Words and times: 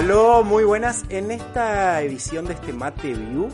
Aló, 0.00 0.42
muy 0.44 0.64
buenas. 0.64 1.04
En 1.10 1.30
esta 1.30 2.00
edición 2.00 2.46
de 2.46 2.54
este 2.54 2.72
Mate 2.72 3.12
View 3.12 3.50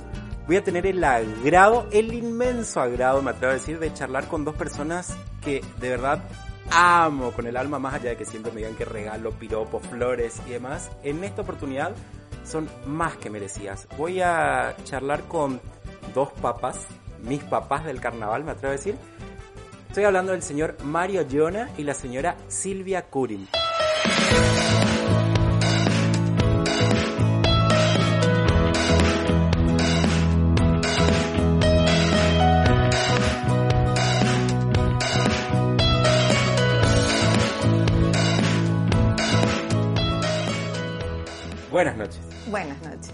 voy 0.47 0.57
a 0.57 0.63
tener 0.63 0.87
el 0.87 1.03
agrado, 1.03 1.89
el 1.91 2.15
inmenso 2.15 2.81
agrado, 2.81 3.21
me 3.21 3.33
atrevo 3.33 3.51
a 3.51 3.55
decir, 3.55 3.81
de 3.81 3.93
charlar 3.93 4.29
con 4.29 4.45
dos 4.45 4.55
personas 4.55 5.13
que 5.41 5.65
de 5.81 5.91
verdad 5.91 6.23
amo 6.71 7.33
con 7.33 7.49
el 7.49 7.57
alma, 7.57 7.81
más 7.81 7.95
allá 7.95 8.11
de 8.11 8.17
que 8.17 8.25
siempre 8.25 8.53
me 8.53 8.59
digan 8.59 8.77
que 8.77 8.85
regalo, 8.85 9.33
piropo, 9.33 9.81
flores 9.81 10.41
y 10.47 10.51
demás. 10.51 10.89
En 11.03 11.25
esta 11.25 11.43
oportunidad 11.43 11.97
son 12.45 12.69
más 12.87 13.17
que 13.17 13.29
merecidas. 13.29 13.89
Voy 13.99 14.21
a 14.21 14.77
charlar 14.85 15.25
con 15.25 15.61
dos 16.15 16.31
papas, 16.35 16.79
mis 17.25 17.43
papás 17.43 17.85
del 17.85 18.01
carnaval, 18.01 18.45
me 18.45 18.53
atrevo 18.53 18.69
a 18.69 18.77
decir. 18.77 18.95
Estoy 19.89 20.05
hablando 20.05 20.31
del 20.31 20.43
señor 20.43 20.77
Mario 20.85 21.27
Giona 21.29 21.71
y 21.77 21.83
la 21.83 21.95
señora 21.95 22.37
Silvia 22.47 23.03
Curin. 23.03 23.49
Buenas 41.77 41.99
noches. 41.99 42.21
Buenas 42.49 42.81
noches. 42.83 43.13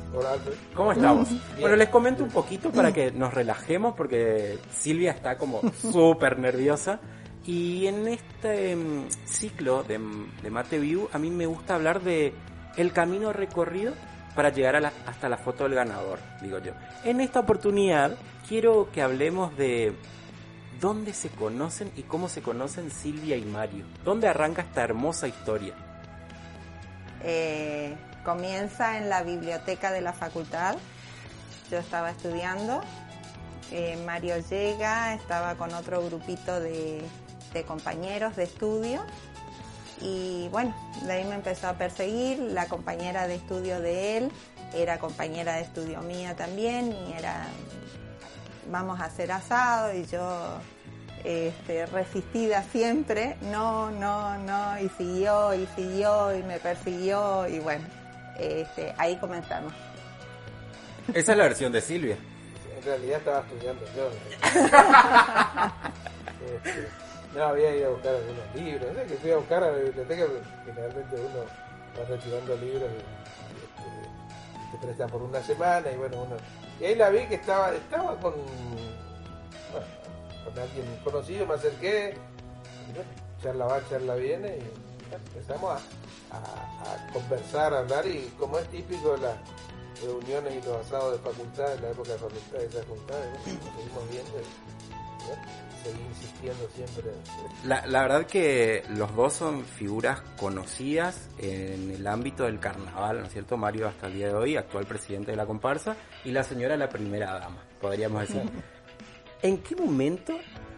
¿Cómo 0.77 0.93
estamos? 0.93 1.29
Bueno, 1.61 1.75
les 1.75 1.89
comento 1.89 2.23
un 2.23 2.31
poquito 2.31 2.71
para 2.71 2.93
que 2.93 3.11
nos 3.11 3.35
relajemos 3.35 3.95
porque 3.97 4.57
Silvia 4.73 5.11
está 5.11 5.37
como 5.37 5.61
súper 5.83 6.39
nerviosa. 6.39 7.01
Y 7.45 7.89
en 7.89 8.07
este 8.07 8.77
mm, 8.77 9.09
ciclo 9.25 9.83
de, 9.83 9.99
de 10.45 10.51
Mate 10.51 10.79
View 10.79 11.09
a 11.13 11.19
mí 11.19 11.29
me 11.29 11.47
gusta 11.47 11.75
hablar 11.75 12.03
de 12.03 12.35
el 12.77 12.93
camino 12.93 13.33
recorrido 13.33 13.95
para 14.37 14.51
llegar 14.51 14.77
a 14.77 14.81
la- 14.81 14.93
hasta 15.07 15.29
la 15.29 15.39
foto 15.39 15.65
del 15.65 15.75
ganador, 15.75 16.21
digo 16.41 16.61
yo. 16.61 16.71
En 17.03 17.21
esta 17.21 17.41
oportunidad 17.41 18.17
quiero 18.49 18.91
que 18.93 19.03
hablemos 19.03 19.57
de 19.57 19.93
dónde 20.81 21.13
se 21.15 21.31
conocen 21.31 21.91
y 21.97 22.03
cómo 22.05 22.29
se 22.29 22.43
conocen 22.43 22.93
Silvia 22.93 23.37
y 23.37 23.45
Mario. 23.45 23.87
¿Dónde 24.05 24.29
arranca 24.29 24.63
esta 24.63 24.85
hermosa 24.85 25.27
historia? 25.27 25.75
Eh, 27.25 27.97
comienza 28.25 28.99
en 28.99 29.09
la 29.09 29.23
biblioteca 29.23 29.93
de 29.93 30.01
la 30.01 30.13
facultad. 30.13 30.77
Yo 31.71 31.79
estaba 31.79 32.11
estudiando. 32.11 32.81
eh, 33.71 33.97
Mario 34.05 34.37
llega, 34.51 35.15
estaba 35.15 35.55
con 35.55 35.73
otro 35.73 36.05
grupito 36.05 36.61
de, 36.61 37.03
compañeros 37.67 38.37
de 38.37 38.45
estudio. 38.45 39.03
Y 40.01 40.49
bueno, 40.51 40.75
de 41.03 41.13
ahí 41.13 41.25
me 41.25 41.37
empezó 41.37 41.69
a 41.69 41.75
perseguir. 41.75 42.39
La 42.39 42.67
compañera 42.67 43.27
de 43.27 43.37
estudio 43.37 43.81
de 43.81 44.19
él 44.19 44.33
era 44.75 44.99
compañera 44.99 45.55
de 45.55 45.63
estudio 45.63 46.01
mía 46.03 46.35
también. 46.37 46.93
Y 46.93 47.13
era, 47.13 47.47
vamos 48.71 49.01
a 49.01 49.05
hacer 49.05 49.33
asado. 49.33 49.95
Y 49.95 50.05
yo 50.07 50.59
este, 51.25 51.87
resistida 51.87 52.65
siempre, 52.65 53.37
no, 53.43 53.91
no, 53.91 54.37
no, 54.39 54.79
y 54.81 54.89
siguió, 54.91 55.55
y 55.55 55.67
siguió, 55.77 56.37
y 56.37 56.43
me 56.43 56.59
persiguió, 56.59 57.47
y 57.47 57.61
bueno, 57.61 57.87
este, 58.39 58.95
ahí 58.99 59.17
comenzamos. 59.17 59.73
Esa 61.15 61.33
es 61.33 61.39
la 61.39 61.45
versión 61.45 61.73
de 61.73 61.81
Silvia. 61.81 62.17
En 62.77 62.85
realidad 62.85 63.19
estaba 63.19 63.41
estudiando 63.41 63.85
yo. 63.97 64.11
Este, 66.43 66.89
no, 67.37 67.45
había 67.45 67.77
ido 67.77 67.87
a 67.87 67.91
buscar 67.91 68.15
algunos 68.17 68.55
libros. 68.57 68.89
Que 69.07 69.15
fui 69.15 69.31
a 69.31 69.37
buscar 69.37 69.63
a 69.63 69.71
la 69.71 69.79
biblioteca, 69.79 70.25
porque 70.27 70.73
generalmente 70.73 71.15
uno 71.15 71.45
va 71.99 72.05
retirando 72.09 72.57
libros 72.57 72.91
y, 72.91 72.97
este, 73.63 74.73
te 74.73 74.85
prestan 74.85 75.09
por 75.09 75.23
una 75.23 75.41
semana 75.41 75.89
y 75.93 75.97
bueno, 75.97 76.23
uno... 76.23 76.37
Y 76.81 76.85
ahí 76.85 76.95
la 76.97 77.11
vi 77.11 77.27
que 77.27 77.37
estaba, 77.37 77.73
estaba 77.73 78.17
con, 78.17 78.35
bueno, 79.71 79.87
con 80.45 80.59
alguien 80.59 80.85
conocido, 81.05 81.47
me 81.47 81.55
acerqué, 81.55 82.17
y 82.89 82.93
bueno, 82.93 83.11
charla 83.41 83.67
va, 83.67 83.89
charla 83.89 84.15
viene 84.17 84.59
y 84.59 84.92
empezamos 85.17 85.81
a, 86.31 86.37
a- 86.37 87.09
a 87.09 87.13
conversar, 87.13 87.75
a 87.75 87.79
hablar 87.81 88.07
y 88.07 88.33
como 88.39 88.59
es 88.59 88.69
típico 88.71 89.17
las 89.17 89.37
reuniones 90.03 90.55
y 90.63 90.67
los 90.67 90.85
asados 90.87 91.13
de 91.13 91.31
facultad, 91.31 91.75
en 91.75 91.83
la 91.83 91.91
época 91.91 92.13
de 92.13 92.19
facultad, 92.19 92.59
de 92.59 92.69
facultad, 92.69 93.15
nos 93.35 93.45
seguimos 93.45 94.11
viendo 94.11 94.33
seguí 95.85 96.01
insistiendo 96.09 96.69
siempre. 96.75 97.13
La, 97.65 97.87
la 97.87 98.03
verdad 98.03 98.27
que 98.27 98.85
los 98.91 99.15
dos 99.17 99.33
son 99.33 99.65
figuras 99.65 100.21
conocidas 100.39 101.29
en 101.39 101.91
el 101.91 102.07
ámbito 102.07 102.45
del 102.45 102.59
carnaval, 102.61 103.21
¿no 103.21 103.27
es 103.27 103.33
cierto? 103.33 103.57
Mario 103.57 103.89
hasta 103.89 104.07
el 104.09 104.15
día 104.15 104.29
de 104.29 104.35
hoy, 104.35 104.57
actual 104.57 104.87
presidente 104.87 105.31
de 105.33 105.37
la 105.37 105.47
comparsa, 105.47 105.97
y 106.25 106.31
la 106.33 106.43
señora 106.45 106.77
la 106.77 106.89
primera 106.89 107.39
dama, 107.39 107.65
podríamos 107.81 108.21
decir. 108.23 108.43
¿En 109.43 109.59
qué 109.59 109.75
momento 109.75 110.35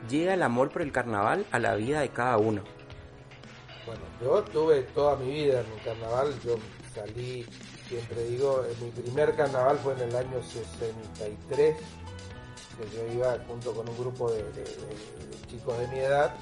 llega 0.09 0.33
el 0.35 0.43
amor 0.43 0.71
por 0.71 0.81
el 0.83 0.91
carnaval 0.93 1.45
a 1.53 1.59
la 1.59 1.75
vida 1.75 2.01
de 2.01 2.09
cada 2.11 2.39
uno? 2.39 2.65
Bueno, 3.87 4.03
yo 4.23 4.43
tuve 4.45 4.83
toda 4.95 5.17
mi 5.17 5.31
vida 5.31 5.61
en 5.61 5.71
un 5.71 5.79
carnaval, 5.81 6.33
yo 6.43 6.57
salí, 6.95 7.47
siempre 7.87 8.25
digo, 8.25 8.65
en 8.65 8.85
mi 8.85 8.91
primer 8.91 9.37
carnaval 9.37 9.79
fue 9.79 9.93
en 9.93 10.09
el 10.09 10.17
año 10.17 10.43
63, 10.43 11.77
que 11.77 12.97
yo 12.97 13.13
iba 13.13 13.37
junto 13.47 13.75
con 13.75 13.87
un 13.87 13.97
grupo 13.99 14.31
de, 14.31 14.43
chicos 15.49 15.79
de 15.79 15.89
mi 15.89 15.99
edad, 15.99 16.35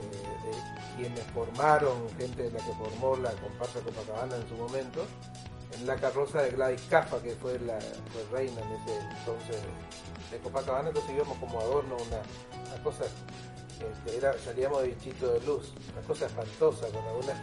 eh, 0.00 0.96
de 0.96 0.96
quienes 0.96 1.24
formaron, 1.34 2.08
gente 2.18 2.44
de 2.44 2.50
la 2.50 2.58
que 2.58 2.72
formó 2.72 3.16
la 3.16 3.32
comparsa 3.32 3.80
Copacabana 3.80 4.36
en 4.36 4.48
su 4.48 4.54
momento, 4.54 5.04
en 5.78 5.86
la 5.86 5.96
carroza 5.96 6.40
de 6.40 6.52
Gladys 6.52 6.82
Caffa, 6.88 7.20
que 7.20 7.34
fue 7.34 7.58
la 7.58 7.78
reina 8.32 8.62
en 8.62 8.72
ese 8.72 8.98
entonces 9.18 9.60
de 10.30 10.38
Copacabana, 10.38 10.88
entonces 10.88 11.14
íbamos 11.14 11.36
como 11.36 11.60
adorno, 11.60 11.96
una, 11.96 12.70
una 12.72 12.82
cosa 12.82 13.04
este, 13.80 14.16
era, 14.16 14.36
salíamos 14.38 14.82
de 14.82 14.88
bichito 14.88 15.32
de 15.32 15.40
luz, 15.40 15.72
una 15.92 16.06
cosa 16.06 16.26
espantosa 16.26 16.86
con 16.88 17.04
algunas 17.04 17.36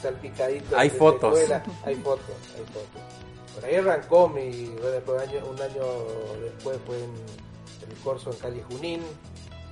salpicaditas. 0.00 0.72
Hay 0.74 0.90
de 0.90 0.96
fotos. 0.96 1.38
secuela. 1.38 1.64
Hay 1.84 1.94
fotos, 1.96 2.36
hay 2.56 2.64
fotos. 2.64 3.02
Por 3.54 3.64
ahí 3.64 3.74
arrancó 3.76 4.28
mi, 4.28 4.66
bueno, 4.66 5.18
año, 5.18 5.46
un 5.46 5.60
año 5.60 5.84
después 6.42 6.78
fue 6.86 6.96
en 6.96 7.10
el 7.90 7.96
corso 8.04 8.30
en 8.30 8.36
Cali 8.38 8.62
Junín, 8.68 9.02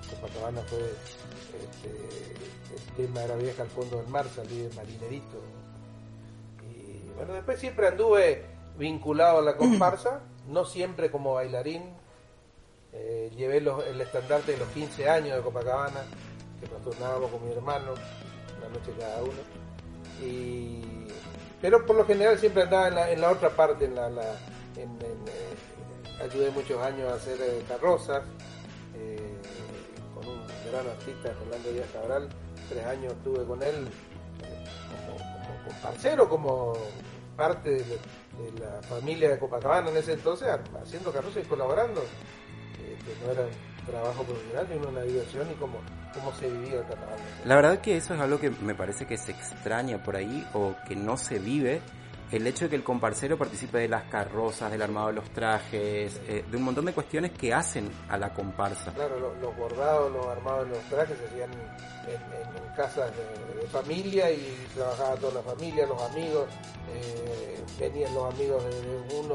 Copacabana 0.08 0.62
fue, 0.62 0.78
este, 0.78 2.74
el 2.74 2.96
tema 2.96 3.24
era 3.24 3.36
vieja 3.36 3.62
al 3.62 3.68
fondo 3.68 3.98
del 3.98 4.08
mar, 4.08 4.26
salí 4.34 4.62
de 4.62 4.74
marinerito. 4.74 5.36
Y 6.62 7.10
bueno, 7.16 7.34
después 7.34 7.58
siempre 7.58 7.88
anduve 7.88 8.46
vinculado 8.78 9.38
a 9.38 9.42
la 9.42 9.56
comparsa, 9.56 10.20
no 10.48 10.64
siempre 10.64 11.10
como 11.10 11.34
bailarín, 11.34 11.82
eh, 12.94 13.30
llevé 13.36 13.58
el 13.58 14.00
estandarte 14.00 14.52
de 14.52 14.58
los 14.58 14.68
15 14.68 15.08
años 15.08 15.36
de 15.36 15.42
Copacabana, 15.42 16.02
que 16.60 16.68
nos 16.72 16.82
turnábamos 16.82 17.30
con 17.30 17.44
mi 17.44 17.52
hermano, 17.52 17.92
una 18.58 18.68
noche 18.68 18.92
cada 18.98 19.22
uno. 19.22 19.32
Y, 20.22 21.06
pero 21.60 21.84
por 21.84 21.96
lo 21.96 22.06
general 22.06 22.38
siempre 22.38 22.62
andaba 22.62 23.10
en 23.10 23.20
la, 23.20 23.30
otra 23.30 23.50
parte, 23.50 23.86
en 23.86 23.94
la, 23.94 24.08
la- 24.08 24.34
eh, 24.76 24.86
ayudé 26.22 26.50
muchos 26.50 26.80
años 26.82 27.10
a 27.10 27.14
hacer 27.16 27.36
eh, 27.40 27.62
carrozas, 27.68 28.22
con 30.14 30.26
un 30.28 30.40
gran 30.70 30.86
artista, 30.88 31.32
Rolando 31.44 31.72
Díaz 31.72 31.88
Cabral, 31.92 32.28
tres 32.68 32.86
años 32.86 33.12
estuve 33.12 33.44
con 33.44 33.62
él 33.62 33.88
como, 34.88 35.16
como 35.18 35.64
comparsero, 35.66 36.28
como 36.28 36.72
parte 37.36 37.70
de, 37.70 37.78
de 37.84 38.60
la 38.60 38.80
familia 38.82 39.30
de 39.30 39.38
Copacabana 39.38 39.90
en 39.90 39.96
ese 39.96 40.12
entonces, 40.12 40.48
haciendo 40.80 41.10
carrozas 41.12 41.44
y 41.44 41.48
colaborando 41.48 42.02
que 43.04 43.24
no 43.24 43.32
eran 43.32 43.46
trabajo 43.86 44.22
profesional, 44.24 44.66
sino 44.72 44.88
una 44.88 45.02
diversión 45.02 45.50
y 45.50 45.54
cómo 45.54 45.78
se 46.38 46.48
vivía 46.48 46.78
el 46.80 46.86
carnaval. 46.86 47.16
La 47.44 47.56
verdad 47.56 47.78
que 47.80 47.96
eso 47.96 48.14
es 48.14 48.20
algo 48.20 48.38
que 48.38 48.50
me 48.50 48.74
parece 48.74 49.06
que 49.06 49.16
se 49.18 49.32
extraña 49.32 50.02
por 50.02 50.16
ahí 50.16 50.46
o 50.54 50.74
que 50.88 50.96
no 50.96 51.16
se 51.16 51.38
vive. 51.38 51.80
El 52.32 52.46
hecho 52.46 52.64
de 52.64 52.70
que 52.70 52.76
el 52.76 52.82
comparsero 52.82 53.36
participe 53.38 53.78
de 53.78 53.86
las 53.88 54.04
carrozas, 54.04 54.70
del 54.72 54.80
armado 54.82 55.08
de 55.08 55.12
los 55.12 55.30
trajes, 55.30 56.20
eh, 56.26 56.44
de 56.50 56.56
un 56.56 56.62
montón 56.64 56.86
de 56.86 56.92
cuestiones 56.92 57.30
que 57.32 57.52
hacen 57.52 57.88
a 58.08 58.16
la 58.16 58.32
comparsa. 58.32 58.92
Claro, 58.94 59.20
los, 59.20 59.36
los 59.38 59.56
bordados, 59.56 60.10
los 60.10 60.26
armados 60.26 60.64
de 60.68 60.74
los 60.74 60.84
trajes 60.84 61.16
se 61.18 61.26
hacían 61.26 61.50
en, 61.52 61.60
en- 62.10 62.56
en 62.66 62.74
casas 62.74 63.12
de, 63.14 63.60
de 63.60 63.66
familia 63.68 64.30
y 64.32 64.66
trabajaba 64.74 65.14
toda 65.16 65.34
la 65.34 65.42
familia, 65.42 65.86
los 65.86 66.02
amigos, 66.02 66.46
eh, 66.92 67.62
venían 67.78 68.14
los 68.14 68.34
amigos 68.34 68.64
de, 68.64 68.80
de 68.82 69.20
uno 69.20 69.34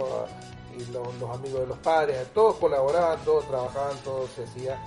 y 0.77 0.91
los, 0.91 1.13
los 1.19 1.29
amigos 1.37 1.61
de 1.61 1.67
los 1.67 1.77
padres, 1.79 2.27
todos 2.33 2.55
colaboraban, 2.57 3.19
todos 3.25 3.47
trabajaban, 3.47 3.97
todo 4.03 4.27
se 4.35 4.43
hacía 4.43 4.77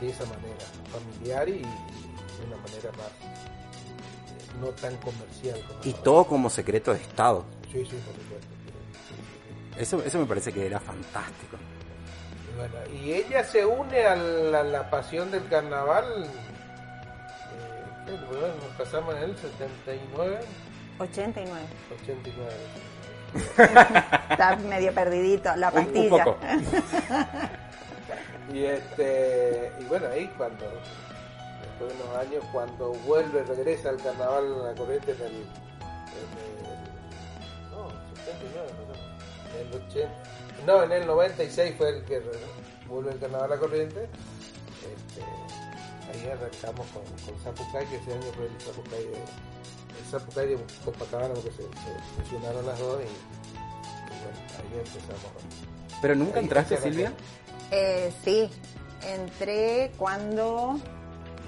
de 0.00 0.08
esa 0.10 0.24
manera, 0.26 0.64
familiar 0.92 1.48
y, 1.48 1.52
y 1.52 1.62
de 1.62 2.46
una 2.46 2.56
manera 2.56 2.90
más 2.92 3.06
eh, 3.06 4.60
no 4.60 4.66
tan 4.68 4.96
comercial. 4.98 5.60
como 5.66 5.80
Y 5.84 5.90
ahora. 5.90 6.02
todo 6.02 6.24
como 6.26 6.50
secreto 6.50 6.92
de 6.92 7.00
Estado. 7.00 7.44
Sí, 7.72 7.84
sí, 7.84 7.96
por 8.04 8.14
supuesto. 8.14 8.48
Eso, 9.76 10.02
eso 10.02 10.18
me 10.18 10.26
parece 10.26 10.52
que 10.52 10.66
era 10.66 10.80
fantástico. 10.80 11.56
Y 12.52 12.56
bueno, 12.58 12.74
y 13.04 13.12
ella 13.12 13.44
se 13.44 13.64
une 13.64 14.04
a 14.04 14.16
la, 14.16 14.62
la 14.64 14.90
pasión 14.90 15.30
del 15.30 15.46
carnaval. 15.48 16.24
eh, 18.08 18.52
nos 18.66 18.76
casamos 18.76 19.14
en 19.16 19.22
el 19.24 19.36
79, 19.36 20.40
89. 20.98 21.60
89. 22.02 22.52
Está 24.30 24.56
medio 24.56 24.92
perdidito, 24.94 25.54
la 25.56 25.68
Un, 25.70 25.78
un 25.78 25.84
pastilla. 25.84 26.24
poco. 26.24 26.38
Y 28.52 28.64
este 28.64 29.70
y 29.78 29.84
bueno, 29.84 30.06
ahí 30.08 30.26
cuando, 30.38 30.64
después 30.64 31.92
de 31.98 32.02
unos 32.02 32.16
años, 32.16 32.42
cuando 32.50 32.92
vuelve, 33.06 33.42
regresa 33.42 33.90
al 33.90 33.98
carnaval 33.98 34.44
a 34.62 34.70
la 34.70 34.74
corriente 34.74 35.12
en 35.12 35.20
el, 35.20 35.32
en 35.32 36.30
el 36.38 37.70
no, 37.70 37.90
79, 38.24 38.68
no, 38.88 38.94
en 39.60 39.66
el 39.66 39.74
80, 39.88 40.10
no, 40.66 40.82
en 40.82 40.92
el 40.92 41.06
96 41.06 41.74
fue 41.76 41.88
el 41.90 42.04
que 42.04 42.22
vuelve 42.88 43.12
el 43.12 43.18
carnaval 43.18 43.52
a 43.52 43.54
la 43.56 43.60
corriente. 43.60 44.08
Este, 44.80 45.22
ahí 46.10 46.30
arrancamos 46.30 46.86
con, 46.86 47.02
con 47.04 47.38
Zapucay, 47.44 47.84
que 47.86 47.96
ese 47.96 48.12
año 48.14 48.32
fue 48.34 48.46
el 48.46 48.60
Zapucay 48.62 49.04
de, 49.04 49.18
el 50.14 50.20
Zapucay 50.20 50.48
de 50.48 50.58
Copacabana, 50.84 51.34
porque 51.34 51.50
se, 51.50 51.62
se 51.62 52.22
fusionaron 52.22 52.66
las 52.66 52.78
dos 52.78 53.00
y, 53.00 53.04
y 53.04 54.18
bueno, 54.22 54.38
ahí 54.58 54.78
empezamos. 54.78 56.00
Pero 56.00 56.14
nunca 56.14 56.38
Ahí 56.38 56.44
entraste, 56.44 56.76
Silvia. 56.78 57.12
Eh, 57.70 58.12
sí, 58.24 58.50
entré 59.06 59.92
cuando... 59.96 60.78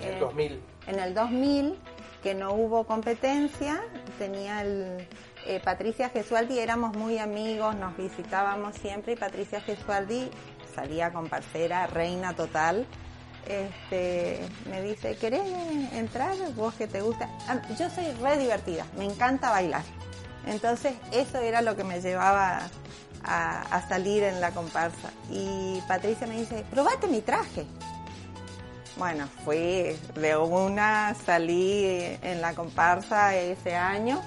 En 0.02 0.08
el 0.08 0.14
eh, 0.14 0.20
2000. 0.20 0.60
en 0.86 0.98
el 0.98 1.14
2000, 1.14 1.78
que 2.22 2.34
no 2.34 2.52
hubo 2.54 2.84
competencia, 2.84 3.80
tenía 4.18 4.62
el... 4.62 5.06
eh, 5.46 5.60
Patricia 5.64 6.08
Gesualdi, 6.10 6.58
éramos 6.58 6.96
muy 6.96 7.18
amigos, 7.18 7.74
nos 7.76 7.96
visitábamos 7.96 8.74
siempre 8.76 9.12
y 9.14 9.16
Patricia 9.16 9.60
Gesualdi 9.60 10.30
salía 10.74 11.12
con 11.12 11.28
parcera, 11.28 11.86
reina 11.86 12.34
total. 12.34 12.86
Este, 13.46 14.40
me 14.70 14.82
dice, 14.82 15.16
¿querés 15.16 15.42
entrar? 15.92 16.36
¿Vos 16.54 16.74
que 16.74 16.86
te 16.86 17.00
gusta? 17.00 17.28
Ah, 17.48 17.60
Yo 17.78 17.90
soy 17.90 18.10
re 18.20 18.38
divertida, 18.38 18.86
me 18.96 19.04
encanta 19.04 19.50
bailar. 19.50 19.82
Entonces 20.46 20.94
eso 21.12 21.38
era 21.38 21.60
lo 21.60 21.76
que 21.76 21.84
me 21.84 22.00
llevaba 22.00 22.62
a, 23.24 23.88
salir 23.88 24.22
en 24.22 24.40
la 24.40 24.50
comparsa. 24.52 25.10
Y 25.30 25.80
Patricia 25.88 26.26
me 26.26 26.36
dice, 26.36 26.64
probate 26.70 27.06
mi 27.06 27.20
traje. 27.20 27.66
Bueno, 28.96 29.28
fui 29.44 29.96
de 30.14 30.36
una, 30.36 31.14
salí 31.26 32.18
en 32.22 32.40
la 32.40 32.54
comparsa 32.54 33.34
ese 33.36 33.74
año. 33.74 34.20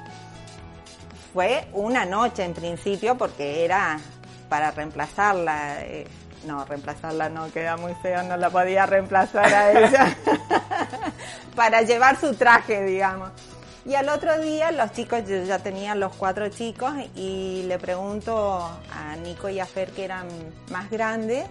Fue 1.34 1.68
una 1.74 2.06
noche 2.06 2.44
en 2.44 2.54
principio 2.54 3.18
porque 3.18 3.66
era 3.66 4.00
para 4.50 4.72
reemplazarla. 4.72 5.82
eh, 5.82 6.08
no, 6.46 6.66
reemplazarla 6.66 7.30
no, 7.30 7.52
queda 7.52 7.78
muy 7.78 7.94
feo, 7.96 8.24
no 8.24 8.38
la 8.38 8.50
podía 8.50 8.86
reemplazar 8.86 9.54
a 9.54 9.72
ella. 9.72 10.18
para 11.56 11.82
llevar 11.82 12.20
su 12.20 12.34
traje, 12.36 12.84
digamos. 12.84 13.30
Y 13.86 13.96
al 13.96 14.08
otro 14.08 14.40
día 14.40 14.72
los 14.72 14.94
chicos, 14.94 15.28
yo 15.28 15.44
ya 15.44 15.60
tenía 15.60 15.94
los 15.94 16.16
cuatro 16.16 16.48
chicos 16.48 16.94
y 17.16 17.64
le 17.68 17.78
pregunto 17.80 18.58
a 18.92 19.16
Nico 19.18 19.50
y 19.50 19.60
a 19.60 19.66
Fer 19.66 19.92
que 19.92 20.06
eran 20.06 20.28
más 20.72 20.90
grandes, 20.90 21.46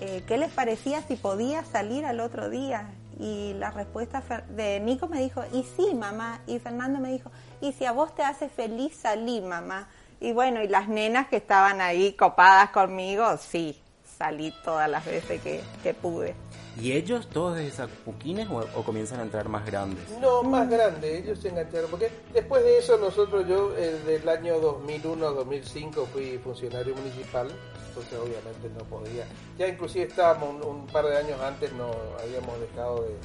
eh, 0.00 0.24
¿qué 0.26 0.38
les 0.38 0.50
parecía 0.50 1.02
si 1.02 1.16
podía 1.16 1.62
salir 1.64 2.06
al 2.06 2.20
otro 2.20 2.48
día? 2.48 2.88
Y 3.18 3.52
la 3.58 3.70
respuesta 3.70 4.22
de 4.48 4.80
Nico 4.80 5.08
me 5.08 5.20
dijo, 5.20 5.44
y 5.52 5.64
sí, 5.76 5.94
mamá. 5.94 6.40
Y 6.46 6.58
Fernando 6.58 6.98
me 7.00 7.12
dijo, 7.12 7.30
y 7.60 7.72
si 7.72 7.84
a 7.84 7.92
vos 7.92 8.14
te 8.14 8.22
hace 8.22 8.48
feliz, 8.48 8.96
salí, 8.96 9.42
mamá. 9.42 9.88
Y 10.20 10.32
bueno, 10.32 10.62
y 10.62 10.68
las 10.68 10.88
nenas 10.88 11.28
que 11.28 11.36
estaban 11.36 11.82
ahí 11.82 12.14
copadas 12.14 12.70
conmigo, 12.70 13.36
sí, 13.36 13.81
salí 14.22 14.54
todas 14.62 14.88
las 14.88 15.04
veces 15.04 15.40
que, 15.40 15.60
que 15.82 15.94
pude. 15.94 16.36
¿Y 16.80 16.92
ellos 16.92 17.26
todos 17.28 17.56
desde 17.56 17.72
Zapuquines 17.72 18.48
o, 18.48 18.58
o 18.76 18.84
comienzan 18.84 19.18
a 19.18 19.24
entrar 19.24 19.48
más 19.48 19.66
grandes? 19.66 20.08
No, 20.20 20.44
más 20.44 20.70
grande, 20.70 21.18
ellos 21.18 21.40
se 21.40 21.48
engancharon, 21.48 21.90
porque 21.90 22.08
después 22.32 22.62
de 22.62 22.78
eso 22.78 22.96
nosotros, 22.98 23.48
yo 23.48 23.76
eh, 23.76 23.98
del 24.06 24.28
año 24.28 24.60
2001-2005 24.60 26.06
fui 26.06 26.38
funcionario 26.38 26.94
municipal, 26.94 27.48
entonces 27.88 28.16
obviamente 28.16 28.70
no 28.78 28.84
podía, 28.84 29.26
ya 29.58 29.66
inclusive 29.66 30.04
estábamos 30.04 30.54
un, 30.54 30.62
un 30.62 30.86
par 30.86 31.04
de 31.04 31.16
años 31.16 31.40
antes, 31.40 31.72
no 31.72 31.90
habíamos 32.22 32.60
dejado 32.60 33.02
de, 33.02 33.16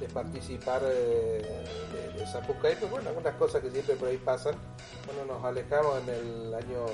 de 0.00 0.12
participar 0.12 0.82
eh, 0.84 1.42
de, 1.92 2.18
de 2.18 2.26
Zapucay, 2.26 2.76
pues 2.80 2.90
bueno, 2.90 3.10
algunas 3.10 3.34
cosas 3.34 3.60
que 3.60 3.70
siempre 3.70 3.94
por 3.96 4.08
ahí 4.08 4.16
pasan, 4.16 4.54
bueno, 5.04 5.34
nos 5.34 5.44
alejamos 5.44 6.00
en 6.02 6.08
el 6.14 6.54
año 6.54 6.86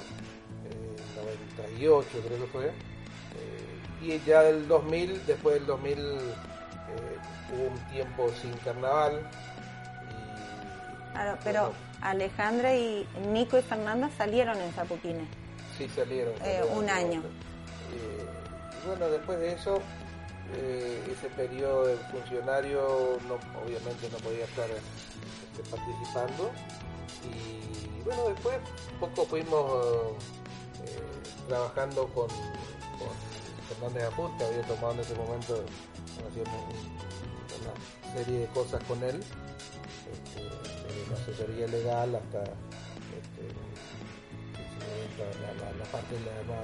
eh, 0.66 0.96
98 1.78 2.08
creo 2.26 2.38
que 2.38 2.46
fue, 2.52 2.72
y 4.02 4.20
ya 4.26 4.42
del 4.42 4.66
2000, 4.66 5.26
después 5.26 5.54
del 5.56 5.66
2000 5.66 5.98
eh, 5.98 6.02
hubo 7.52 7.68
un 7.68 7.78
tiempo 7.92 8.30
sin 8.40 8.52
carnaval. 8.58 9.20
Y, 10.08 11.12
Claro, 11.12 11.38
pero 11.44 11.60
bueno, 11.60 11.76
Alejandra 12.00 12.74
y 12.74 13.06
Nico 13.30 13.58
y 13.58 13.62
Fernando 13.62 14.08
salieron 14.16 14.58
en 14.58 14.72
Zapuquines. 14.72 15.28
sí 15.78 15.88
salieron. 15.88 16.34
eh, 16.34 16.58
salieron, 16.58 16.78
un 16.78 16.90
año. 16.90 17.20
Eh, 17.20 18.26
y 18.82 18.86
bueno, 18.88 19.08
después 19.08 19.38
de 19.38 19.52
eso, 19.52 19.80
ese 20.52 21.28
periodo 21.36 21.86
de 21.86 21.96
funcionario, 21.96 23.18
no, 23.28 23.34
obviamente 23.62 24.08
no 24.10 24.18
podía 24.18 24.44
estar 24.44 24.68
este, 24.68 25.70
participando. 25.70 26.50
Y 27.24 28.02
bueno, 28.02 28.28
después 28.30 28.56
poco 28.98 29.24
fuimos 29.26 30.16
trabajando 31.48 32.06
con, 32.08 32.28
con 32.28 33.31
Fernández 33.74 34.08
que 34.38 34.44
había 34.44 34.62
tomado 34.62 34.92
en 34.94 35.00
ese 35.00 35.14
momento 35.14 35.64
hacíamos 36.28 36.62
un- 36.72 37.02
una 37.62 38.14
serie 38.16 38.38
de 38.40 38.46
cosas 38.48 38.82
con 38.84 39.02
él, 39.02 39.16
este, 40.12 40.40
desde 40.42 41.10
la 41.10 41.16
asesoría 41.22 41.66
legal 41.68 42.14
hasta 42.16 42.42
este, 42.42 43.42
la, 45.18 45.64
la- 45.64 45.72
la 45.78 45.84
parte 45.84 46.14
de 46.14 46.20
la, 46.24 46.56
la, 46.56 46.62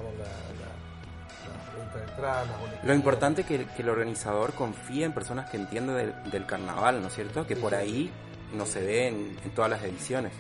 de 1.95 2.03
entradas. 2.11 2.49
Lo 2.83 2.95
importante 2.95 3.43
es 3.43 3.47
que, 3.47 3.65
que 3.67 3.83
el 3.83 3.89
organizador 3.89 4.53
confíe 4.55 5.05
en 5.05 5.13
personas 5.13 5.49
que 5.51 5.57
entienden 5.57 5.97
del, 5.97 6.31
del 6.31 6.47
carnaval, 6.47 7.01
¿no 7.01 7.09
es 7.09 7.15
cierto? 7.15 7.47
Que 7.47 7.55
Sí, 7.55 7.61
por 7.61 7.71
sí. 7.73 7.77
ahí 7.77 8.11
no 8.53 8.67
se 8.67 8.81
ve 8.85 9.09
en, 9.09 9.39
en 9.45 9.51
todas 9.55 9.71
las 9.71 9.83
ediciones. 9.83 10.33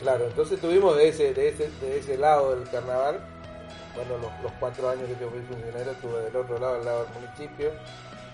Claro, 0.00 0.26
entonces 0.26 0.60
tuvimos 0.60 0.96
de 0.96 1.08
ese, 1.08 1.32
de 1.34 1.48
ese, 1.48 1.70
de 1.80 1.98
ese 1.98 2.16
lado 2.18 2.54
del 2.56 2.68
carnaval, 2.68 3.20
bueno, 3.94 4.18
los, 4.18 4.30
los 4.42 4.52
cuatro 4.60 4.88
años 4.90 5.04
que 5.08 5.16
yo 5.20 5.30
fui 5.30 5.40
funcionario 5.42 5.92
estuve 5.92 6.20
del 6.22 6.36
otro 6.36 6.58
lado, 6.58 6.74
al 6.76 6.84
lado 6.84 7.04
del 7.04 7.14
municipio, 7.22 7.72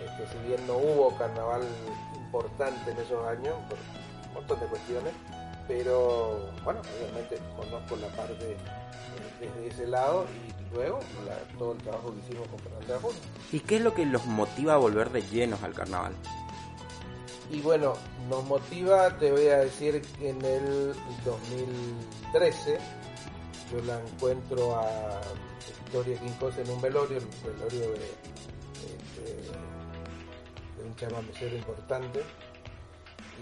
este, 0.05 0.27
si 0.33 0.47
bien 0.47 0.67
no 0.67 0.75
hubo 0.77 1.17
carnaval 1.19 1.63
importante 2.17 2.91
en 2.91 2.99
esos 2.99 3.27
años, 3.27 3.55
por 3.69 3.79
un 4.29 4.35
montón 4.35 4.61
de 4.61 4.67
cuestiones, 4.67 5.13
pero 5.67 6.41
bueno, 6.65 6.81
obviamente 6.99 7.39
conozco 7.57 7.97
la 7.97 8.09
parte 8.09 8.57
desde 9.41 9.67
ese 9.69 9.87
lado 9.87 10.27
y 10.47 10.75
luego 10.75 11.01
la- 11.27 11.59
todo 11.59 11.73
el 11.73 11.79
trabajo 11.79 12.13
que 12.15 12.21
hicimos 12.21 12.49
con 12.49 12.59
Fernando. 12.61 13.11
¿Y 13.53 13.61
qué 13.61 13.77
es 13.77 13.83
lo 13.83 13.95
que 13.95 14.07
los 14.07 14.25
motiva 14.27 14.75
a 14.75 14.77
volver 14.77 15.11
de 15.11 15.23
llenos 15.23 15.63
al 15.63 15.75
carnaval? 15.75 16.13
Y 17.51 17.61
bueno, 17.63 17.95
nos 18.29 18.45
motiva, 18.45 19.17
te 19.19 19.33
voy 19.33 19.49
a 19.49 19.59
decir, 19.59 20.03
que 20.19 20.31
en 20.31 20.45
el 20.45 20.95
2013 21.25 22.79
yo 23.73 23.81
la 23.85 23.99
encuentro 24.01 24.77
a 24.79 25.21
Victoria 25.89 26.21
Quincos 26.21 26.59
en 26.59 26.69
un 26.69 26.83
velorio, 26.83 27.17
el 27.17 27.53
velorio 27.55 27.93
de, 27.93 27.97
este, 27.97 29.51
de 30.77 30.85
un 30.85 30.95
chamamecero 30.97 31.57
importante. 31.57 32.21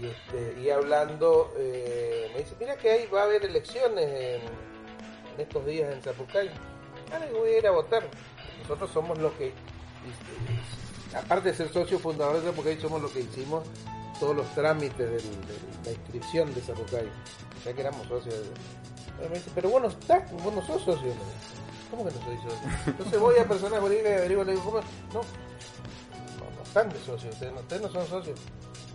Y, 0.01 0.05
este, 0.05 0.61
y 0.61 0.69
hablando, 0.69 1.51
eh, 1.57 2.31
me 2.33 2.39
dice, 2.39 2.55
mira 2.57 2.77
que 2.77 2.89
ahí 2.89 3.07
va 3.07 3.21
a 3.21 3.23
haber 3.25 3.43
elecciones 3.43 4.05
en, 4.05 4.41
estos 5.37 5.65
días 5.65 5.93
en 5.93 6.01
Zapucay. 6.01 6.49
Ah, 7.11 7.19
voy 7.33 7.49
a 7.49 7.57
ir 7.57 7.67
a 7.67 7.71
votar. 7.71 8.07
Nosotros 8.61 8.91
somos 8.91 9.17
los 9.17 9.33
que 9.33 9.51
aparte 11.13 11.49
de 11.49 11.55
ser 11.55 11.71
socio 11.73 11.99
fundador, 11.99 12.41
porque 12.53 12.71
ahí 12.71 12.79
somos 12.79 13.01
lo 13.01 13.11
que 13.11 13.19
hicimos 13.21 13.67
todos 14.21 14.35
los 14.35 14.47
trámites 14.55 14.97
de 14.97 15.21
la 15.83 15.91
inscripción 15.91 16.53
de 16.53 16.61
Sarucay. 16.61 17.09
Ya 17.65 17.73
que 17.73 17.81
éramos 17.81 18.07
socios. 18.07 18.35
pero 19.53 19.69
bueno, 19.69 19.87
estás, 19.87 20.31
vos 20.31 20.53
no 20.53 20.65
sos 20.65 20.81
socio. 20.83 21.11
¿Cómo 21.89 22.05
que 22.05 22.11
no 22.11 22.25
soy 22.25 22.37
socio? 22.37 22.69
Entonces 22.85 23.19
voy 23.19 23.37
a 23.37 23.47
personas 23.47 23.79
por 23.79 23.91
ahí 23.91 24.01
y 24.03 24.07
averiguo, 24.07 24.43
le 24.43 24.51
digo, 24.51 24.63
¿cómo? 24.63 24.79
No, 25.13 25.21
no, 25.21 26.63
están 26.63 26.89
de 26.89 26.99
socios, 26.99 27.33
ustedes 27.33 27.53
no, 27.53 27.59
ustedes 27.61 27.81
no 27.81 27.89
son 27.89 28.07
socios. 28.07 28.39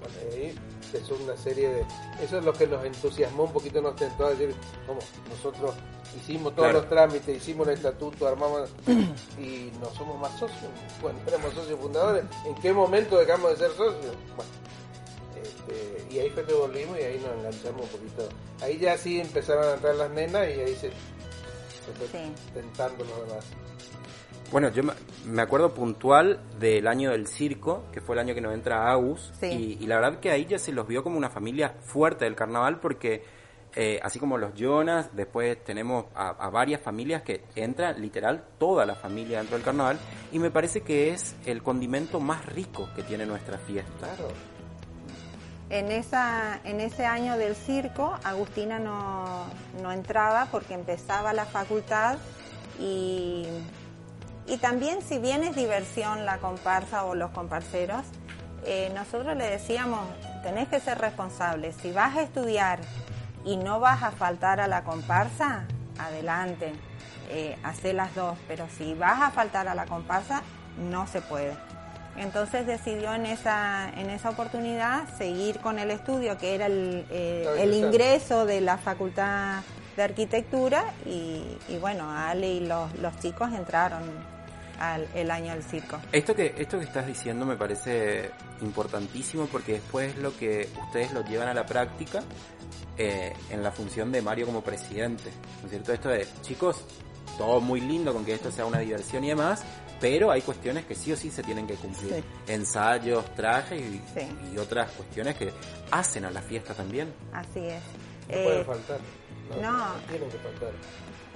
Bueno, 0.00 0.14
ahí 0.32 0.54
es 0.92 1.10
una 1.10 1.36
serie 1.36 1.68
de... 1.68 1.86
Eso 2.22 2.38
es 2.38 2.44
lo 2.44 2.52
que 2.52 2.66
nos 2.66 2.84
entusiasmó 2.84 3.44
un 3.44 3.52
poquito, 3.52 3.80
nos 3.80 3.96
tentó 3.96 4.26
a 4.26 4.30
decir, 4.30 4.54
¿cómo? 4.86 5.00
Nosotros 5.30 5.74
hicimos 6.16 6.54
todos 6.54 6.72
los 6.72 6.88
trámites, 6.88 7.36
hicimos 7.36 7.68
el 7.68 7.74
estatuto, 7.74 8.26
armamos 8.26 8.70
y 9.38 9.72
no 9.80 9.90
somos 9.96 10.20
más 10.20 10.32
socios. 10.38 10.70
Bueno, 11.00 11.18
éramos 11.26 11.54
socios 11.54 11.78
fundadores. 11.80 12.24
¿En 12.44 12.54
qué 12.56 12.72
momento 12.72 13.16
dejamos 13.16 13.52
de 13.52 13.56
ser 13.56 13.70
socios? 13.70 14.14
Bueno, 14.36 14.50
este, 15.42 16.14
y 16.14 16.18
ahí 16.18 16.30
fue 16.30 16.44
que 16.44 16.52
volvimos 16.52 16.98
y 16.98 17.02
ahí 17.02 17.18
nos 17.18 17.36
enganchamos 17.38 17.82
un 17.82 17.88
poquito. 17.88 18.28
Ahí 18.60 18.78
ya 18.78 18.98
sí 18.98 19.20
empezaron 19.20 19.64
a 19.64 19.74
entrar 19.74 19.94
las 19.94 20.10
nenas 20.10 20.48
y 20.48 20.60
ahí 20.60 20.76
se, 20.76 20.90
tentando 22.54 23.04
los 23.04 23.28
demás. 23.28 23.44
Bueno, 24.50 24.68
yo 24.70 24.82
me 25.24 25.42
acuerdo 25.42 25.72
puntual 25.72 26.40
del 26.58 26.86
año 26.86 27.10
del 27.10 27.26
circo, 27.26 27.84
que 27.90 28.00
fue 28.00 28.16
el 28.16 28.20
año 28.20 28.34
que 28.34 28.40
nos 28.40 28.52
entra 28.52 28.90
Agus, 28.90 29.32
y, 29.40 29.78
y, 29.80 29.86
la 29.86 29.96
verdad 29.96 30.20
que 30.20 30.30
ahí 30.30 30.44
ya 30.44 30.58
se 30.58 30.72
los 30.72 30.86
vio 30.86 31.02
como 31.02 31.16
una 31.16 31.30
familia 31.30 31.74
fuerte 31.80 32.26
del 32.26 32.34
carnaval 32.34 32.78
porque 32.78 33.22
eh, 33.74 33.98
así 34.02 34.18
como 34.18 34.36
los 34.36 34.52
Jonas, 34.54 35.08
después 35.14 35.62
tenemos 35.64 36.06
a, 36.14 36.50
varias 36.50 36.80
familias 36.82 37.22
que 37.22 37.44
entran, 37.54 38.00
literal, 38.00 38.44
toda 38.58 38.84
la 38.84 38.94
familia 38.94 39.38
dentro 39.38 39.56
del 39.56 39.64
carnaval, 39.64 39.98
y 40.30 40.38
me 40.38 40.50
parece 40.50 40.82
que 40.82 41.10
es 41.10 41.34
el 41.46 41.62
condimento 41.62 42.20
más 42.20 42.44
rico 42.46 42.88
que 42.94 43.02
tiene 43.02 43.24
nuestra 43.24 43.58
fiesta. 43.58 44.08
En, 45.72 45.90
esa, 45.90 46.60
en 46.64 46.82
ese 46.82 47.06
año 47.06 47.38
del 47.38 47.56
circo, 47.56 48.14
Agustina 48.24 48.78
no, 48.78 49.46
no 49.80 49.90
entraba 49.90 50.48
porque 50.50 50.74
empezaba 50.74 51.32
la 51.32 51.46
facultad 51.46 52.18
y, 52.78 53.46
y 54.46 54.58
también 54.58 55.00
si 55.00 55.16
bien 55.16 55.42
es 55.42 55.56
diversión 55.56 56.26
la 56.26 56.36
comparsa 56.36 57.06
o 57.06 57.14
los 57.14 57.30
comparseros, 57.30 58.02
eh, 58.66 58.92
nosotros 58.94 59.34
le 59.34 59.46
decíamos, 59.46 60.00
tenés 60.42 60.68
que 60.68 60.78
ser 60.78 60.98
responsable, 60.98 61.72
si 61.72 61.90
vas 61.90 62.18
a 62.18 62.22
estudiar 62.22 62.80
y 63.42 63.56
no 63.56 63.80
vas 63.80 64.02
a 64.02 64.10
faltar 64.10 64.60
a 64.60 64.66
la 64.66 64.84
comparsa, 64.84 65.64
adelante, 65.98 66.74
eh, 67.30 67.56
las 67.94 68.14
dos, 68.14 68.36
pero 68.46 68.66
si 68.76 68.92
vas 68.92 69.22
a 69.22 69.30
faltar 69.30 69.68
a 69.68 69.74
la 69.74 69.86
comparsa, 69.86 70.42
no 70.76 71.06
se 71.06 71.22
puede. 71.22 71.71
Entonces 72.16 72.66
decidió 72.66 73.14
en 73.14 73.26
esa, 73.26 73.90
en 73.96 74.10
esa 74.10 74.30
oportunidad 74.30 75.08
seguir 75.16 75.58
con 75.60 75.78
el 75.78 75.90
estudio, 75.90 76.36
que 76.38 76.54
era 76.54 76.66
el, 76.66 77.06
eh, 77.10 77.70
ingreso 77.72 78.44
de 78.44 78.60
la 78.60 78.76
Facultad 78.78 79.62
de 79.96 80.02
Arquitectura, 80.02 80.84
y, 81.06 81.76
bueno, 81.80 82.10
Ale 82.10 82.48
y 82.54 82.60
los, 82.66 82.94
los 82.98 83.18
chicos 83.18 83.52
entraron 83.52 84.02
al, 84.78 85.06
el 85.14 85.30
año 85.30 85.52
del 85.52 85.62
circo. 85.62 85.98
Esto 86.12 86.34
que, 86.34 86.54
esto 86.58 86.78
que 86.78 86.84
estás 86.84 87.06
diciendo 87.06 87.46
me 87.46 87.56
parece 87.56 88.30
importantísimo 88.60 89.46
porque 89.46 89.74
después 89.74 90.16
lo 90.18 90.36
que 90.36 90.68
ustedes 90.86 91.12
lo 91.12 91.24
llevan 91.24 91.48
a 91.48 91.54
la 91.54 91.66
práctica 91.66 92.22
eh, 92.98 93.32
en 93.50 93.62
la 93.62 93.72
función 93.72 94.12
de 94.12 94.22
Mario 94.22 94.46
como 94.46 94.62
presidente. 94.62 95.30
¿No 95.60 95.66
es 95.66 95.70
cierto? 95.70 95.92
Esto 95.92 96.08
de, 96.10 96.26
chicos, 96.42 96.84
todo 97.38 97.60
muy 97.60 97.80
lindo 97.80 98.12
con 98.12 98.24
que 98.24 98.34
esto 98.34 98.50
sea 98.50 98.66
una 98.66 98.78
diversión 98.78 99.24
y 99.24 99.28
demás, 99.28 99.64
pero 100.02 100.32
hay 100.32 100.42
cuestiones 100.42 100.84
que 100.84 100.96
sí 100.96 101.12
o 101.12 101.16
sí 101.16 101.30
se 101.30 101.44
tienen 101.44 101.64
que 101.64 101.74
cumplir. 101.74 102.24
Ensayos, 102.48 103.24
trajes 103.36 103.80
y, 103.80 104.58
otras 104.58 104.90
cuestiones 104.90 105.36
que 105.36 105.52
hacen 105.92 106.24
a 106.24 106.30
la 106.30 106.42
fiesta 106.42 106.74
también. 106.74 107.14
Así 107.32 107.60
es. 107.60 107.82
No 108.28 108.36
eh, 108.36 108.44
puede 108.44 108.64
faltar. 108.64 108.98
No, 109.62 109.86
tienen 110.08 110.28
que 110.28 110.38
faltar. 110.38 110.70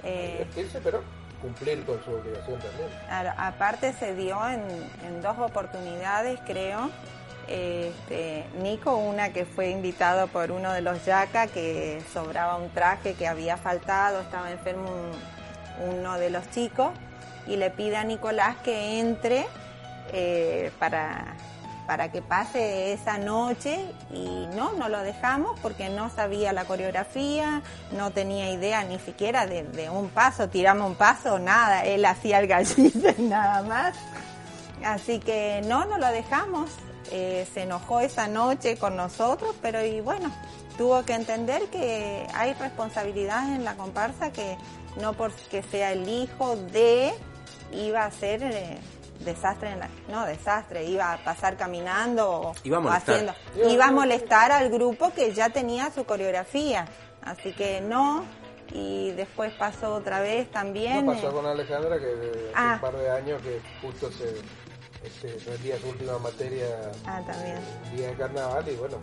Eh, 0.03 0.45
pero 0.83 1.01
cumplir 1.41 1.85
con 1.85 2.03
su 2.03 2.11
obligación 2.11 2.59
también. 2.59 3.33
aparte 3.37 3.93
se 3.93 4.13
dio 4.15 4.37
en, 4.49 4.61
en 5.05 5.21
dos 5.21 5.37
oportunidades, 5.39 6.37
creo, 6.45 6.89
este, 7.47 8.45
Nico, 8.61 8.97
una 8.97 9.31
que 9.31 9.45
fue 9.45 9.69
invitado 9.69 10.27
por 10.27 10.51
uno 10.51 10.73
de 10.73 10.81
los 10.81 11.05
yaca 11.05 11.47
que 11.47 12.01
sobraba 12.11 12.57
un 12.57 12.69
traje 12.71 13.13
que 13.13 13.27
había 13.27 13.55
faltado, 13.55 14.19
estaba 14.19 14.51
enfermo 14.51 14.89
uno 15.79 16.17
de 16.19 16.31
los 16.31 16.49
chicos 16.49 16.91
y 17.47 17.55
le 17.55 17.69
pide 17.69 17.97
a 17.97 18.03
Nicolás 18.03 18.57
que 18.63 18.99
entre 18.99 19.45
eh, 20.13 20.71
para, 20.79 21.35
para 21.87 22.11
que 22.11 22.21
pase 22.21 22.93
esa 22.93 23.17
noche 23.17 23.79
y 24.11 24.47
no, 24.55 24.73
no 24.73 24.89
lo 24.89 24.99
dejamos 24.99 25.57
porque 25.61 25.89
no 25.89 26.09
sabía 26.09 26.53
la 26.53 26.65
coreografía, 26.65 27.61
no 27.97 28.11
tenía 28.11 28.51
idea 28.51 28.83
ni 28.83 28.99
siquiera 28.99 29.47
de, 29.47 29.89
un 29.89 30.09
paso, 30.09 30.49
tiramos 30.49 30.89
un 30.89 30.95
paso, 30.95 31.39
nada, 31.39 31.85
él 31.85 32.05
hacía 32.05 32.39
el 32.39 32.47
gallito 32.47 33.09
nada 33.19 33.63
más. 33.63 33.95
Así 34.83 35.19
que 35.19 35.61
no, 35.65 35.85
no 35.85 35.97
lo 35.97 36.07
dejamos. 36.07 36.69
Eh, 37.11 37.47
se 37.53 37.63
enojó 37.63 38.01
esa 38.01 38.27
noche 38.27 38.75
con 38.75 38.97
nosotros, 38.97 39.55
pero 39.61 39.83
y 39.83 40.01
bueno, 40.01 40.29
tuvo 40.77 41.03
que 41.03 41.13
entender 41.13 41.63
que 41.69 42.27
hay 42.33 42.53
responsabilidades 42.53 43.55
en 43.55 43.63
la 43.63 43.75
comparsa 43.75 44.31
que 44.31 44.57
no 45.01 45.13
porque 45.13 45.63
sea 45.63 45.93
el 45.93 46.07
hijo 46.09 46.57
de 46.57 47.13
iba 47.71 48.05
a 48.05 48.11
ser 48.11 48.43
eh, 48.43 48.77
desastre 49.19 49.71
en 49.71 49.79
la, 49.79 49.89
no 50.09 50.25
desastre 50.25 50.85
iba 50.85 51.13
a 51.13 51.23
pasar 51.23 51.57
caminando 51.57 52.29
o 52.29 52.55
iba 52.63 52.77
a 52.77 52.95
haciendo 52.95 53.33
iba 53.67 53.85
a 53.85 53.91
molestar 53.91 54.51
al 54.51 54.69
grupo 54.69 55.11
que 55.13 55.33
ya 55.33 55.49
tenía 55.49 55.91
su 55.91 56.05
coreografía 56.05 56.87
así 57.23 57.53
que 57.53 57.81
no 57.81 58.23
y 58.73 59.11
después 59.11 59.53
pasó 59.53 59.95
otra 59.95 60.19
vez 60.19 60.51
también 60.51 61.05
no 61.05 61.13
pasó 61.13 61.29
eh, 61.29 61.33
con 61.33 61.45
Alejandra 61.45 61.99
que 61.99 62.05
hace 62.05 62.51
ah. 62.55 62.73
un 62.75 62.81
par 62.81 62.97
de 62.97 63.09
años 63.09 63.41
que 63.41 63.61
justo 63.81 64.11
se 64.11 64.35
este, 65.03 65.37
rendía 65.49 65.79
su 65.79 65.89
última 65.89 66.17
materia 66.19 66.91
ah, 67.05 67.21
también. 67.25 67.57
el 67.91 67.97
día 67.97 68.07
de 68.09 68.15
carnaval 68.15 68.67
y 68.67 68.75
bueno, 68.75 68.97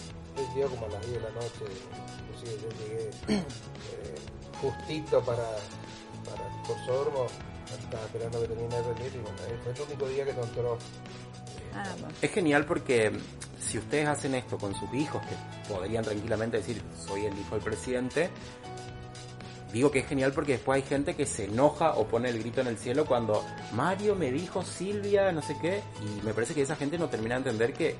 día 0.54 0.66
como 0.66 0.86
a 0.86 0.88
las 0.90 1.06
10 1.06 1.12
de 1.12 1.20
la 1.20 1.30
noche, 1.30 1.64
inclusive 2.20 2.62
yo 2.62 2.84
llegué 2.84 3.10
eh, 3.28 4.14
justito 4.60 5.22
para, 5.22 5.48
para 6.24 6.46
el 6.46 6.66
Cosormo, 6.66 7.26
estaba 7.82 8.04
esperando 8.04 8.40
que 8.40 8.48
termine 8.48 8.82
rendir 8.82 9.12
y 9.14 9.18
bueno, 9.18 9.36
fue 9.62 9.72
el 9.72 9.80
único 9.80 10.08
día 10.08 10.24
que 10.24 10.34
no 10.34 10.42
entró. 10.42 10.78
Ah, 11.74 11.84
es 12.22 12.30
genial 12.30 12.64
porque 12.66 13.12
si 13.58 13.78
ustedes 13.78 14.06
hacen 14.08 14.34
esto 14.34 14.58
con 14.58 14.74
sus 14.74 14.92
hijos, 14.94 15.22
que 15.26 15.72
podrían 15.72 16.04
tranquilamente 16.04 16.58
decir, 16.58 16.80
soy 16.96 17.26
el 17.26 17.38
hijo 17.38 17.56
del 17.56 17.64
presidente, 17.64 18.30
digo 19.72 19.90
que 19.90 20.00
es 20.00 20.06
genial 20.06 20.32
porque 20.32 20.52
después 20.52 20.82
hay 20.82 20.88
gente 20.88 21.14
que 21.14 21.26
se 21.26 21.46
enoja 21.46 21.94
o 21.94 22.06
pone 22.06 22.28
el 22.28 22.38
grito 22.38 22.60
en 22.60 22.68
el 22.68 22.78
cielo 22.78 23.04
cuando 23.04 23.44
Mario 23.72 24.14
me 24.14 24.30
dijo 24.30 24.62
Silvia, 24.62 25.32
no 25.32 25.42
sé 25.42 25.56
qué, 25.60 25.82
y 26.00 26.24
me 26.24 26.32
parece 26.32 26.54
que 26.54 26.62
esa 26.62 26.76
gente 26.76 26.96
no 26.96 27.08
termina 27.08 27.34
de 27.34 27.50
entender 27.50 27.72
que 27.72 27.96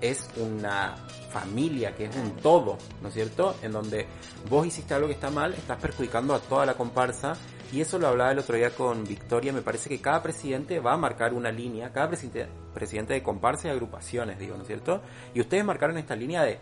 es 0.00 0.28
una 0.36 0.96
familia, 1.30 1.94
que 1.94 2.04
es 2.04 2.16
un 2.16 2.36
todo, 2.36 2.76
¿no 3.00 3.08
es 3.08 3.14
cierto? 3.14 3.56
En 3.62 3.72
donde 3.72 4.06
vos 4.50 4.66
hiciste 4.66 4.92
algo 4.92 5.08
que 5.08 5.14
está 5.14 5.30
mal, 5.30 5.54
estás 5.54 5.80
perjudicando 5.80 6.34
a 6.34 6.40
toda 6.40 6.66
la 6.66 6.74
comparsa, 6.74 7.34
y 7.72 7.80
eso 7.80 7.98
lo 7.98 8.08
hablaba 8.08 8.32
el 8.32 8.38
otro 8.38 8.56
día 8.56 8.70
con 8.70 9.04
Victoria, 9.04 9.52
me 9.52 9.62
parece 9.62 9.88
que 9.88 10.00
cada 10.00 10.22
presidente 10.22 10.80
va 10.80 10.94
a 10.94 10.96
marcar 10.96 11.34
una 11.34 11.50
línea, 11.50 11.92
cada 11.92 12.08
presidente, 12.08 12.48
presidente 12.72 13.14
de 13.14 13.22
comparsa 13.22 13.68
y 13.68 13.70
agrupaciones, 13.70 14.38
digo, 14.38 14.56
¿no 14.56 14.62
es 14.62 14.66
cierto? 14.66 15.02
Y 15.34 15.40
ustedes 15.40 15.64
marcaron 15.64 15.98
esta 15.98 16.16
línea 16.16 16.42
de 16.42 16.58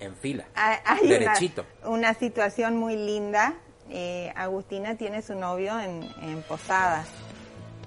en 0.00 0.16
fila, 0.16 0.46
hay 0.54 1.06
derechito. 1.08 1.64
una 1.84 2.12
situación 2.14 2.76
muy 2.76 2.96
linda 2.96 3.54
eh, 3.94 4.32
Agustina 4.36 4.96
tiene 4.96 5.20
su 5.20 5.34
novio 5.34 5.78
en, 5.78 6.02
Posadas 6.48 7.06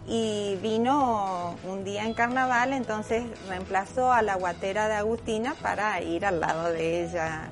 y 0.08 0.56
vino 0.62 1.56
un 1.64 1.84
día 1.84 2.04
en 2.04 2.14
carnaval, 2.14 2.74
entonces 2.74 3.24
reemplazó 3.50 4.14
a 4.14 4.22
la 4.22 4.36
guatera 4.36 4.88
de 4.88 4.94
Agustina 4.96 5.56
para 5.62 6.00
ir 6.02 6.26
al 6.26 6.40
lado 6.40 6.72
de 6.72 7.06
ella. 7.06 7.50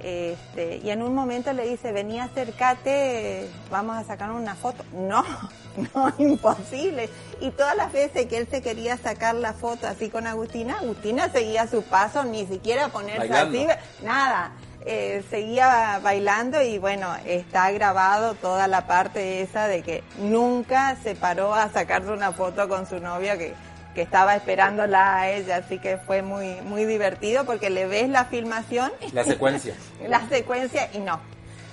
Este, 0.00 0.76
y 0.84 0.90
en 0.90 1.02
un 1.02 1.14
momento 1.14 1.52
le 1.52 1.66
dice, 1.66 1.90
vení 1.90 2.20
acércate, 2.20 3.48
vamos 3.70 3.96
a 3.96 4.04
sacar 4.04 4.30
una 4.30 4.54
foto. 4.54 4.84
No, 4.92 5.24
no, 5.94 6.12
imposible. 6.18 7.08
Y 7.40 7.50
todas 7.50 7.76
las 7.76 7.92
veces 7.92 8.26
que 8.26 8.38
él 8.38 8.48
se 8.50 8.62
quería 8.62 8.96
sacar 8.96 9.34
la 9.34 9.52
foto 9.52 9.86
así 9.86 10.10
con 10.10 10.26
Agustina, 10.26 10.78
Agustina 10.78 11.30
seguía 11.30 11.66
su 11.66 11.82
paso, 11.82 12.24
ni 12.24 12.46
siquiera 12.46 12.88
ponerse 12.88 13.32
así, 13.32 13.66
nada. 14.02 14.52
Eh, 14.88 15.24
seguía 15.30 15.98
bailando 16.00 16.62
y 16.62 16.78
bueno, 16.78 17.08
está 17.24 17.72
grabado 17.72 18.34
toda 18.34 18.68
la 18.68 18.86
parte 18.86 19.42
esa 19.42 19.66
de 19.66 19.82
que 19.82 20.04
nunca 20.18 20.96
se 21.02 21.16
paró 21.16 21.52
a 21.52 21.68
sacarse 21.70 22.12
una 22.12 22.30
foto 22.30 22.68
con 22.68 22.86
su 22.86 23.00
novia 23.00 23.36
que, 23.36 23.52
que 23.96 24.02
estaba 24.02 24.36
esperándola 24.36 25.16
a 25.16 25.30
ella, 25.30 25.56
así 25.56 25.78
que 25.78 25.96
fue 25.96 26.20
muy, 26.20 26.60
muy 26.60 26.84
divertido 26.84 27.46
porque 27.46 27.70
le 27.70 27.86
ves 27.86 28.10
la 28.10 28.26
filmación. 28.26 28.92
La 29.14 29.24
secuencia. 29.24 29.74
la 30.06 30.28
secuencia 30.28 30.90
y 30.92 30.98
no. 30.98 31.18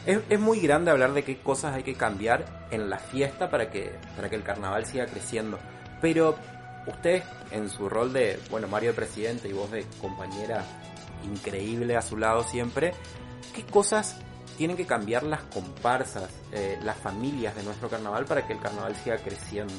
Es, 0.06 0.20
es, 0.30 0.40
muy 0.40 0.62
grande 0.62 0.90
hablar 0.90 1.12
de 1.12 1.24
qué 1.26 1.38
cosas 1.40 1.76
hay 1.76 1.84
que 1.84 1.96
cambiar 1.96 2.46
en 2.72 2.90
la 2.90 2.98
fiesta 2.98 3.50
para 3.50 3.70
que, 3.70 3.92
para 4.16 4.30
que 4.30 4.38
el 4.38 4.44
carnaval 4.44 4.86
siga 4.86 5.06
creciendo. 5.06 5.60
Pero 6.00 6.38
usted 6.88 7.24
en 7.52 7.70
su 7.70 7.90
rol 7.90 8.14
de, 8.14 8.40
bueno, 8.50 8.70
Mario 8.70 8.92
de 8.92 8.96
presidente 8.96 9.50
y 9.50 9.52
vos 9.52 9.70
de 9.70 9.86
compañera 10.00 10.64
increíble 11.26 11.98
a 11.98 12.02
su 12.02 12.16
lado 12.16 12.46
siempre, 12.46 12.94
¿qué 13.54 13.66
cosas 13.66 14.18
tienen 14.58 14.78
que 14.78 14.86
cambiar 14.86 15.24
las 15.24 15.42
comparsas, 15.42 16.30
eh, 16.54 16.80
las 16.84 16.96
familias 16.96 17.54
de 17.54 17.64
nuestro 17.64 17.90
carnaval 17.90 18.24
para 18.24 18.48
que 18.48 18.54
el 18.54 18.62
carnaval 18.62 18.96
siga 18.96 19.18
creciendo? 19.18 19.74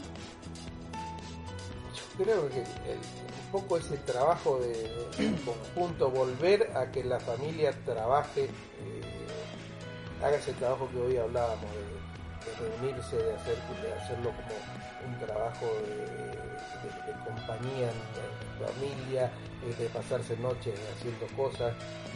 Creo 2.16 2.48
que 2.48 2.60
un 2.60 3.50
poco 3.52 3.76
ese 3.76 3.96
trabajo 3.98 4.58
de, 4.60 4.72
de 4.72 5.36
conjunto, 5.44 6.10
volver 6.10 6.70
a 6.76 6.90
que 6.90 7.02
la 7.02 7.18
familia 7.18 7.72
trabaje, 7.84 8.44
eh, 8.44 10.20
haga 10.22 10.36
ese 10.36 10.52
trabajo 10.54 10.88
que 10.92 10.98
hoy 10.98 11.16
hablábamos, 11.16 11.66
de, 11.72 12.60
de 12.62 12.68
reunirse, 12.78 13.16
de, 13.16 13.34
hacer, 13.34 13.56
de 13.82 13.92
hacerlo 13.94 14.30
como 14.30 15.12
un 15.12 15.18
trabajo 15.26 15.66
de, 15.66 15.96
de- 15.96 17.12
de 17.12 17.24
compañía 17.24 17.88
en 17.90 18.66
familia, 18.66 19.30
de 19.78 19.86
pasarse 19.88 20.36
noches 20.36 20.78
haciendo 20.96 21.26
cosas 21.36 21.72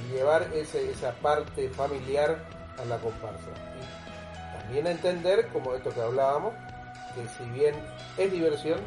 y 0.06 0.12
llevar 0.14 0.42
ese, 0.54 0.90
esa 0.90 1.12
parte 1.12 1.68
familiar 1.70 2.38
a 2.78 2.84
la 2.84 2.98
comparsa. 2.98 3.48
Y 3.80 4.58
también 4.60 4.86
entender, 4.86 5.48
como 5.48 5.74
esto 5.74 5.90
que 5.90 6.00
hablábamos, 6.02 6.52
que 7.14 7.26
si 7.42 7.50
bien 7.50 7.74
es 8.18 8.30
diversión, 8.30 8.78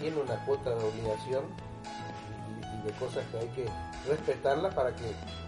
tiene 0.00 0.16
una 0.20 0.36
cuota 0.44 0.70
de 0.70 0.84
obligación 0.84 1.44
y, 2.60 2.80
y 2.80 2.82
de 2.86 2.92
cosas 2.98 3.24
que 3.30 3.38
hay 3.38 3.48
que 3.48 3.66
respetarlas 4.08 4.74
para 4.74 4.94
que, 4.96 5.04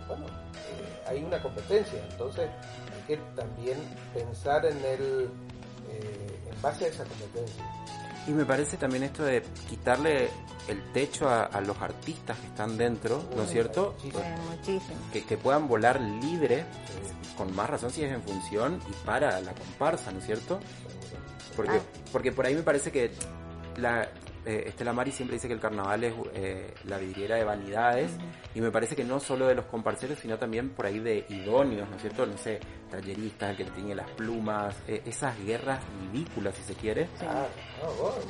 bueno, 0.07 0.27
eh, 0.27 1.03
hay 1.09 1.25
una 1.25 1.43
competencia, 1.43 2.01
entonces 2.11 2.49
hay 2.95 3.03
que 3.09 3.17
también 3.35 3.79
pensar 4.15 4.65
en 4.67 4.77
el, 4.85 5.31
eh, 5.91 6.39
en 6.51 6.63
base 6.63 6.85
a 6.85 6.89
esa 6.89 7.05
competencia. 7.05 7.65
Y 8.27 8.31
me 8.31 8.45
parece 8.45 8.77
también 8.77 9.03
esto 9.03 9.25
de 9.25 9.43
quitarle 9.69 10.29
el 10.69 10.93
techo 10.93 11.29
a, 11.29 11.45
a 11.45 11.61
los 11.61 11.77
artistas 11.83 12.39
que 12.39 12.47
están 12.47 12.77
dentro, 12.77 13.25
¿no 13.35 13.43
es 13.43 13.51
cierto? 13.51 13.97
Muchísimo. 14.05 14.97
Que, 15.13 15.25
que 15.25 15.37
puedan 15.37 15.67
volar 15.67 16.01
libre, 16.01 16.65
con 17.37 17.53
más 17.57 17.69
razón 17.69 17.91
si 17.91 18.05
es 18.05 18.13
en 18.13 18.23
función 18.23 18.79
y 18.89 18.93
para 19.05 19.41
la 19.41 19.53
comparsa, 19.55 20.13
¿no 20.13 20.21
es 20.21 20.27
cierto? 20.27 20.61
Porque, 21.57 21.79
Ah. 21.79 21.81
porque 22.13 22.31
por 22.31 22.47
ahí 22.47 22.55
me 22.55 22.63
parece 22.63 22.93
que 22.93 23.11
la, 23.77 24.09
eh, 24.45 24.65
Estela 24.67 24.93
Mari 24.93 25.13
siempre 25.13 25.37
dice 25.37 25.47
que 25.47 25.55
el 25.55 25.61
carnaval 25.61 26.03
es 26.03 26.15
eh, 26.35 26.75
la 26.85 26.99
vidriera 26.99 27.37
de 27.37 27.45
vanidades 27.45 28.11
y 28.55 28.61
me 28.61 28.71
parece 28.71 28.97
que 28.97 29.05
no 29.05 29.21
solo 29.21 29.47
de 29.47 29.55
los 29.55 29.67
comparseros 29.67 30.19
sino 30.19 30.37
también 30.39 30.71
por 30.71 30.87
ahí 30.87 30.99
de 30.99 31.25
idóneos, 31.29 31.89
¿no 31.89 31.97
es 31.97 32.03
cierto? 32.03 32.27
No 32.27 32.37
sé, 32.37 32.59
talleristas, 32.91 33.51
el 33.51 33.57
que 33.57 33.65
tiene 33.71 33.95
las 33.95 34.11
plumas, 34.11 34.75
eh, 34.89 35.03
esas 35.07 35.39
guerras 35.45 35.81
ridículas 36.01 36.55
si 36.57 36.63
se 36.63 36.75
quiere. 36.75 37.05
Sí. 37.19 37.25
Ah, 37.29 37.47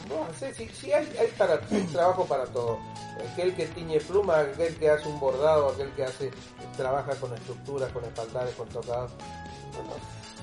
no, 0.08 0.26
sí, 0.34 0.92
hay, 0.92 1.06
trabajo 1.92 2.26
para 2.26 2.44
todo. 2.46 2.78
Aquel 3.32 3.54
que 3.54 3.66
tiñe 3.66 3.98
pluma, 4.00 4.40
aquel 4.40 4.76
que 4.76 4.90
hace 4.90 5.08
un 5.08 5.18
bordado, 5.18 5.70
aquel 5.70 5.90
que 5.92 6.04
hace 6.04 6.30
trabaja 6.76 7.14
con 7.16 7.32
estructuras, 7.32 7.90
con 7.92 8.04
espaldares, 8.04 8.54
con 8.54 8.68
tocados. 8.68 9.12
Bueno, 9.74 9.94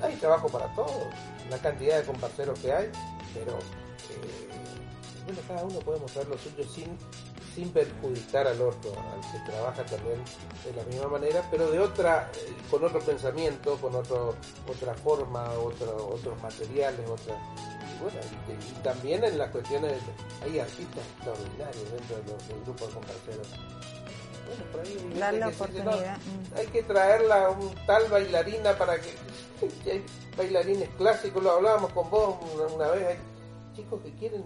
hay 0.01 0.15
trabajo 0.15 0.47
para 0.49 0.67
todo. 0.73 1.09
La 1.49 1.57
cantidad 1.57 1.99
de 1.99 2.05
comparceros 2.05 2.59
que 2.59 2.71
hay, 2.71 2.89
pero 3.33 3.59
bueno, 5.29 5.47
cada 5.47 5.63
uno 5.63 5.79
puede 5.79 5.99
mostrar 5.99 6.27
lo 6.27 6.37
suyo 6.37 6.63
sin, 6.63 6.97
sin 7.55 7.71
perjudicar 7.71 8.47
al 8.47 8.61
otro, 8.61 8.91
al 8.91 9.21
que 9.31 9.51
trabaja 9.51 9.85
también 9.85 10.23
de 10.65 10.73
la 10.75 10.83
misma 10.83 11.07
manera, 11.07 11.47
pero 11.51 11.69
de 11.69 11.79
otra, 11.79 12.31
eh, 12.35 12.53
con 12.69 12.83
otro 12.83 12.99
pensamiento, 12.99 13.77
con 13.77 13.95
otro, 13.95 14.35
otra 14.67 14.93
forma, 14.95 15.51
otro, 15.53 16.09
otros 16.13 16.41
materiales, 16.41 17.07
otra 17.07 17.35
y 17.35 18.01
bueno, 18.01 18.17
y, 18.47 18.51
y 18.51 18.83
también 18.83 19.23
en 19.23 19.37
las 19.37 19.51
cuestiones, 19.51 19.93
hay 20.43 20.59
artistas 20.59 21.05
extraordinarios 21.15 21.91
dentro 21.91 22.15
de 22.17 22.31
los, 22.31 22.47
del 22.47 22.61
grupo 22.63 22.87
de 22.87 22.93
comparceros. 22.93 23.47
Bueno, 24.47 24.63
por 24.71 24.81
ahí 24.81 25.13
la 25.15 25.29
que 25.29 25.35
dice, 25.35 25.49
no, 25.49 25.55
oportunidad. 25.55 26.17
mm. 26.17 26.57
hay 26.57 26.67
que 26.67 26.83
traerla 26.83 27.45
a 27.45 27.49
un 27.51 27.75
tal 27.85 28.03
bailarina 28.09 28.75
para 28.77 28.99
que 28.99 29.13
que 29.83 29.91
hay 29.91 30.05
bailarines 30.37 30.89
clásicos, 30.97 31.43
lo 31.43 31.51
hablábamos 31.51 31.91
con 31.91 32.09
vos 32.09 32.37
una, 32.55 32.73
una 32.73 32.87
vez, 32.89 33.07
hay 33.09 33.17
chicos 33.75 34.01
que 34.01 34.11
quieren 34.15 34.43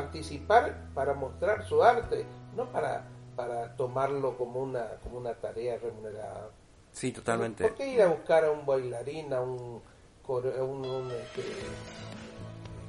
participar 0.00 0.90
para 0.94 1.14
mostrar 1.14 1.66
su 1.66 1.82
arte, 1.82 2.26
no 2.54 2.70
para 2.70 3.08
para 3.34 3.74
tomarlo 3.76 4.36
como 4.36 4.60
una 4.60 4.84
como 5.02 5.18
una 5.18 5.32
tarea 5.34 5.78
remunerada. 5.78 6.50
Sí, 6.92 7.12
totalmente. 7.12 7.64
¿Por 7.64 7.74
qué 7.74 7.88
ir 7.94 8.02
a 8.02 8.08
buscar 8.08 8.44
a 8.44 8.50
un 8.50 8.64
bailarín, 8.66 9.32
a 9.32 9.40
un, 9.40 9.80
core- 10.26 10.58
a 10.58 10.64
un, 10.64 10.84
un, 10.86 11.10
este, 11.10 11.42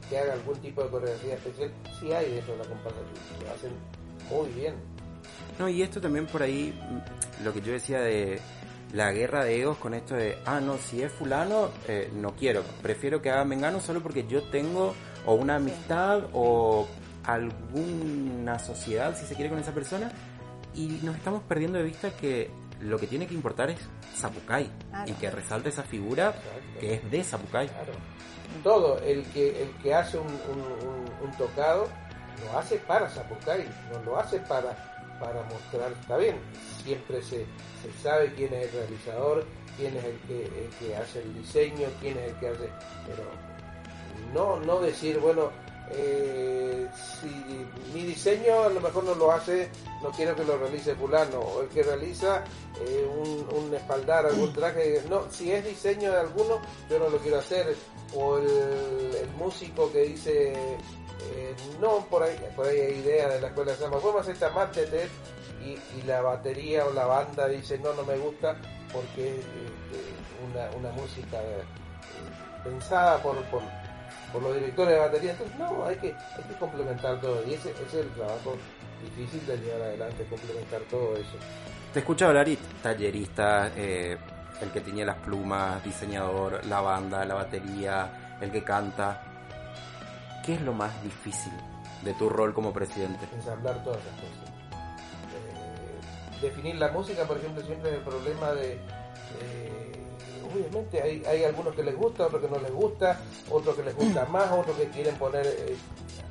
que 0.10 0.18
haga 0.18 0.34
algún 0.34 0.56
tipo 0.60 0.84
de 0.84 0.90
coreografía 0.90 1.34
especial? 1.36 1.72
Si 2.00 2.12
hay 2.14 2.26
de 2.32 2.42
la 2.58 2.64
comparsa, 2.66 3.00
lo 3.44 3.52
hacen 3.54 3.72
muy 4.30 4.50
bien. 4.50 4.76
No, 5.60 5.68
y 5.70 5.82
esto 5.82 6.00
también 6.00 6.28
por 6.28 6.42
ahí, 6.42 6.78
mm, 6.90 7.44
lo 7.46 7.54
que 7.54 7.62
yo 7.62 7.72
decía 7.74 8.00
de 8.00 8.40
la 8.94 9.12
guerra 9.12 9.44
de 9.44 9.60
egos 9.62 9.78
con 9.78 9.94
esto 9.94 10.16
de, 10.16 10.38
ah, 10.46 10.62
no, 10.62 10.78
si 10.78 11.02
es 11.04 11.12
fulano, 11.12 11.70
eh, 11.90 12.10
no 12.14 12.32
quiero, 12.36 12.64
prefiero 12.82 13.22
que 13.22 13.30
haga 13.32 13.44
Mengano 13.44 13.82
solo 13.82 14.02
porque 14.02 14.26
yo 14.28 14.44
tengo 14.44 14.94
o 15.28 15.34
una 15.36 15.58
amistad 15.58 16.24
o 16.34 16.88
alguna 17.24 18.58
sociedad, 18.60 19.16
si 19.16 19.26
se 19.26 19.36
quiere, 19.36 19.50
con 19.50 19.60
esa 19.60 19.74
persona, 19.74 20.12
y 20.74 21.00
nos 21.04 21.16
estamos 21.16 21.44
perdiendo 21.44 21.78
de 21.78 21.84
vista 21.84 22.10
que 22.12 22.50
lo 22.82 22.98
que 23.00 23.08
tiene 23.08 23.28
que 23.28 23.34
importar 23.34 23.70
es 23.70 23.80
Zapucay, 24.16 24.70
Claro. 24.90 25.10
y 25.12 25.14
que 25.14 25.30
resalte 25.30 25.70
esa 25.70 25.84
figura 25.84 26.30
Exacto. 26.30 26.80
que 26.80 26.94
es 26.96 27.12
de 27.12 27.24
Zapucay. 27.24 27.68
Claro. 27.68 27.94
Todo, 28.64 29.00
el 29.02 29.24
que, 29.32 29.62
el 29.64 29.70
que 29.84 29.94
hace 29.94 30.18
un, 30.18 30.28
un- 30.28 30.88
un- 30.88 31.28
un 31.30 31.38
tocado, 31.38 31.88
lo 32.46 32.58
hace 32.60 32.78
para 32.78 33.10
Zapucay, 33.10 33.68
no 33.92 34.04
lo 34.04 34.18
hace 34.20 34.40
para, 34.42 35.18
para 35.20 35.44
mostrar, 35.44 35.92
está 36.00 36.18
bien, 36.18 36.38
siempre 36.84 37.22
se, 37.22 37.46
se 37.82 37.92
sabe 38.02 38.34
quién 38.36 38.54
es 38.54 38.66
el 38.68 38.72
realizador, 38.80 39.46
quién 39.78 39.98
es 39.98 40.04
el 40.06 40.18
que, 40.28 40.44
el 40.46 40.70
que 40.80 40.96
hace 40.96 41.22
el 41.24 41.34
diseño, 41.34 41.88
quién 42.00 42.18
es 42.20 42.32
el 42.32 42.40
que 42.40 42.48
hace, 42.50 42.70
pero 43.08 43.24
no, 44.34 44.60
no 44.60 44.80
decir, 44.80 45.20
bueno, 45.20 45.52
eh, 45.90 46.88
si 47.22 47.66
mi 47.94 48.04
diseño 48.04 48.64
a 48.64 48.70
lo 48.70 48.82
mejor 48.82 49.06
no 49.06 49.16
lo 49.16 49.32
hace, 49.32 49.70
no 50.04 50.12
quiero 50.12 50.36
que 50.36 50.44
lo 50.44 50.58
realice 50.58 50.96
fulano, 50.96 51.40
o 51.40 51.62
el 51.62 51.70
que 51.70 51.84
realiza 51.84 52.44
eh, 52.82 53.08
un, 53.10 53.48
un 53.58 53.74
espaldar, 53.74 54.26
algún 54.26 54.52
traje, 54.54 55.02
no, 55.10 55.32
si 55.32 55.52
es 55.52 55.64
diseño 55.64 56.12
de 56.12 56.18
alguno, 56.18 56.60
yo 56.90 57.00
no 57.00 57.10
lo 57.10 57.18
quiero 57.20 57.40
hacer, 57.40 57.76
o 58.16 58.38
el, 58.38 59.30
músico 59.38 59.92
que 59.92 60.02
dice, 60.04 60.54
eh, 60.54 61.56
no, 61.80 62.06
por 62.10 62.24
ahí, 62.24 62.36
por 62.56 62.68
ahí 62.68 62.80
hay 62.80 62.94
idea 63.00 63.30
de 63.30 63.42
la 63.42 63.48
escuela 63.48 63.72
de 63.72 63.78
samba, 63.78 64.00
podemos 64.00 64.22
hacer 64.22 64.34
esta 64.34 64.66
de 64.66 65.08
y, 65.64 66.00
y 66.00 66.04
la 66.06 66.22
batería 66.22 66.86
o 66.86 66.94
la 66.94 67.06
banda 67.06 67.48
dice, 67.48 67.78
no, 67.78 67.94
no 67.94 68.04
me 68.04 68.18
gusta, 68.18 68.58
porque 68.92 69.36
es 69.38 69.46
una, 70.52 70.70
una 70.78 70.92
música 70.92 71.40
pensada 72.64 73.22
por, 73.22 73.36
por 74.32 74.42
los 74.42 74.56
directores 74.56 74.94
de 74.94 75.00
batería, 75.00 75.32
entonces 75.32 75.58
no, 75.58 75.86
hay 75.86 75.96
que, 75.96 76.08
hay 76.08 76.44
que 76.48 76.54
complementar 76.60 77.20
todo, 77.22 77.44
y 77.48 77.54
ese, 77.54 77.72
ese 77.72 77.84
es 77.84 77.94
el 78.06 78.10
trabajo 78.12 78.56
difícil 79.04 79.46
de 79.46 79.58
llevar 79.58 79.82
adelante, 79.82 80.26
complementar 80.30 80.82
todo 80.90 81.16
eso. 81.16 81.38
Te 81.94 82.00
escucho 82.00 82.28
hablar 82.28 82.48
y 82.48 82.58
tallerista, 82.82 83.72
eh, 83.76 84.18
el 84.62 84.72
que 84.72 84.82
tiene 84.82 85.06
las 85.06 85.18
plumas, 85.18 85.84
diseñador, 85.84 86.66
la 86.66 86.82
banda, 86.82 87.24
la 87.26 87.36
batería, 87.36 88.38
el 88.42 88.52
que 88.52 88.64
canta. 88.64 89.22
¿Qué 90.46 90.56
es 90.56 90.62
lo 90.62 90.74
más 90.74 90.92
difícil 91.04 91.54
de 92.04 92.14
tu 92.14 92.30
rol 92.30 92.54
como 92.54 92.74
presidente? 92.74 93.26
ensamblar 93.34 93.84
todas 93.84 94.00
esas 94.00 94.14
cosas. 94.14 94.50
Eh, 95.34 96.42
definir 96.42 96.76
la 96.76 96.92
música, 96.92 97.26
por 97.26 97.38
ejemplo, 97.38 97.64
siempre 97.64 97.90
es 97.92 97.96
el 97.98 98.02
problema 98.02 98.52
de... 98.52 98.74
eh, 98.74 99.77
obviamente 100.58 101.02
hay, 101.02 101.24
hay 101.26 101.44
algunos 101.46 101.74
que 101.76 101.84
les 101.84 101.96
gusta, 101.96 102.26
otros 102.28 102.42
que 102.42 102.50
no 102.50 102.60
les 102.60 102.72
gusta, 102.72 103.20
otros 103.50 103.76
que 103.76 103.84
les 103.84 103.96
gusta 103.96 104.26
más, 104.30 104.52
otros 104.52 104.76
que 104.78 104.88
quieren 104.90 105.16
poner 105.16 105.46
eh, 105.46 105.76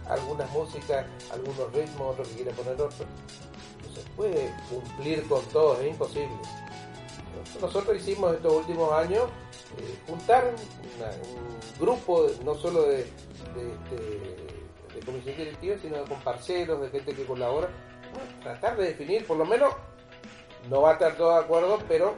algunas 0.09 0.51
músicas, 0.53 1.07
algunos 1.33 1.73
ritmos, 1.73 2.13
otros 2.13 2.29
que 2.29 2.35
quieren 2.37 2.55
poner 2.55 2.73
otros. 2.75 2.95
No 3.01 3.95
se 3.95 4.11
puede 4.11 4.51
cumplir 4.71 5.27
con 5.29 5.43
todo, 5.47 5.81
es 5.81 5.89
imposible. 5.89 6.37
Nosotros 7.61 7.97
hicimos 7.97 8.35
estos 8.35 8.53
últimos 8.53 8.93
años 8.93 9.25
eh, 9.79 9.99
juntar 10.07 10.53
una- 10.97 11.11
un 11.11 11.81
grupo, 11.81 12.27
no 12.45 12.55
solo 12.55 12.83
de, 12.83 12.97
de, 12.97 13.65
de- 13.91 14.47
de 14.95 15.01
comisión 15.05 15.37
directiva, 15.37 15.77
sino 15.81 16.05
con 16.05 16.19
parceros, 16.21 16.81
de 16.81 16.89
gente 16.91 17.15
que 17.15 17.25
colabora, 17.27 17.69
bueno, 18.13 18.29
tratar 18.43 18.77
de 18.77 18.85
definir, 18.87 19.27
por 19.27 19.37
lo 19.37 19.45
menos, 19.45 19.73
no 20.71 20.81
va 20.83 20.91
a 20.91 20.93
estar 20.95 21.17
todo 21.17 21.35
de 21.39 21.45
acuerdo, 21.45 21.79
pero 21.87 22.15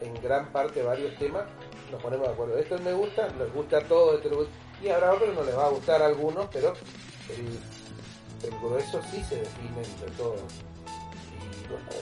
en 0.00 0.14
gran 0.22 0.50
parte 0.52 0.82
varios 0.82 1.16
temas 1.18 1.44
nos 1.90 2.02
ponemos 2.02 2.26
de 2.26 2.32
acuerdo. 2.32 2.58
Esto 2.58 2.78
me 2.78 2.92
gusta, 2.92 3.28
les 3.38 3.52
gusta 3.52 3.80
todo, 3.82 4.16
esto 4.16 4.28
les 4.28 4.38
gusta- 4.38 4.54
y 4.82 4.88
habrá 4.88 5.12
otros 5.14 5.34
no 5.34 5.42
les 5.42 5.56
va 5.56 5.66
a 5.66 5.70
gustar 5.70 6.02
a 6.02 6.06
algunos, 6.06 6.46
pero 6.52 6.74
el, 7.36 7.58
grueso 8.62 9.00
sí 9.10 9.22
se 9.24 9.36
define 9.36 9.82
entre 9.84 10.10
todos 10.16 10.40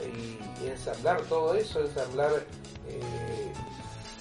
y, 0.05 0.65
y- 0.65 0.69
ensamblar 0.69 1.21
todo 1.23 1.55
eso, 1.55 1.81
ensamblar 1.81 2.31
eh, 2.89 3.53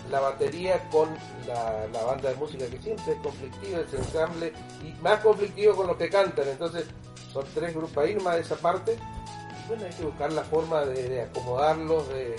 la 0.10 0.20
batería 0.20 0.88
con 0.90 1.10
la, 1.48 1.88
banda 2.06 2.30
de 2.30 2.36
música 2.36 2.66
que 2.68 2.80
siempre 2.80 3.14
es 3.14 3.20
conflictiva, 3.20 3.80
ese 3.80 3.98
ensamble 3.98 4.54
y 4.84 4.92
más 5.02 5.20
conflictivo 5.20 5.76
con 5.76 5.88
los 5.88 5.98
que 5.98 6.10
cantan, 6.10 6.48
entonces 6.48 6.86
son 7.34 7.46
tres 7.54 7.76
grupos 7.76 7.98
ahí 7.98 8.16
más 8.16 8.36
de 8.36 8.42
esa 8.42 8.56
parte. 8.56 8.94
Y 8.94 9.68
bueno, 9.68 9.86
hay 9.86 9.92
que 9.92 10.04
buscar 10.04 10.32
la 10.32 10.44
forma 10.44 10.86
de, 10.86 11.22
acomodarlos, 11.24 12.08
de, 12.10 12.36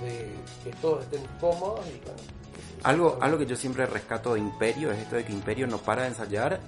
que 0.00 0.70
todos 0.80 1.04
estén 1.04 1.22
cómodos 1.40 1.86
y 1.86 2.00
bueno, 2.04 2.40
algo, 2.82 3.18
algo 3.20 3.38
que 3.38 3.46
yo 3.46 3.56
siempre 3.56 3.84
rescato 3.86 4.34
de 4.34 4.40
Imperio 4.40 4.90
es 4.90 5.00
esto 5.00 5.16
de 5.16 5.24
que 5.24 5.32
Imperio 5.32 5.66
no 5.66 5.78
para 5.78 6.02
de 6.02 6.08
ensayar 6.08 6.60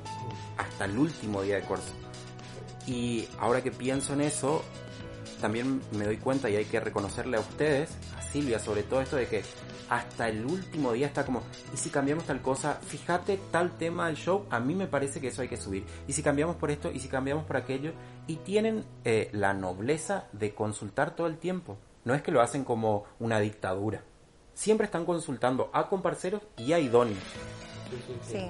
hasta 0.58 0.84
el 0.84 0.98
último 0.98 1.42
día 1.42 1.56
de 1.56 1.62
curso. 1.62 1.92
Y 2.86 3.26
ahora 3.38 3.62
que 3.62 3.70
pienso 3.70 4.12
en 4.12 4.20
eso, 4.20 4.62
también 5.40 5.80
me 5.92 6.04
doy 6.04 6.18
cuenta 6.18 6.50
y 6.50 6.56
hay 6.56 6.66
que 6.66 6.80
reconocerle 6.80 7.38
a 7.38 7.40
ustedes, 7.40 7.90
a 8.18 8.22
Silvia 8.22 8.58
sobre 8.58 8.82
todo 8.82 9.00
esto 9.00 9.16
de 9.16 9.26
que 9.26 9.42
hasta 9.88 10.28
el 10.28 10.44
último 10.44 10.92
día 10.92 11.06
está 11.06 11.24
como, 11.24 11.42
y 11.72 11.76
si 11.76 11.90
cambiamos 11.90 12.24
tal 12.24 12.40
cosa, 12.40 12.74
fíjate 12.74 13.38
tal 13.50 13.76
tema 13.76 14.06
del 14.06 14.16
show, 14.16 14.46
a 14.50 14.58
mí 14.58 14.74
me 14.74 14.86
parece 14.86 15.20
que 15.20 15.28
eso 15.28 15.42
hay 15.42 15.48
que 15.48 15.56
subir. 15.56 15.84
Y 16.08 16.12
si 16.12 16.22
cambiamos 16.22 16.56
por 16.56 16.70
esto, 16.70 16.90
y 16.90 16.98
si 16.98 17.08
cambiamos 17.08 17.44
por 17.44 17.56
aquello, 17.58 17.92
y 18.26 18.36
tienen 18.36 18.84
eh, 19.04 19.28
la 19.32 19.52
nobleza 19.52 20.28
de 20.32 20.54
consultar 20.54 21.14
todo 21.14 21.26
el 21.26 21.36
tiempo. 21.36 21.76
No 22.04 22.14
es 22.14 22.22
que 22.22 22.32
lo 22.32 22.40
hacen 22.40 22.64
como 22.64 23.04
una 23.18 23.38
dictadura. 23.40 24.02
Siempre 24.54 24.86
están 24.86 25.04
consultando 25.04 25.70
a 25.72 25.88
comparceros 25.88 26.42
y 26.56 26.72
a 26.72 26.78
idóneos. 26.78 27.22
Sí. 28.22 28.48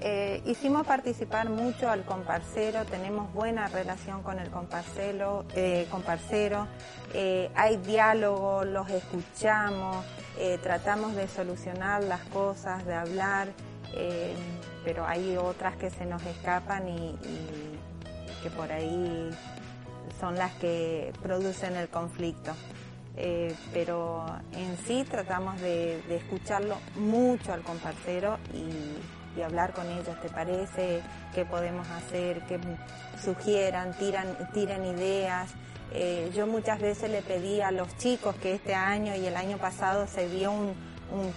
Eh, 0.00 0.42
hicimos 0.44 0.86
participar 0.86 1.48
mucho 1.48 1.88
al 1.88 2.04
comparcero, 2.04 2.84
tenemos 2.84 3.32
buena 3.32 3.66
relación 3.68 4.22
con 4.22 4.38
el 4.38 4.50
comparcero, 4.50 5.46
eh, 5.54 5.86
comparcero 5.90 6.68
eh, 7.14 7.50
hay 7.54 7.78
diálogo, 7.78 8.64
los 8.64 8.90
escuchamos, 8.90 10.04
eh, 10.38 10.58
tratamos 10.62 11.14
de 11.14 11.28
solucionar 11.28 12.04
las 12.04 12.20
cosas, 12.24 12.84
de 12.84 12.94
hablar, 12.94 13.48
pero 14.84 15.06
hay 15.06 15.38
otras 15.38 15.76
que 15.76 15.88
se 15.88 16.04
nos 16.04 16.22
escapan 16.26 16.86
y, 16.88 17.16
que 18.42 18.50
por 18.50 18.70
ahí 18.70 19.30
son 20.20 20.34
las 20.34 20.52
que 20.56 21.14
producen 21.22 21.76
el 21.76 21.88
conflicto. 21.88 22.52
Pero 23.72 24.26
en 24.52 24.76
sí 24.86 25.04
tratamos 25.08 25.60
de, 25.60 26.00
escucharlo 26.14 26.76
mucho 26.96 27.52
al 27.52 27.62
comparcero 27.62 28.38
y 28.52 29.42
hablar 29.42 29.72
con 29.72 29.88
ellos, 29.90 30.20
¿te 30.20 30.28
parece? 30.28 31.02
¿Qué 31.34 31.44
podemos 31.44 31.86
hacer? 31.88 32.40
¿Qué 32.46 32.58
sugieran? 33.22 33.92
Tiran, 33.94 34.36
tiran 34.52 34.84
ideas. 34.84 35.50
Eh, 35.92 36.30
yo 36.34 36.46
muchas 36.46 36.80
veces 36.80 37.10
le 37.10 37.22
pedí 37.22 37.60
a 37.60 37.70
los 37.70 37.96
chicos 37.96 38.34
que 38.36 38.54
este 38.54 38.74
año 38.74 39.14
y 39.14 39.26
el 39.26 39.36
año 39.36 39.56
pasado 39.58 40.06
se 40.06 40.28
vio 40.28 40.52
un, 40.52 40.74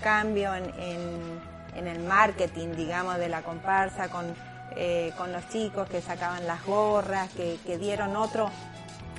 cambio 0.01 0.53
en, 0.55 0.65
en, 1.75 1.87
el 1.87 1.99
marketing, 1.99 2.75
digamos, 2.75 3.17
de 3.17 3.29
la 3.29 3.43
comparsa 3.43 4.09
con, 4.09 4.33
eh, 4.75 5.13
con 5.17 5.31
los 5.31 5.47
chicos 5.49 5.87
que 5.87 6.01
sacaban 6.01 6.47
las 6.47 6.65
gorras, 6.65 7.29
que, 7.29 7.57
que 7.65 7.77
dieron 7.77 8.15
otro, 8.15 8.49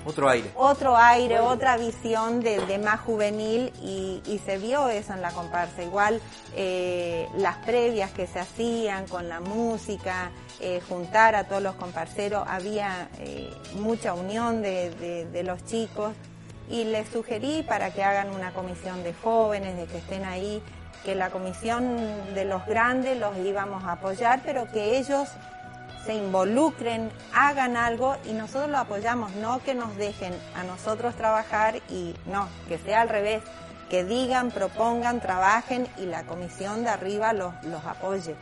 otro 0.05 0.29
aire. 0.29 0.51
Otro 0.57 0.97
aire, 0.97 1.41
otra 1.41 1.77
visión 1.77 2.41
de, 2.41 2.79
más 2.79 3.01
juvenil 3.01 3.73
y, 3.83 4.41
se 4.45 4.59
vio 4.59 4.89
eso 4.89 5.13
en 5.13 5.21
la 5.21 5.31
comparsa. 5.33 5.83
Igual 5.83 6.21
eh, 6.57 7.29
las 7.37 7.59
previas 7.59 8.11
que 8.11 8.27
se 8.27 8.41
hacían 8.41 9.07
con 9.07 9.29
la 9.29 9.41
música, 9.41 10.31
eh, 10.61 10.81
juntar 10.89 11.35
a 11.35 11.45
todos 11.45 11.63
los 11.63 11.75
comparceros, 11.75 12.45
había 12.49 13.09
eh, 13.19 13.51
mucha 13.75 14.15
unión 14.15 14.63
de, 14.63 15.27
de, 15.31 15.43
los 15.43 15.65
chicos 15.65 16.13
y 16.69 16.85
les 16.85 17.09
sugerí 17.09 17.63
para 17.63 17.93
que 17.93 18.03
hagan 18.03 18.31
una 18.31 18.53
comisión 18.53 19.03
de 19.03 19.13
jóvenes, 19.13 19.77
de 19.77 19.87
que 19.87 19.99
estén 19.99 20.25
ahí, 20.25 20.63
que 21.05 21.15
la 21.15 21.31
comisión 21.31 21.97
de 22.35 22.45
los 22.45 22.65
grandes 22.67 23.19
los 23.19 23.37
íbamos 23.39 23.85
a 23.85 23.93
apoyar, 23.93 24.41
pero 24.45 24.71
que 24.71 24.99
ellos 24.99 25.29
se 26.05 26.15
involucren, 26.15 27.11
hagan 27.35 27.77
algo 27.77 28.17
y 28.25 28.33
nosotros 28.33 28.71
lo 28.71 28.79
apoyamos, 28.79 29.33
no 29.37 29.63
que 29.63 29.75
nos 29.75 29.97
dejen 29.97 30.35
a 30.55 30.65
nosotros 30.65 31.15
trabajar 31.15 31.77
y 31.91 32.15
no, 32.27 32.49
que 32.69 32.79
sea 32.79 33.03
al 33.03 33.09
revés, 33.09 33.43
que 33.91 34.05
digan, 34.05 34.51
propongan, 34.51 35.21
trabajen 35.21 35.87
y 35.99 36.07
la 36.07 36.25
comisión 36.25 36.85
de 36.85 36.91
arriba 36.91 37.33
los, 37.33 37.53
los 37.65 37.85
apoye. 37.85 38.37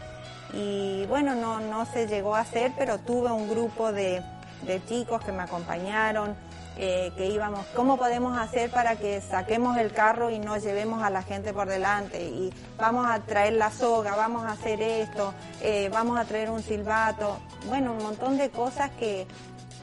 Y 0.53 1.05
bueno, 1.07 1.35
no, 1.35 1.61
no 1.61 1.85
se 1.87 2.07
llegó 2.07 2.37
a 2.37 2.41
hacer, 2.41 2.73
pero 2.79 2.99
tuve 2.99 3.31
un 3.33 3.49
grupo 3.49 3.93
de, 3.93 4.23
de 4.63 4.85
chicos 4.87 5.23
que 5.25 5.33
me 5.33 5.43
acompañaron, 5.43 6.37
eh, 6.79 7.13
que 7.17 7.27
íbamos, 7.27 7.67
¿cómo 7.75 7.97
podemos 7.97 8.39
hacer 8.39 8.71
para 8.71 8.97
que 8.97 9.21
saquemos 9.21 9.77
el 9.79 9.93
carro 9.93 10.31
y 10.31 10.39
no 10.39 10.57
llevemos 10.57 11.03
a 11.03 11.11
la 11.11 11.23
gente 11.23 11.53
por 11.53 11.69
delante? 11.69 12.23
Y 12.23 12.53
vamos 12.77 13.07
a 13.09 13.21
traer 13.21 13.55
la 13.55 13.71
soga, 13.71 14.15
vamos 14.15 14.45
a 14.45 14.53
hacer 14.53 14.81
esto, 14.81 15.35
eh, 15.61 15.91
vamos 15.93 16.19
a 16.19 16.25
traer 16.25 16.51
un 16.51 16.63
silbato. 16.63 17.39
Bueno, 17.67 17.93
un 17.93 18.03
montón 18.03 18.39
de 18.39 18.51
cosas 18.51 18.91
que, 18.93 19.27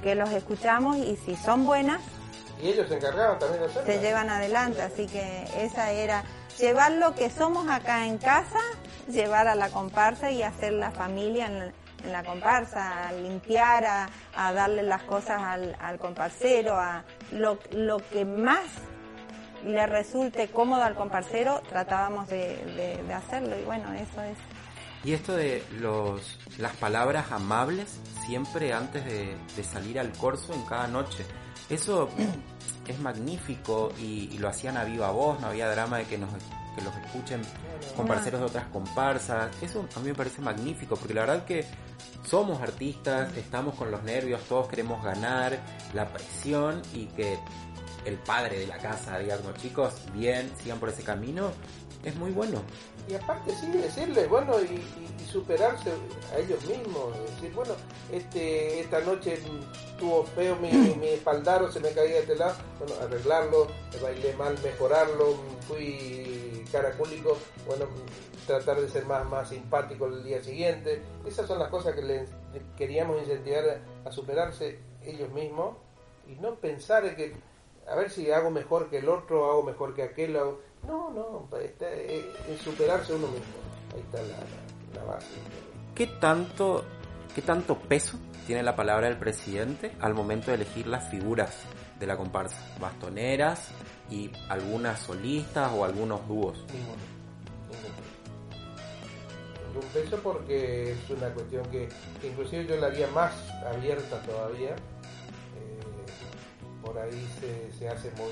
que 0.02 0.16
los 0.16 0.32
escuchamos 0.32 0.98
y 0.98 1.18
si 1.18 1.36
son 1.36 1.66
buenas, 1.66 2.02
y 2.62 2.70
ellos 2.70 2.88
se 2.88 2.96
encargaban 2.96 3.38
también 3.38 3.62
de 3.62 3.68
hacerlo. 3.68 3.92
Se 3.92 4.00
llevan 4.00 4.30
adelante, 4.30 4.82
así 4.82 5.08
que 5.08 5.46
esa 5.58 5.92
era 5.92 6.24
llevar 6.58 6.94
lo 6.94 7.14
que 7.14 7.30
somos 7.30 7.70
acá 7.70 8.06
en 8.06 8.18
casa, 8.18 8.60
llevar 9.10 9.48
a 9.48 9.56
la 9.56 9.70
comparsa 9.70 10.32
y 10.32 10.42
hacer 10.42 10.74
la 10.74 10.92
familia 10.92 11.48
en, 11.48 11.74
en 12.06 12.12
la 12.12 12.24
comparsa, 12.24 13.08
a 13.08 13.12
limpiar, 13.12 13.86
a, 14.36 14.54
darle 14.54 14.84
las 14.84 15.04
cosas 15.04 15.42
al, 15.42 15.76
al 15.80 15.98
comparsero, 15.98 16.76
a 16.76 17.04
lo, 17.32 17.58
que 18.12 18.24
más 18.26 18.66
le 19.66 19.86
resulte 19.88 20.48
cómodo 20.50 20.84
al 20.84 20.96
comparsero, 20.96 21.62
tratábamos 21.68 22.30
de, 22.30 23.04
de, 23.08 23.14
hacerlo 23.14 23.60
y 23.60 23.64
bueno, 23.64 23.92
eso 23.94 24.22
es. 24.22 24.38
Y 25.04 25.14
esto 25.14 25.36
de 25.36 25.64
los, 25.80 26.40
las 26.58 26.76
palabras 26.78 27.32
amables 27.32 28.00
siempre 28.26 28.74
antes 28.74 29.06
de, 29.06 29.36
de 29.56 29.64
salir 29.64 30.00
al 30.00 30.12
corso 30.14 30.54
en 30.54 30.64
cada 30.66 30.88
noche. 30.88 31.26
Eso 31.70 32.10
es 32.88 33.00
magnífico 33.00 33.92
y, 34.00 34.30
y, 34.32 34.38
lo 34.38 34.50
hacían 34.50 34.78
a 34.78 34.84
viva 34.84 35.12
voz, 35.12 35.40
no 35.42 35.48
había 35.48 35.70
drama 35.70 35.98
de 35.98 36.06
que 36.06 36.18
nos 36.18 36.30
que 36.76 36.82
los 36.82 36.96
escuchen 36.96 37.42
comparceros 37.96 38.42
de 38.42 38.46
otras 38.48 38.66
comparsas. 38.68 39.52
Eso 39.62 39.88
a 39.96 40.00
mí 40.00 40.10
me 40.10 40.16
parece 40.16 40.42
magnífico, 40.42 40.96
porque 40.96 41.14
la 41.14 41.22
verdad 41.22 41.46
que 41.46 41.66
somos 42.26 42.62
artistas, 42.62 43.36
estamos 43.38 43.76
con 43.76 43.92
los 43.92 44.04
nervios, 44.04 44.42
todos 44.50 44.68
queremos 44.68 45.04
ganar, 45.04 45.60
la 45.94 46.08
presión 46.10 46.82
y 46.94 47.06
que 47.08 47.38
el 48.06 48.18
padre 48.18 48.60
de 48.60 48.68
la 48.68 48.78
casa 48.78 49.18
diga 49.20 49.38
como 49.38 49.54
chicos, 49.54 49.94
bien, 50.14 50.52
sigan 50.62 50.80
por 50.80 50.90
ese 50.90 51.04
camino, 51.04 51.52
es 52.04 52.16
muy 52.16 52.32
bueno. 52.32 52.62
Y 53.08 53.16
aparte 53.16 53.54
sí, 53.56 53.68
decirles, 53.68 54.30
bueno, 54.30 54.54
y, 54.62 54.82
superarse 55.26 55.92
a 56.34 56.38
ellos 56.38 56.64
mismos, 56.66 57.12
decir, 57.20 57.52
bueno, 57.54 57.74
este 58.12 58.80
esta 58.80 59.02
noche 59.02 59.38
tuvo 60.00 60.24
feo 60.24 60.56
mi, 60.56 60.72
mi 60.72 61.08
espaldar 61.10 61.70
se 61.74 61.82
me 61.82 61.90
caía 61.90 62.14
de 62.14 62.20
este 62.20 62.36
lado, 62.36 62.56
bueno, 62.80 62.94
arreglarlo, 63.04 63.68
bailé 64.02 64.34
mal, 64.36 64.58
mejorarlo, 64.64 65.36
fui 65.68 66.45
caracúlico, 66.72 67.38
bueno, 67.66 67.86
tratar 68.46 68.80
de 68.80 68.90
ser 68.90 69.06
más, 69.06 69.26
más 69.26 69.50
simpático 69.50 70.08
el 70.08 70.24
día 70.24 70.44
siguiente. 70.44 71.02
Esas 71.26 71.48
son 71.48 71.60
las 71.60 71.70
cosas 71.70 71.96
que 71.96 72.02
les 72.02 72.30
queríamos 72.78 73.22
incentivar 73.22 73.82
a 74.06 74.12
superarse 74.12 74.80
ellos 75.04 75.32
mismos 75.32 75.78
y 76.28 76.36
no 76.36 76.56
pensar 76.56 77.06
en 77.06 77.16
que 77.16 77.36
a 77.88 77.96
ver 77.96 78.10
si 78.10 78.32
hago 78.32 78.50
mejor 78.50 78.90
que 78.90 78.98
el 78.98 79.10
otro, 79.10 79.50
hago 79.52 79.64
mejor 79.64 79.94
que 79.94 80.04
aquel. 80.04 80.34
No, 80.34 81.12
no, 81.12 81.48
es, 81.60 82.62
superarse 82.62 83.14
uno 83.14 83.28
mismo. 83.28 83.46
Ahí 83.94 84.02
está 84.02 84.18
la, 84.24 85.00
la, 85.00 85.14
base. 85.14 85.28
¿Qué 85.94 86.08
tanto, 86.08 86.84
¿Qué 87.34 87.42
tanto 87.42 87.78
peso 87.78 88.18
tiene 88.48 88.64
la 88.64 88.76
palabra 88.76 89.08
del 89.08 89.18
presidente 89.18 89.92
al 90.00 90.14
momento 90.14 90.48
de 90.48 90.56
elegir 90.56 90.88
las 90.88 91.10
figuras 91.10 91.64
de 92.00 92.08
la 92.08 92.18
comparsa? 92.18 92.58
Bastoneras 92.80 93.72
y 94.10 94.32
algunas 94.50 95.00
solistas 95.00 95.72
o 95.74 95.84
algunos 95.84 96.28
dúos. 96.28 96.64
Un 99.76 99.88
peso 99.94 100.18
porque 100.24 100.94
es 100.94 101.10
una 101.10 101.28
cuestión 101.34 101.66
que, 101.66 101.90
inclusive 102.24 102.66
yo 102.66 102.78
la 102.78 102.88
haría 102.88 103.08
más 103.08 103.34
abierta 103.66 104.22
todavía. 104.22 104.72
Eh, 104.72 104.76
por 106.82 106.98
ahí 106.98 107.28
se, 107.42 107.78
se 107.78 107.90
hace 107.90 108.10
muy 108.12 108.32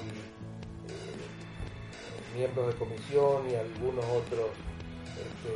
miembros 2.33 2.67
de 2.67 2.73
comisión 2.73 3.49
y 3.49 3.55
algunos 3.55 4.03
otros 4.05 4.49
este, 5.13 5.53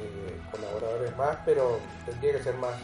colaboradores 0.51 1.15
más, 1.17 1.37
pero 1.45 1.79
tendría 2.05 2.33
que 2.33 2.43
ser 2.43 2.55
más, 2.55 2.75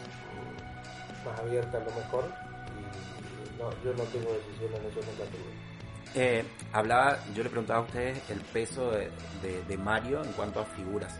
más 1.24 1.40
abierta 1.40 1.78
a 1.78 1.80
lo 1.80 1.90
mejor 1.92 2.24
y 2.74 2.82
no, 3.58 3.70
yo 3.84 3.94
no 3.96 4.04
tengo 4.10 4.32
decisión 4.32 4.74
en 4.74 4.84
eso, 4.90 5.00
nunca 5.00 5.24
tuve. 5.30 5.63
Eh, 6.14 6.44
hablaba, 6.72 7.18
yo 7.34 7.42
le 7.42 7.50
preguntaba 7.50 7.80
a 7.80 7.82
ustedes 7.82 8.18
el 8.30 8.40
peso 8.40 8.92
de, 8.92 9.10
de, 9.66 9.76
Mario 9.76 10.22
en 10.22 10.32
cuanto 10.32 10.60
a 10.60 10.64
figuras. 10.64 11.18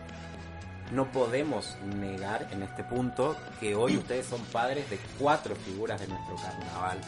No 0.91 1.11
podemos 1.11 1.75
negar 1.97 2.47
en 2.51 2.63
este 2.63 2.83
punto 2.83 3.35
que 3.59 3.75
hoy 3.75 3.97
ustedes 3.97 4.25
son 4.27 4.41
padres 4.45 4.89
de 4.89 4.99
cuatro 5.19 5.55
figuras 5.55 5.99
de 5.99 6.07
nuestro 6.07 6.35
carnaval. 6.35 6.99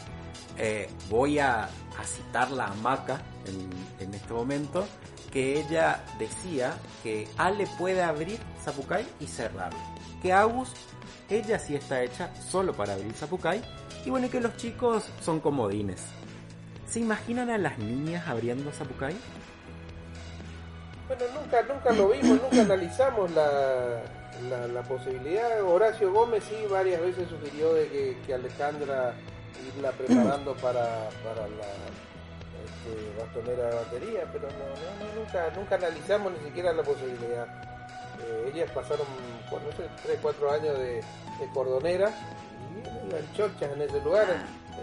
Eh, 0.58 0.90
voy 1.08 1.38
a, 1.38 1.64
a, 1.64 2.04
citar 2.04 2.50
la 2.50 2.66
hamaca 2.66 3.22
en, 3.46 3.70
en 4.04 4.14
este 4.14 4.34
momento 4.34 4.86
que 5.32 5.60
ella 5.60 6.04
decía 6.18 6.76
que 7.02 7.28
Ale 7.36 7.66
puede 7.78 8.02
abrir 8.02 8.38
Zapucay 8.64 9.06
y 9.20 9.26
cerrarlo. 9.26 9.78
Que 10.20 10.32
Agus, 10.32 10.72
ella 11.30 11.58
sí 11.58 11.74
está 11.74 12.02
hecha 12.02 12.34
solo 12.50 12.72
para 12.72 12.94
abrir 12.94 13.12
Zapucay 13.12 13.62
Y 14.04 14.10
bueno, 14.10 14.28
que 14.30 14.40
los 14.40 14.56
chicos 14.56 15.04
son 15.22 15.40
comodines. 15.40 16.02
¿Se 16.88 17.00
imaginan 17.00 17.50
a 17.50 17.58
las 17.58 17.78
niñas 17.78 18.26
abriendo 18.26 18.72
Zapucay? 18.72 19.14
Bueno, 21.06 21.24
nunca, 21.34 21.62
nunca 21.62 21.92
lo 21.92 22.08
vimos, 22.08 22.40
nunca 22.42 22.62
analizamos 22.62 23.30
la, 23.32 24.00
la, 24.72 24.82
posibilidad. 24.84 25.62
Horacio 25.64 26.10
Gómez 26.10 26.44
sí 26.44 26.56
varias 26.70 27.00
veces 27.02 27.28
sugirió 27.28 27.74
de 27.74 28.16
que, 28.26 28.34
Alejandra 28.34 29.14
irla 29.74 29.90
preparando 29.92 30.54
para, 30.62 31.10
para 31.22 31.46
la 31.48 31.68
este, 32.64 33.20
bastonera 33.20 33.68
de 33.68 33.74
batería, 33.74 34.20
pero 34.32 34.48
no, 34.48 35.20
nunca, 35.20 35.50
nunca 35.54 35.74
analizamos 35.74 36.32
ni 36.32 36.46
siquiera 36.46 36.72
la 36.72 36.82
posibilidad. 36.82 37.46
Eh, 38.24 38.52
ellas 38.54 38.70
pasaron, 38.70 39.06
por 39.50 39.60
no 39.60 39.70
sé, 39.72 39.88
3, 40.04 40.18
4 40.22 40.52
años 40.52 40.78
de, 40.78 40.94
de 40.94 41.52
cordonera 41.52 42.10
y 42.74 43.08
iban 43.08 43.32
chochas 43.34 43.72
en 43.72 43.82
ese 43.82 44.00
lugar 44.00 44.26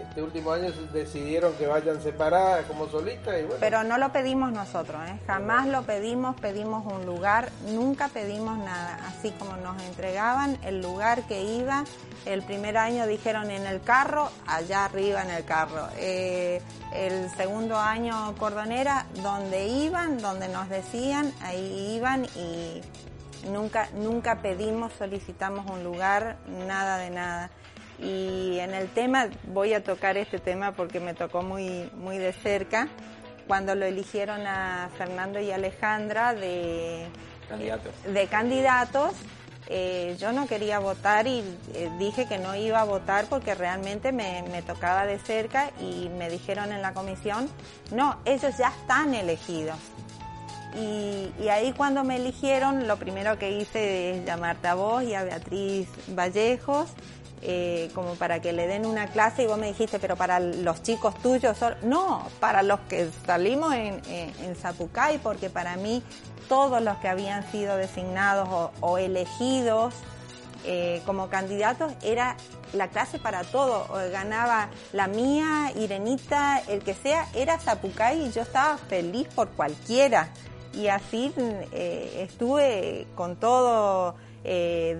este 0.02 0.22
último 0.22 0.52
año 0.52 0.70
decidieron 0.92 1.52
que 1.54 1.66
vayan 1.66 2.00
separadas 2.02 2.64
como 2.66 2.88
solistas. 2.88 3.34
Pero 3.60 3.84
no 3.84 3.98
lo 3.98 4.12
pedimos 4.12 4.52
nosotros, 4.52 5.00
¿eh? 5.08 5.18
jamás 5.26 5.66
lo 5.68 5.82
pedimos, 5.82 6.36
pedimos 6.40 6.84
un 6.86 7.06
lugar, 7.06 7.50
nunca 7.66 8.08
pedimos 8.08 8.58
nada. 8.58 8.98
Así 9.06 9.30
como 9.32 9.56
nos 9.56 9.82
entregaban 9.82 10.58
el 10.62 10.80
lugar 10.80 11.26
que 11.26 11.42
iba, 11.42 11.84
el 12.24 12.42
primer 12.42 12.76
año 12.76 13.06
dijeron 13.06 13.50
en 13.50 13.66
el 13.66 13.80
carro, 13.80 14.30
allá 14.46 14.86
arriba 14.86 15.22
en 15.22 15.30
el 15.30 15.44
carro. 15.44 15.88
Eh, 15.96 16.60
el 16.94 17.30
segundo 17.30 17.76
año 17.76 18.34
cordonera, 18.38 19.06
donde 19.22 19.66
iban, 19.66 20.18
donde 20.18 20.48
nos 20.48 20.68
decían, 20.68 21.32
ahí 21.42 21.94
iban 21.96 22.24
y 22.36 22.80
nunca, 23.50 23.88
nunca 23.94 24.42
pedimos, 24.42 24.92
solicitamos 24.94 25.70
un 25.70 25.84
lugar, 25.84 26.36
nada 26.66 26.98
de 26.98 27.10
nada. 27.10 27.50
Y 27.98 28.58
en 28.58 28.74
el 28.74 28.88
tema, 28.88 29.28
voy 29.46 29.72
a 29.72 29.82
tocar 29.82 30.16
este 30.16 30.38
tema 30.38 30.72
porque 30.72 31.00
me 31.00 31.14
tocó 31.14 31.42
muy, 31.42 31.90
muy 31.94 32.18
de 32.18 32.32
cerca, 32.32 32.88
cuando 33.46 33.74
lo 33.74 33.86
eligieron 33.86 34.46
a 34.46 34.90
Fernando 34.98 35.40
y 35.40 35.50
Alejandra 35.50 36.34
de 36.34 37.06
candidatos, 37.48 37.92
de 38.04 38.26
candidatos 38.26 39.14
eh, 39.68 40.16
yo 40.20 40.32
no 40.32 40.46
quería 40.46 40.78
votar 40.78 41.26
y 41.26 41.42
eh, 41.74 41.90
dije 41.98 42.26
que 42.26 42.38
no 42.38 42.54
iba 42.54 42.80
a 42.80 42.84
votar 42.84 43.26
porque 43.26 43.54
realmente 43.54 44.12
me, 44.12 44.44
me, 44.52 44.62
tocaba 44.62 45.06
de 45.06 45.18
cerca 45.18 45.72
y 45.80 46.08
me 46.08 46.30
dijeron 46.30 46.72
en 46.72 46.82
la 46.82 46.94
comisión, 46.94 47.48
no, 47.90 48.16
ellos 48.24 48.56
ya 48.56 48.68
están 48.68 49.14
elegidos. 49.14 49.76
Y, 50.76 51.32
y, 51.42 51.48
ahí 51.48 51.72
cuando 51.72 52.04
me 52.04 52.16
eligieron, 52.16 52.86
lo 52.86 52.96
primero 52.98 53.38
que 53.38 53.50
hice 53.50 54.10
es 54.10 54.26
llamarte 54.26 54.68
a 54.68 54.74
vos 54.74 55.02
y 55.02 55.14
a 55.14 55.24
Beatriz 55.24 55.88
Vallejos 56.08 56.90
eh, 57.42 57.90
como 57.94 58.14
para 58.14 58.40
que 58.40 58.52
le 58.54 58.66
den 58.66 58.86
una 58.86 59.08
clase 59.08 59.42
y 59.42 59.46
vos 59.46 59.58
me 59.58 59.66
dijiste, 59.66 59.98
pero 59.98 60.16
para 60.16 60.40
los 60.40 60.82
chicos 60.82 61.14
tuyos, 61.20 61.58
no, 61.82 62.26
para 62.40 62.62
los 62.62 62.80
que 62.88 63.10
salimos 63.26 63.74
en, 63.74 64.00
en, 64.08 64.56
Zapucay, 64.56 65.18
porque 65.18 65.50
para 65.50 65.76
mí 65.76 66.02
todos 66.48 66.80
los 66.80 66.96
que 66.96 67.08
habían 67.08 67.48
sido 67.52 67.76
designados 67.76 68.70
o, 68.80 68.98
elegidos 68.98 69.92
eh, 70.64 71.02
como 71.04 71.28
candidatos 71.28 71.92
era 72.02 72.36
la 72.72 72.88
clase 72.88 73.18
para 73.18 73.44
todo, 73.44 73.86
ganaba 74.10 74.70
la 74.92 75.06
mía, 75.06 75.72
Irenita, 75.76 76.62
el 76.68 76.82
que 76.82 76.94
sea, 76.94 77.28
era 77.34 77.58
Zapucay 77.58 78.28
y 78.28 78.32
yo 78.32 78.42
estaba 78.42 78.78
feliz 78.78 79.28
por 79.34 79.50
cualquiera. 79.50 80.30
Y 80.72 80.88
así 80.88 81.32
eh, 81.36 82.26
estuve 82.28 83.06
con 83.14 83.36
todo, 83.36 84.14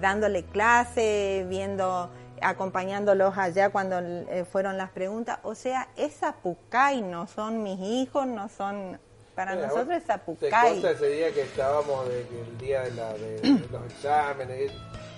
dándole 0.01 0.42
clase, 0.44 1.46
viendo 1.49 2.11
acompañándolos 2.40 3.37
allá 3.37 3.70
cuando 3.70 3.99
eh, 3.99 4.44
fueron 4.51 4.77
las 4.77 4.90
preguntas. 4.90 5.38
O 5.42 5.55
sea, 5.55 5.88
es 5.96 6.22
Apucay, 6.22 7.03
no 7.03 7.27
son 7.27 7.62
mis 7.62 7.81
hijos, 7.81 8.27
no 8.27 8.49
son... 8.49 8.99
Para 9.35 9.55
nosotros 9.55 10.03
es 10.03 10.09
Apucay. 10.09 10.83
ese 10.83 11.09
día 11.09 11.33
que 11.33 11.42
estábamos, 11.42 12.09
de, 12.09 12.20
el 12.20 12.59
día 12.59 12.83
de, 12.83 13.59
los 13.70 13.85
exámenes. 13.92 14.72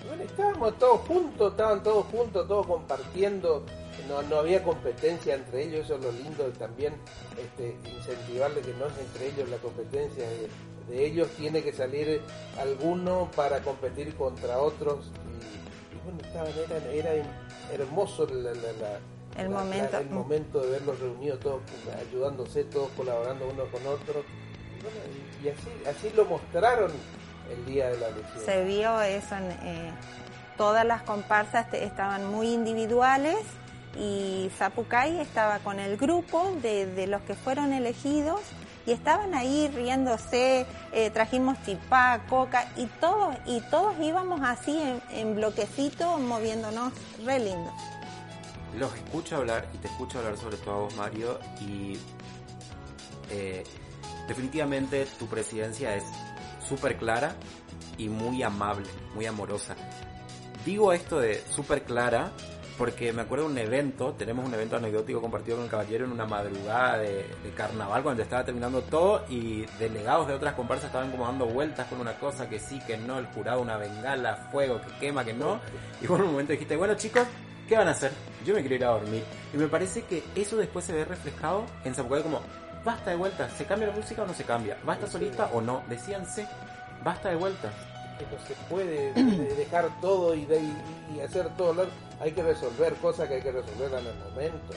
Bueno, 0.06 0.24
estábamos 0.24 0.76
todos 0.78 1.00
juntos, 1.02 1.52
estaban 1.52 1.82
todos 1.84 2.06
juntos, 2.06 2.48
todos 2.48 2.66
compartiendo. 2.66 3.64
No, 4.08 4.22
no 4.22 4.38
había 4.38 4.62
competencia 4.62 5.34
entre 5.34 5.64
ellos, 5.64 5.84
eso 5.84 5.96
es 5.96 6.02
lo 6.02 6.12
lindo 6.12 6.44
también 6.58 6.94
este, 7.36 7.76
incentivarle 7.90 8.60
que 8.62 8.72
no 8.74 8.86
es 8.86 8.98
entre 8.98 9.26
ellos 9.28 9.48
la 9.50 9.58
competencia. 9.58 10.24
De, 10.24 10.48
de 10.88 11.04
ellos 11.06 11.28
tiene 11.36 11.62
que 11.62 11.72
salir 11.72 12.20
alguno 12.58 13.30
para 13.36 13.60
competir 13.60 14.14
contra 14.16 14.58
otros 14.58 15.10
era, 16.92 17.12
hermoso 17.72 18.26
el 19.36 19.50
momento. 19.50 19.98
el 19.98 20.10
momento 20.10 20.60
de 20.60 20.70
verlos 20.70 20.98
reunidos 20.98 21.40
todos 21.40 21.60
ayudándose, 22.08 22.64
todos 22.64 22.90
colaborando 22.96 23.48
uno 23.48 23.64
con 23.66 23.86
otro. 23.86 24.24
Y, 25.42 25.48
así, 25.48 25.68
así 25.86 26.16
lo 26.16 26.24
mostraron 26.24 26.90
el 27.50 27.64
día 27.66 27.90
de 27.90 27.98
la 27.98 28.08
elección. 28.08 28.44
Se 28.44 28.64
vio 28.64 29.00
eso 29.02 29.36
en 29.36 29.50
eh, 29.50 29.92
todas 30.56 30.84
las 30.84 31.02
comparsas 31.02 31.72
estaban 31.72 32.26
muy 32.26 32.48
individuales 32.48 33.36
y 33.96 34.50
Zapucay 34.56 35.20
estaba 35.20 35.58
con 35.60 35.80
el 35.80 35.96
grupo 35.96 36.52
de, 36.62 36.86
de 36.86 37.06
los 37.06 37.22
que 37.22 37.34
fueron 37.34 37.72
elegidos 37.72 38.40
y 38.88 38.92
estaban 38.92 39.34
ahí 39.34 39.68
riéndose, 39.68 40.64
eh, 40.92 41.10
trajimos 41.10 41.58
chipá, 41.62 42.22
coca 42.26 42.72
y 42.74 42.86
todos, 42.86 43.36
y 43.44 43.60
todos 43.60 43.94
íbamos 44.00 44.40
así 44.42 44.80
en, 45.10 45.34
bloquecito 45.34 46.16
moviéndonos 46.16 46.94
re 47.22 47.38
lindo. 47.38 47.70
Los 48.78 48.94
escucho 48.94 49.36
hablar 49.36 49.68
y 49.74 49.78
te 49.78 49.88
escucho 49.88 50.20
hablar 50.20 50.38
sobre 50.38 50.56
todo 50.56 50.74
a 50.74 50.78
vos 50.78 50.96
Mario 50.96 51.38
y 51.60 51.98
eh, 53.30 53.62
definitivamente 54.26 55.04
tu 55.18 55.26
presidencia 55.26 55.94
es 55.94 56.04
súper 56.66 56.96
clara 56.96 57.34
y 57.98 58.08
muy 58.08 58.42
amable, 58.42 58.86
muy 59.14 59.26
amorosa. 59.26 59.76
Digo 60.64 60.94
esto 60.94 61.20
de 61.20 61.44
súper 61.50 61.82
clara 61.82 62.32
porque 62.78 63.12
me 63.12 63.22
acuerdo 63.22 63.46
de 63.46 63.52
un 63.52 63.58
evento, 63.58 64.14
tenemos 64.14 64.46
un 64.46 64.54
evento 64.54 64.76
anecdótico 64.76 65.20
compartido 65.20 65.56
con 65.56 65.64
el 65.64 65.70
caballero 65.70 66.04
en 66.04 66.12
una 66.12 66.26
madrugada 66.26 66.98
de, 66.98 67.26
carnaval 67.56 68.04
cuando 68.04 68.22
estaba 68.22 68.44
terminando 68.44 68.82
todo 68.82 69.24
y 69.28 69.66
delegados 69.80 70.28
de 70.28 70.34
otras 70.34 70.54
comparsas 70.54 70.86
estaban 70.86 71.10
como 71.10 71.26
dando 71.26 71.46
vueltas 71.46 71.88
con 71.88 72.00
una 72.00 72.14
cosa 72.14 72.48
que 72.48 72.60
sí, 72.60 72.78
que 72.86 72.96
no, 72.96 73.18
el 73.18 73.26
jurado, 73.26 73.60
una 73.60 73.76
bengala, 73.76 74.48
fuego, 74.52 74.80
que 74.80 74.92
quema, 75.00 75.24
que 75.24 75.34
no. 75.34 75.58
Y 76.00 76.06
por 76.06 76.20
un 76.20 76.30
momento 76.30 76.52
dijiste, 76.52 76.76
bueno 76.76 76.94
chicos, 76.94 77.26
¿qué 77.68 77.76
van 77.76 77.88
a 77.88 77.90
hacer? 77.90 78.12
Yo 78.46 78.54
me 78.54 78.60
quiero 78.60 78.76
ir 78.76 78.84
a 78.84 78.90
dormir. 78.90 79.24
Y 79.52 79.56
me 79.56 79.66
parece 79.66 80.02
que 80.02 80.22
eso 80.36 80.56
después 80.56 80.84
se 80.84 80.92
ve 80.92 81.04
reflejado 81.04 81.64
en 81.84 81.94
Zapucay 81.94 82.22
como, 82.22 82.40
basta 82.84 83.10
de 83.10 83.16
vueltas, 83.16 83.52
¿se 83.54 83.64
cambia 83.64 83.88
la 83.88 83.94
música 83.94 84.22
o 84.22 84.26
no 84.26 84.34
se 84.34 84.44
cambia? 84.44 84.76
¿Basta 84.84 85.08
solista 85.08 85.50
o 85.52 85.60
no? 85.60 85.82
Decíanse, 85.88 86.46
basta 87.02 87.30
de 87.30 87.36
vueltas 87.36 87.72
que 88.18 88.24
no 88.26 88.46
se 88.46 88.54
puede 88.68 89.12
dejar 89.56 89.88
todo 90.00 90.34
y, 90.34 90.46
y, 91.14 91.20
hacer 91.20 91.48
todo. 91.56 91.86
Hay 92.20 92.32
que 92.32 92.42
resolver 92.42 92.94
cosas 92.94 93.28
que 93.28 93.34
hay 93.34 93.42
que 93.42 93.52
resolver 93.52 93.92
en 93.92 94.06
el 94.06 94.18
momento 94.30 94.74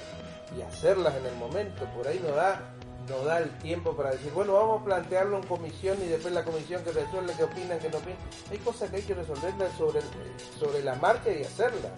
y 0.58 0.62
hacerlas 0.62 1.16
en 1.16 1.26
el 1.26 1.36
momento. 1.36 1.86
Por 1.96 2.08
ahí 2.08 2.20
no 2.24 2.36
da, 2.36 2.62
no 3.10 3.26
da 3.26 3.40
el 3.40 3.50
tiempo 3.60 3.96
para 3.96 4.12
decir, 4.12 4.32
bueno, 4.34 4.54
vamos 4.54 4.82
a 4.82 4.86
plantearlo 4.86 5.38
en 5.38 5.44
comisión 5.44 5.98
y 6.04 6.08
después 6.08 6.34
la 6.34 6.44
comisión 6.44 6.84
que 6.84 6.92
resuelve, 6.92 7.34
que 7.34 7.44
opinan, 7.44 7.80
que 7.80 7.90
no 7.90 7.98
opinan. 7.98 8.20
Hay 8.52 8.58
cosas 8.60 8.90
que 8.90 8.98
hay 8.98 9.02
que 9.04 9.16
resolverlas 9.16 9.72
sobre, 9.78 10.02
sobre 10.60 10.84
la 10.84 10.96
marcha 10.96 11.32
y 11.32 11.44
hacerlas. 11.44 11.92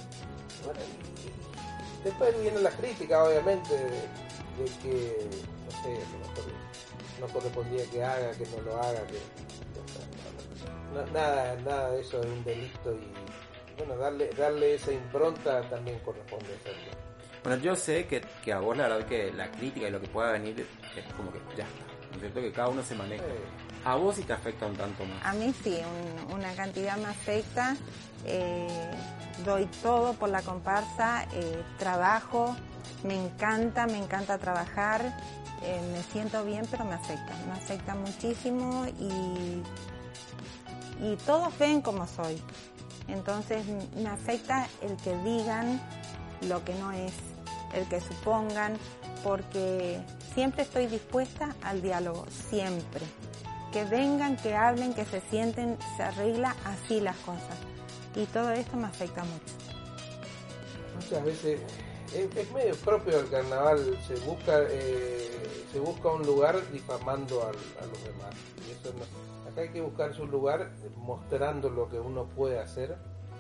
después 2.04 2.42
viene 2.42 2.60
la 2.60 2.72
crítica, 2.72 3.24
obviamente, 3.24 3.74
de, 3.74 4.66
que, 4.82 5.28
no 5.66 5.72
sé, 5.84 6.00
no 7.20 7.28
correspondía 7.28 7.86
que 7.90 8.04
haga, 8.04 8.32
que 8.32 8.46
no 8.48 8.62
lo 8.62 8.78
haga, 8.78 9.06
que 9.08 9.20
nada, 11.12 11.56
nada 11.66 11.92
de 11.92 12.02
eso 12.02 12.22
es 12.22 12.28
un 12.28 12.44
delito 12.44 12.94
y 12.94 13.23
bueno, 13.78 13.96
darle, 13.98 14.30
darle 14.38 14.76
esa 14.76 14.92
impronta 14.92 15.62
también 15.70 16.00
corresponde 16.00 16.46
hacerlo. 16.56 16.92
Bueno, 17.44 17.62
yo 17.62 17.76
sé 17.76 18.06
que, 18.06 18.22
que 18.44 18.54
a 18.54 18.60
vos 18.60 18.78
la 18.78 18.88
verdad 18.88 19.06
que 19.08 19.32
la 19.34 19.52
crítica 19.52 19.88
y 19.88 19.92
lo 19.92 20.00
que 20.00 20.08
pueda 20.08 20.32
venir 20.32 20.66
es 20.96 21.14
como 21.14 21.32
que 21.32 21.40
ya 21.58 21.66
está, 21.66 21.84
¿no 22.10 22.16
es 22.16 22.20
cierto? 22.20 22.42
Que 22.42 22.52
cada 22.52 22.70
uno 22.70 22.84
se 22.84 22.96
maneja. 22.96 23.24
¿A 23.86 23.96
vos 23.96 24.16
sí 24.16 24.24
te 24.24 24.32
afecta 24.32 24.66
un 24.66 24.78
tanto 24.78 25.04
más? 25.04 25.26
A 25.26 25.34
mí 25.34 25.54
sí, 25.62 25.78
una 26.34 26.54
cantidad 26.54 26.96
me 26.98 27.08
afecta. 27.08 27.76
Eh, 28.26 28.92
doy 29.44 29.66
todo 29.82 30.14
por 30.14 30.30
la 30.30 30.42
comparsa, 30.42 31.28
eh, 31.34 31.62
trabajo, 31.78 32.56
me 33.04 33.16
encanta, 33.16 33.86
me 33.88 33.98
encanta 33.98 34.38
trabajar, 34.38 35.02
eh, 35.64 35.82
me 35.92 36.02
siento 36.04 36.46
bien, 36.46 36.66
pero 36.72 36.86
me 36.86 36.94
afecta, 36.94 37.36
me 37.46 37.52
afecta 37.52 37.94
muchísimo 37.96 38.86
y 38.98 39.62
y 41.04 41.16
todos 41.18 41.58
ven 41.58 41.82
como 41.82 42.08
soy. 42.08 42.42
Entonces 43.08 43.66
me 43.96 44.10
afecta 44.10 44.68
el 44.82 44.96
que 44.98 45.16
digan 45.20 45.82
lo 46.48 46.64
que 46.64 46.74
no 46.76 46.92
es, 46.92 47.14
el 47.74 47.88
que 47.88 48.00
supongan, 48.02 48.78
porque 49.24 50.02
siempre 50.34 50.64
estoy 50.64 50.88
dispuesta 50.88 51.56
al 51.64 51.82
diálogo, 51.82 52.26
siempre. 52.50 53.02
Que 53.72 53.86
vengan, 53.86 54.38
que 54.38 54.56
hablen, 54.56 54.94
que 54.94 55.06
se 55.06 55.22
sienten, 55.30 55.78
se 55.98 56.04
arregla 56.04 56.56
así 56.66 57.00
las 57.02 57.16
cosas. 57.18 57.58
Y 58.16 58.26
todo 58.26 58.52
esto 58.52 58.78
me 58.78 58.86
afecta 58.88 59.24
mucho. 59.24 59.54
Muchas 60.96 61.24
veces 61.26 61.60
es, 62.14 62.52
medio 62.52 62.76
propio 62.78 63.18
del 63.18 63.30
carnaval, 63.30 63.98
se 64.08 64.16
busca 64.26 64.60
eh, 64.70 65.30
se 65.72 65.80
busca 65.80 66.10
un 66.10 66.22
lugar 66.24 66.62
difamando 66.72 67.42
al- 67.42 67.56
a 67.84 67.86
los 67.88 68.04
demás. 68.04 68.36
Y 68.68 68.72
eso 68.72 68.94
no- 68.96 69.33
hay 69.62 69.70
que 69.70 69.82
buscar 69.82 70.14
su 70.14 70.26
lugar 70.26 70.72
mostrando 70.98 71.70
lo 71.70 71.90
que 71.90 72.00
uno 72.00 72.26
puede 72.26 72.60
hacer, 72.60 72.98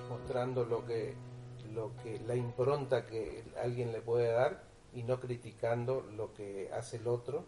mostrando 0.09 0.63
lo 0.65 0.85
que, 0.85 1.15
lo 1.73 1.91
que 2.03 2.19
la 2.19 2.35
impronta 2.35 3.05
que 3.05 3.43
alguien 3.61 3.91
le 3.91 4.01
puede 4.01 4.31
dar 4.31 4.63
y 4.93 5.03
no 5.03 5.19
criticando 5.19 6.01
lo 6.15 6.33
que 6.33 6.69
hace 6.73 6.97
el 6.97 7.07
otro 7.07 7.45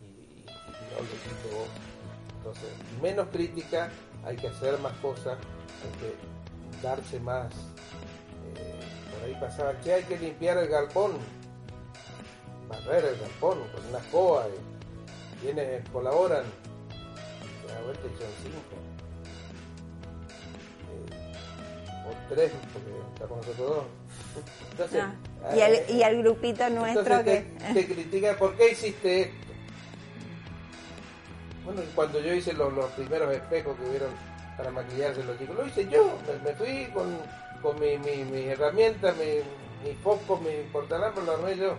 y, 0.00 0.44
no 0.46 0.96
lo 0.96 1.04
hiciste 1.04 1.48
vos. 1.54 1.68
Entonces, 2.38 2.70
menos 3.02 3.28
crítica, 3.28 3.90
hay 4.24 4.36
que 4.36 4.48
hacer 4.48 4.78
más 4.78 4.92
cosas, 4.98 5.38
hay 5.84 6.00
que 6.00 6.82
darse 6.82 7.20
más. 7.20 7.52
eh, 8.56 8.80
por 9.12 9.24
ahí 9.24 9.36
pasaba, 9.40 9.78
che, 9.80 9.92
hay 9.92 10.04
que 10.04 10.18
limpiar 10.18 10.56
el 10.58 10.68
galpón, 10.68 11.12
barrer 12.68 13.04
el 13.04 13.20
galpón 13.20 13.58
con 13.74 13.86
una 13.90 13.98
escoba, 13.98 14.46
y 14.48 15.44
vienen, 15.44 15.82
colaboran, 15.92 16.44
da 17.78 17.84
vuelta 17.84 18.02
y 18.06 18.10
son 18.18 18.32
cinco. 18.42 18.76
Eh, 20.90 22.08
o 22.08 22.34
tres, 22.34 22.52
porque 22.72 22.90
estamos 23.14 23.36
nosotros 23.38 23.68
dos. 23.68 23.84
Entonces, 24.72 25.04
Ah, 25.44 25.54
y, 25.56 25.60
el, 25.60 25.90
y 25.96 26.02
el 26.02 26.22
grupito 26.22 26.68
nuestro 26.70 27.22
que... 27.24 27.46
te, 27.58 27.74
te 27.74 27.86
critican, 27.86 28.36
¿por 28.36 28.56
qué 28.56 28.72
hiciste 28.72 29.20
esto? 29.22 29.34
Bueno, 31.64 31.82
cuando 31.94 32.18
yo 32.20 32.34
hice 32.34 32.52
los, 32.54 32.72
los 32.72 32.86
primeros 32.92 33.32
espejos 33.32 33.76
que 33.76 33.84
hubieron 33.86 34.10
para 34.56 34.70
maquillarse 34.72 35.22
los 35.22 35.38
chicos, 35.38 35.56
lo 35.56 35.66
hice 35.66 35.88
yo, 35.88 36.18
me, 36.26 36.50
me 36.50 36.56
fui 36.56 36.86
con, 36.92 37.16
con 37.62 37.78
mi, 37.78 37.98
mi, 37.98 38.24
mi 38.24 38.46
herramienta, 38.46 39.12
mi, 39.12 39.88
mi 39.88 39.94
foco, 39.96 40.38
mi 40.38 40.68
portalampa, 40.72 41.20
lo 41.20 41.32
armé 41.32 41.56
yo. 41.56 41.76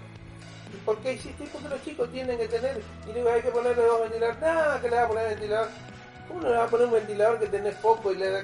¿Y 0.74 0.78
por 0.86 0.98
qué 1.00 1.14
hiciste? 1.14 1.46
Porque 1.52 1.68
los 1.70 1.84
chicos 1.84 2.12
tienen 2.12 2.38
que 2.38 2.48
tener, 2.48 2.82
y 3.08 3.12
digo, 3.14 3.30
hay 3.30 3.42
que 3.42 3.50
ponerle 3.50 3.84
dos 3.84 4.02
ventiladores, 4.02 4.42
nada, 4.42 4.82
que 4.82 4.90
le 4.90 4.96
va 4.96 5.04
a 5.04 5.08
poner 5.08 5.30
ventilador. 5.30 5.70
¿Cómo 6.28 6.42
le 6.42 6.50
va 6.50 6.64
a 6.64 6.68
poner 6.68 6.86
un 6.88 6.94
ventilador 6.94 7.40
que 7.40 7.48
tenés 7.48 7.76
poco 7.76 8.12
y 8.12 8.18
le 8.18 8.30
da... 8.30 8.44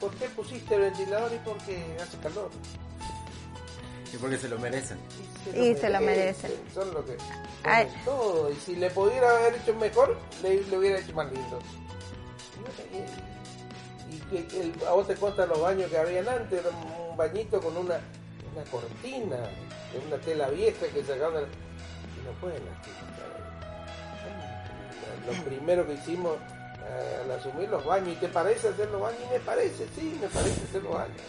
¿Por 0.00 0.14
qué 0.14 0.28
pusiste 0.30 0.74
el 0.74 0.80
ventilador? 0.82 1.32
Y 1.32 1.38
porque 1.38 1.96
hace 2.02 2.16
calor. 2.18 2.50
Y 4.12 4.16
porque 4.18 4.36
se 4.38 4.48
lo 4.48 4.58
merecen. 4.58 4.98
Y 5.54 5.74
se 5.74 5.90
lo 5.90 6.00
merecen. 6.00 6.52
Son 6.74 6.92
lo 6.94 7.04
que 7.04 7.16
Ay. 7.64 7.86
ponen 7.86 8.04
todo. 8.04 8.50
Y 8.52 8.56
si 8.56 8.76
le 8.76 8.90
pudiera 8.90 9.30
haber 9.30 9.54
hecho 9.56 9.74
mejor, 9.74 10.16
le, 10.42 10.62
le 10.62 10.78
hubiera 10.78 10.98
hecho 10.98 11.12
más 11.14 11.30
lindo. 11.32 11.58
Y, 12.56 12.60
bueno, 12.92 13.06
y- 14.10 14.14
y 14.14 14.18
que, 14.30 14.46
que 14.46 14.60
el- 14.60 14.74
a 14.86 14.92
vos 14.92 15.06
te 15.06 15.14
contan 15.16 15.48
los 15.48 15.60
baños 15.60 15.90
que 15.90 15.98
habían 15.98 16.28
antes, 16.28 16.62
un 17.10 17.16
bañito 17.16 17.60
con 17.60 17.76
una, 17.76 17.98
una 18.56 18.64
cortina, 18.70 19.36
de 19.36 19.98
una 20.06 20.16
tela 20.24 20.48
vieja 20.48 20.86
que 20.92 21.02
sacaban. 21.04 21.34
de 21.34 21.40
la- 21.42 21.46
Y 21.48 22.24
no 22.26 22.32
pueden 22.40 22.62
Lo 25.26 25.44
primero 25.44 25.86
que 25.86 25.94
hicimos 25.94 26.36
eh, 26.88 27.20
al 27.24 27.30
asumir 27.32 27.68
los 27.68 27.84
baños, 27.84 28.08
¿y 28.10 28.14
te 28.16 28.28
parece 28.28 28.68
hacer 28.68 28.88
los 28.90 29.00
baños? 29.00 29.18
Y 29.28 29.32
me 29.34 29.40
parece, 29.40 29.86
sí, 29.96 30.16
me 30.20 30.28
parece 30.28 30.62
hacer 30.68 30.82
los 30.84 30.94
baños. 30.94 31.20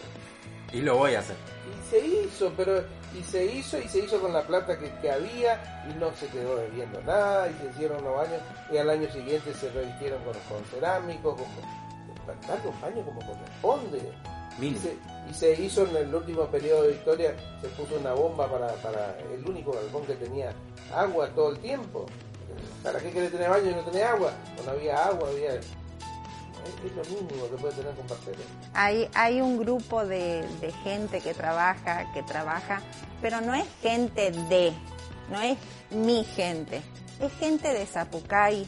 Y 0.72 0.80
lo 0.82 0.96
voy 0.98 1.14
a 1.14 1.18
hacer. 1.20 1.34
Y 1.66 1.90
se 1.90 1.98
hizo, 2.06 2.52
pero 2.56 2.84
y 3.18 3.22
se 3.24 3.44
hizo 3.44 3.78
y 3.78 3.88
se 3.88 4.00
hizo 4.00 4.20
con 4.20 4.32
la 4.32 4.42
plata 4.42 4.78
que, 4.78 4.90
que 5.00 5.10
había 5.10 5.84
y 5.90 5.98
no 5.98 6.12
se 6.14 6.26
quedó 6.28 6.56
debiendo 6.56 7.00
nada 7.02 7.48
y 7.50 7.54
se 7.54 7.70
hicieron 7.70 8.04
los 8.04 8.14
baños 8.16 8.40
y 8.70 8.76
al 8.76 8.90
año 8.90 9.10
siguiente 9.10 9.52
se 9.54 9.70
revistieron 9.70 10.22
con, 10.24 10.34
con 10.34 10.64
cerámicos, 10.70 11.34
con, 11.36 12.36
con 12.36 12.64
los 12.64 12.80
baños 12.82 13.04
como 13.06 13.20
corresponde. 13.20 14.12
Y 14.60 14.74
se, 14.74 14.96
y 15.30 15.34
se 15.34 15.62
hizo 15.62 15.86
en 15.86 15.96
el 15.96 16.14
último 16.14 16.46
periodo 16.46 16.84
de 16.84 16.92
historia, 16.92 17.34
se 17.60 17.68
puso 17.68 17.96
una 17.98 18.12
bomba 18.12 18.50
para, 18.50 18.68
para 18.76 19.16
el 19.32 19.48
único 19.48 19.72
galpón 19.72 20.04
que 20.06 20.14
tenía 20.14 20.52
agua 20.92 21.28
todo 21.34 21.52
el 21.52 21.58
tiempo. 21.60 22.06
¿Para 22.82 22.98
qué 22.98 23.10
querés 23.10 23.30
tener 23.30 23.48
baño 23.48 23.70
y 23.70 23.74
no 23.74 23.82
tenés 23.82 24.04
agua? 24.04 24.32
No 24.64 24.70
había 24.72 25.06
agua, 25.06 25.28
había... 25.28 25.54
Es, 25.54 25.66
es 26.84 26.96
lo 26.96 27.04
mínimo 27.04 27.48
que 27.48 27.56
puede 27.56 27.74
tener 27.74 27.94
con 27.94 28.06
parcelas. 28.06 28.40
Hay, 28.74 29.08
hay 29.14 29.40
un 29.40 29.58
grupo 29.58 30.04
de, 30.04 30.44
de 30.60 30.72
gente 30.84 31.20
que 31.20 31.34
trabaja, 31.34 32.12
que 32.12 32.22
trabaja, 32.24 32.82
pero 33.22 33.40
no 33.40 33.54
es 33.54 33.64
gente 33.80 34.32
de, 34.32 34.72
no 35.30 35.40
es 35.40 35.56
mi 35.90 36.24
gente, 36.24 36.82
es 37.20 37.32
gente 37.38 37.72
de 37.72 37.86
Zapucay. 37.86 38.66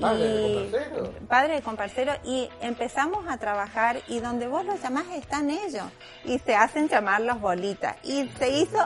Padre 0.00 0.28
de 0.28 0.48
y- 0.48 0.54
comparceros. 0.64 1.08
Padre 1.28 1.54
de 1.54 1.62
comparceros 1.62 2.16
y 2.24 2.48
empezamos 2.60 3.26
a 3.28 3.36
trabajar 3.38 4.00
y 4.08 4.20
donde 4.20 4.48
vos 4.48 4.64
los 4.64 4.80
llamás 4.82 5.06
están 5.14 5.50
ellos 5.50 5.84
y 6.24 6.38
se 6.38 6.54
hacen 6.54 6.88
llamar 6.88 7.20
los 7.22 7.40
bolitas 7.40 7.96
y 8.02 8.28
se 8.38 8.50
hizo 8.50 8.78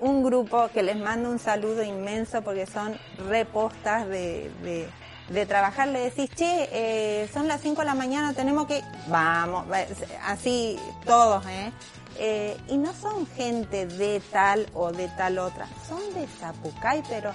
un 0.00 0.22
grupo 0.22 0.68
que 0.74 0.82
les 0.82 0.96
mando 0.96 1.30
un 1.30 1.38
saludo 1.38 1.82
inmenso 1.82 2.42
porque 2.42 2.66
son 2.66 2.98
repostas 3.28 4.06
de, 4.08 4.50
de, 4.62 4.88
de 5.30 5.46
trabajar. 5.46 5.88
Le 5.88 6.00
decís, 6.00 6.28
che, 6.34 6.68
eh, 6.70 7.28
son 7.32 7.48
las 7.48 7.62
5 7.62 7.80
de 7.80 7.86
la 7.86 7.94
mañana, 7.94 8.34
tenemos 8.34 8.66
que... 8.66 8.82
Vamos, 9.08 9.64
va- 9.72 9.86
así 10.26 10.78
todos, 11.06 11.46
¿eh? 11.46 11.72
Eh, 12.18 12.56
y 12.68 12.76
no 12.78 12.92
son 12.94 13.26
gente 13.26 13.86
de 13.86 14.20
tal 14.32 14.66
o 14.74 14.90
de 14.92 15.08
tal 15.16 15.38
otra, 15.38 15.66
son 15.88 16.00
de 16.14 16.26
Zapucay, 16.26 17.02
pero 17.08 17.30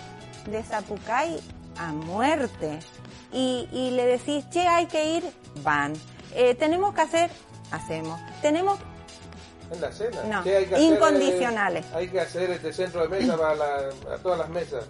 de 0.48 0.64
Zapucay 0.64 1.40
a 1.88 1.94
muerte. 1.94 2.80
Y, 3.34 3.68
y 3.72 3.92
le 3.92 4.06
decís, 4.06 4.44
che, 4.50 4.68
hay 4.68 4.86
que 4.88 5.14
ir, 5.18 5.24
van. 5.64 5.94
Eh, 6.34 6.56
tenemos 6.56 6.94
que 6.94 7.02
hacer, 7.02 7.30
hacemos. 7.72 8.20
Tenemos, 8.42 8.80
En 9.72 9.80
la 9.80 9.92
cena. 9.92 10.22
No, 10.24 10.44
¿Qué 10.44 10.58
hay 10.58 10.66
que 10.66 10.80
incondicionales. 10.82 11.86
Hacer, 11.86 11.96
eh, 11.96 12.00
hay 12.00 12.08
que 12.10 12.20
hacer 12.20 12.52
este 12.52 12.74
centro 12.74 13.02
de 13.04 13.08
mesa 13.08 13.38
para 13.38 13.56
la- 13.56 14.16
a 14.16 14.18
todas 14.18 14.40
las 14.40 14.50
mesas. 14.50 14.84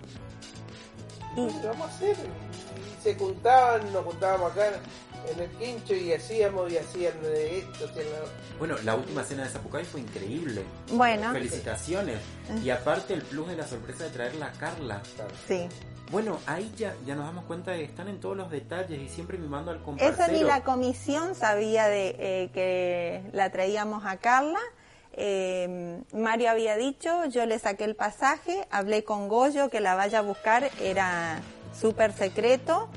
Y- 1.36 1.42
Bueno, 1.42 1.62
vamos 1.66 1.88
a 1.88 1.96
hacer. 1.96 2.16
Y 2.18 3.04
se 3.04 3.16
juntaban, 3.16 3.94
nos 3.94 4.04
juntábamos 4.06 4.52
acá 4.52 4.68
en 5.32 5.40
el 5.40 5.50
quincho 5.52 5.94
y 5.94 6.12
hacíamos 6.14 6.72
y 6.72 6.78
hacían 6.80 7.22
de 7.22 7.60
esto, 7.60 7.86
hacían 7.86 8.06
lo- 8.08 8.58
Bueno, 8.58 8.76
la 8.84 8.96
última 8.96 9.24
cena 9.24 9.44
de 9.44 9.50
Zapucay 9.50 9.86
fue 9.86 10.00
increíble. 10.02 10.64
bueno, 10.92 11.32
Felicitaciones. 11.32 12.18
Y 12.64 12.72
aparte 12.72 13.14
el 13.14 13.22
plus 13.22 13.48
de 13.50 13.56
la 13.58 13.68
sorpresa 13.68 14.06
de 14.06 14.10
traerla 14.10 14.48
a 14.48 14.52
Carla. 14.54 15.02
claro. 15.16 15.32
sí. 15.48 15.68
Bueno, 16.12 16.40
ahí 16.46 16.74
ya, 16.78 16.94
ya 17.06 17.16
nos 17.16 17.26
damos 17.26 17.46
cuenta 17.46 17.72
de 17.72 17.78
que 17.80 17.84
están 17.86 18.10
en 18.10 18.20
todos 18.20 18.36
los 18.36 18.52
detalles 18.52 19.00
y 19.00 19.08
siempre 19.08 19.38
mimando 19.38 19.72
al 19.72 19.78
Eso 19.78 19.86
comparcero. 19.86 20.34
ni 20.34 20.44
la 20.44 20.64
comisión 20.64 21.36
sabía 21.36 21.88
de 21.88 22.16
eh, 22.20 22.50
que 22.54 23.24
la 23.32 23.50
traíamos 23.50 24.06
a 24.06 24.18
Carla. 24.18 24.60
Eh, 25.14 26.02
Mario 26.14 26.50
había 26.52 26.76
dicho, 26.76 27.26
yo 27.26 27.46
le 27.46 27.60
saqué 27.60 27.86
el 27.86 27.96
pasaje, 27.96 28.68
hablé 28.72 29.04
con 29.04 29.30
Goyo 29.30 29.70
que 29.70 29.80
la 29.80 29.96
vaya 29.96 30.20
a 30.20 30.22
buscar, 30.22 30.70
era 30.82 31.40
súper 31.80 32.14
secreto. 32.14 32.90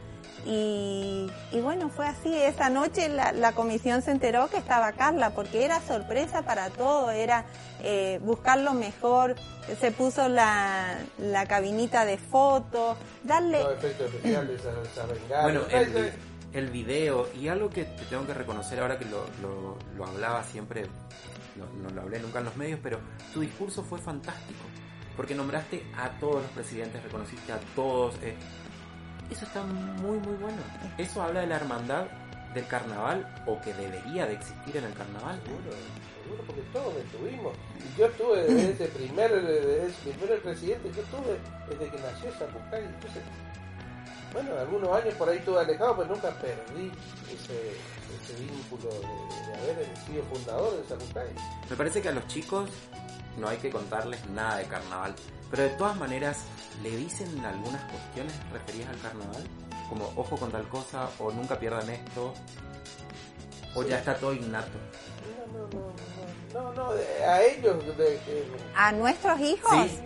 Y, 0.46 1.26
y 1.52 1.60
bueno, 1.60 1.88
fue 1.88 2.06
así. 2.06 2.34
Esa 2.34 2.68
noche 2.68 3.08
la, 3.08 3.32
la 3.32 3.52
comisión 3.52 4.02
se 4.02 4.10
enteró 4.10 4.48
que 4.48 4.58
estaba 4.58 4.92
Carla, 4.92 5.30
porque 5.30 5.64
era 5.64 5.80
sorpresa 5.80 6.42
para 6.42 6.68
todo, 6.70 7.10
era 7.10 7.46
eh, 7.82 8.20
buscar 8.22 8.58
lo 8.58 8.74
mejor. 8.74 9.36
Se 9.80 9.90
puso 9.90 10.28
la, 10.28 10.98
la 11.18 11.46
cabinita 11.46 12.04
de 12.04 12.18
fotos, 12.18 12.98
darle... 13.22 13.62
Los 13.62 13.72
efectos 13.78 14.12
especiales. 14.14 14.60
Bueno, 15.42 15.62
el, 15.70 16.12
el 16.52 16.70
video 16.70 17.28
y 17.34 17.48
algo 17.48 17.70
que 17.70 17.84
te 17.84 18.04
tengo 18.04 18.26
que 18.26 18.34
reconocer 18.34 18.78
ahora 18.80 18.98
que 18.98 19.06
lo, 19.06 19.24
lo, 19.40 19.78
lo 19.96 20.06
hablaba 20.06 20.44
siempre, 20.44 20.86
no, 21.56 21.66
no 21.82 21.88
lo 21.88 22.02
hablé 22.02 22.18
nunca 22.20 22.40
en 22.40 22.44
los 22.44 22.56
medios, 22.56 22.80
pero 22.82 22.98
tu 23.32 23.40
discurso 23.40 23.82
fue 23.82 23.98
fantástico. 23.98 24.60
Porque 25.16 25.34
nombraste 25.34 25.86
a 25.96 26.10
todos 26.18 26.42
los 26.42 26.50
presidentes, 26.50 27.02
reconociste 27.02 27.52
a 27.52 27.58
todos. 27.74 28.16
eh, 28.20 28.36
eso 29.30 29.44
está 29.44 29.62
muy, 29.62 30.18
muy 30.18 30.36
bueno. 30.36 30.58
Eso 30.98 31.22
habla 31.22 31.40
de 31.40 31.46
la 31.46 31.56
hermandad 31.56 32.06
del 32.54 32.66
carnaval 32.66 33.26
o 33.46 33.60
que 33.60 33.74
debería 33.74 34.26
de 34.26 34.34
existir 34.34 34.76
en 34.76 34.84
el 34.84 34.94
carnaval. 34.94 35.40
Seguro, 35.42 35.76
seguro, 36.22 36.42
porque 36.46 36.62
todos 36.72 36.94
estuvimos. 36.96 37.54
Y 37.78 37.98
yo 37.98 38.06
estuve 38.06 38.42
desde 38.44 38.70
ese 38.84 38.86
primer, 38.86 39.42
desde 39.42 39.86
ese 39.86 40.10
primer 40.10 40.42
presidente, 40.42 40.90
yo 40.94 41.02
estuve 41.02 41.38
desde 41.68 41.90
que 41.90 42.02
nació 42.02 42.30
Zapucay. 42.32 42.84
Entonces, 42.84 43.22
bueno, 44.32 44.50
algunos 44.58 44.90
años 44.96 45.14
por 45.14 45.28
ahí 45.28 45.38
estuve 45.38 45.60
alejado, 45.60 45.96
pero 45.96 46.14
nunca 46.14 46.30
perdí 46.30 46.90
ese, 47.32 47.76
ese 48.22 48.40
vínculo 48.40 48.90
de, 48.90 49.64
de 49.64 49.72
haber 49.72 49.96
sido 50.06 50.22
fundador 50.24 50.76
de 50.76 50.84
Zapucay. 50.84 51.28
Me 51.70 51.76
parece 51.76 52.00
que 52.00 52.08
a 52.08 52.12
los 52.12 52.26
chicos 52.28 52.70
no 53.36 53.48
hay 53.48 53.56
que 53.58 53.70
contarles 53.70 54.24
nada 54.30 54.58
de 54.58 54.64
carnaval, 54.66 55.14
pero 55.54 55.68
de 55.68 55.76
todas 55.76 55.96
maneras 55.96 56.38
le 56.82 56.90
dicen 56.96 57.28
algunas 57.44 57.80
cuestiones 57.84 58.34
referidas 58.52 58.88
al 58.90 58.98
carnaval, 58.98 59.44
como 59.88 60.10
ojo 60.16 60.36
con 60.36 60.50
tal 60.50 60.66
cosa 60.68 61.08
o 61.20 61.30
nunca 61.30 61.56
pierdan 61.60 61.88
esto, 61.90 62.34
o 63.76 63.82
ya 63.84 63.98
está 63.98 64.16
todo 64.16 64.32
innato. 64.34 64.76
No, 65.52 65.68
no, 65.68 66.72
no, 66.72 66.72
no, 66.72 66.72
no, 66.72 66.90
a 67.30 67.40
ellos, 67.42 67.86
de, 67.96 68.04
de- 68.04 68.46
¿A 68.74 68.90
nuestros 68.90 69.38
hijos? 69.38 69.70
Sí. 69.90 70.00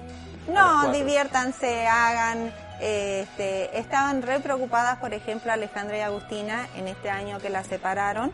No, 0.49 0.93
diviértanse, 0.93 1.87
hagan. 1.87 2.53
Este, 2.81 3.77
estaban 3.79 4.21
re 4.21 4.41
preocupadas, 4.41 4.99
por 4.99 5.15
ejemplo, 5.15 5.51
Alejandra 5.51 5.97
y 5.97 6.01
Agustina 6.03 6.69
en 6.77 6.89
este 6.89 7.09
año 7.09 7.39
que 7.39 7.49
las 7.49 7.67
separaron. 7.67 8.33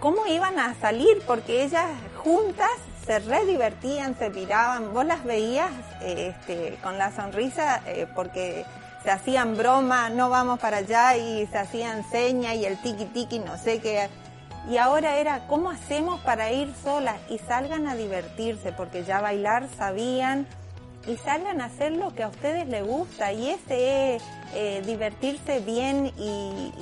¿Cómo 0.00 0.26
iban 0.26 0.58
a 0.58 0.74
salir? 0.80 1.22
Porque 1.26 1.62
ellas 1.62 1.86
juntas 2.16 2.70
se 3.06 3.20
re 3.20 3.46
divertían, 3.46 4.18
se 4.18 4.30
miraban, 4.30 4.92
vos 4.92 5.06
las 5.06 5.24
veías 5.24 5.70
este, 6.02 6.76
con 6.82 6.98
la 6.98 7.12
sonrisa 7.12 7.80
eh, 7.86 8.06
porque 8.14 8.64
se 9.04 9.10
hacían 9.12 9.56
broma, 9.56 10.10
no 10.10 10.28
vamos 10.28 10.58
para 10.58 10.78
allá 10.78 11.16
y 11.16 11.46
se 11.46 11.56
hacían 11.56 12.04
señas 12.10 12.56
y 12.56 12.64
el 12.64 12.76
tiki 12.82 13.04
tiki, 13.04 13.38
no 13.38 13.56
sé 13.56 13.80
qué. 13.80 14.08
Y 14.68 14.78
ahora 14.78 15.18
era, 15.18 15.46
¿cómo 15.46 15.70
hacemos 15.70 16.20
para 16.22 16.50
ir 16.50 16.74
solas? 16.82 17.14
Y 17.30 17.38
salgan 17.38 17.86
a 17.86 17.94
divertirse, 17.94 18.72
porque 18.72 19.04
ya 19.04 19.20
bailar 19.20 19.68
sabían, 19.78 20.44
y 21.06 21.16
salgan 21.18 21.60
a 21.60 21.66
hacer 21.66 21.92
lo 21.92 22.12
que 22.12 22.24
a 22.24 22.28
ustedes 22.28 22.66
les 22.66 22.84
gusta, 22.84 23.32
y 23.32 23.50
ese 23.50 24.16
es 24.16 24.22
eh, 24.54 24.82
divertirse 24.84 25.60
bien 25.60 26.12
y 26.18 26.72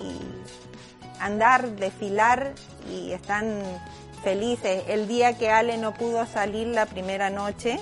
andar, 1.21 1.69
desfilar, 1.73 2.55
y 2.91 3.13
están 3.13 3.61
felices. 4.25 4.83
El 4.89 5.07
día 5.07 5.37
que 5.37 5.51
Ale 5.51 5.77
no 5.77 5.93
pudo 5.93 6.27
salir 6.27 6.67
la 6.69 6.87
primera 6.87 7.31
noche, 7.31 7.79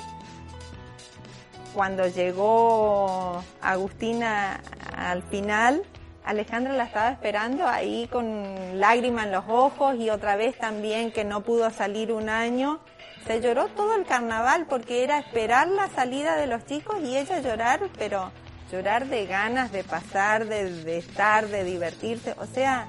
cuando 1.72 2.06
llegó 2.08 3.42
Agustina 3.62 4.60
al 4.94 5.22
final, 5.22 5.84
Alejandra 6.24 6.74
la 6.74 6.84
estaba 6.84 7.10
esperando 7.10 7.66
ahí 7.66 8.08
con 8.12 8.78
lágrimas 8.78 9.26
en 9.26 9.32
los 9.32 9.44
ojos 9.48 9.96
y 9.96 10.10
otra 10.10 10.36
vez 10.36 10.58
también 10.58 11.12
que 11.12 11.24
no 11.24 11.42
pudo 11.42 11.70
salir 11.70 12.12
un 12.12 12.28
año. 12.28 12.80
Se 13.26 13.40
lloró 13.40 13.68
todo 13.68 13.94
el 13.94 14.04
carnaval 14.04 14.66
porque 14.68 15.04
era 15.04 15.18
esperar 15.18 15.68
la 15.68 15.88
salida 15.88 16.36
de 16.36 16.48
los 16.48 16.66
chicos 16.66 16.96
y 17.02 17.16
ella 17.16 17.40
llorar, 17.40 17.80
pero 17.96 18.32
llorar 18.70 19.06
de 19.06 19.26
ganas 19.26 19.70
de 19.70 19.84
pasar, 19.84 20.46
de, 20.46 20.98
estar, 20.98 21.46
de 21.48 21.64
divertirse. 21.64 22.34
O 22.38 22.46
sea, 22.46 22.88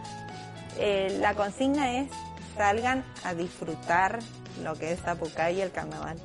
eh, 0.80 1.18
la 1.20 1.36
consigna 1.36 2.00
es 2.00 2.10
salgan 2.56 3.04
a 3.24 3.34
disfrutar 3.34 4.20
lo 4.64 4.76
que 4.76 4.92
es 4.92 5.02
Zapucay 5.02 5.58
y 5.58 5.62
el 5.62 5.72
carnaval. 5.72 6.18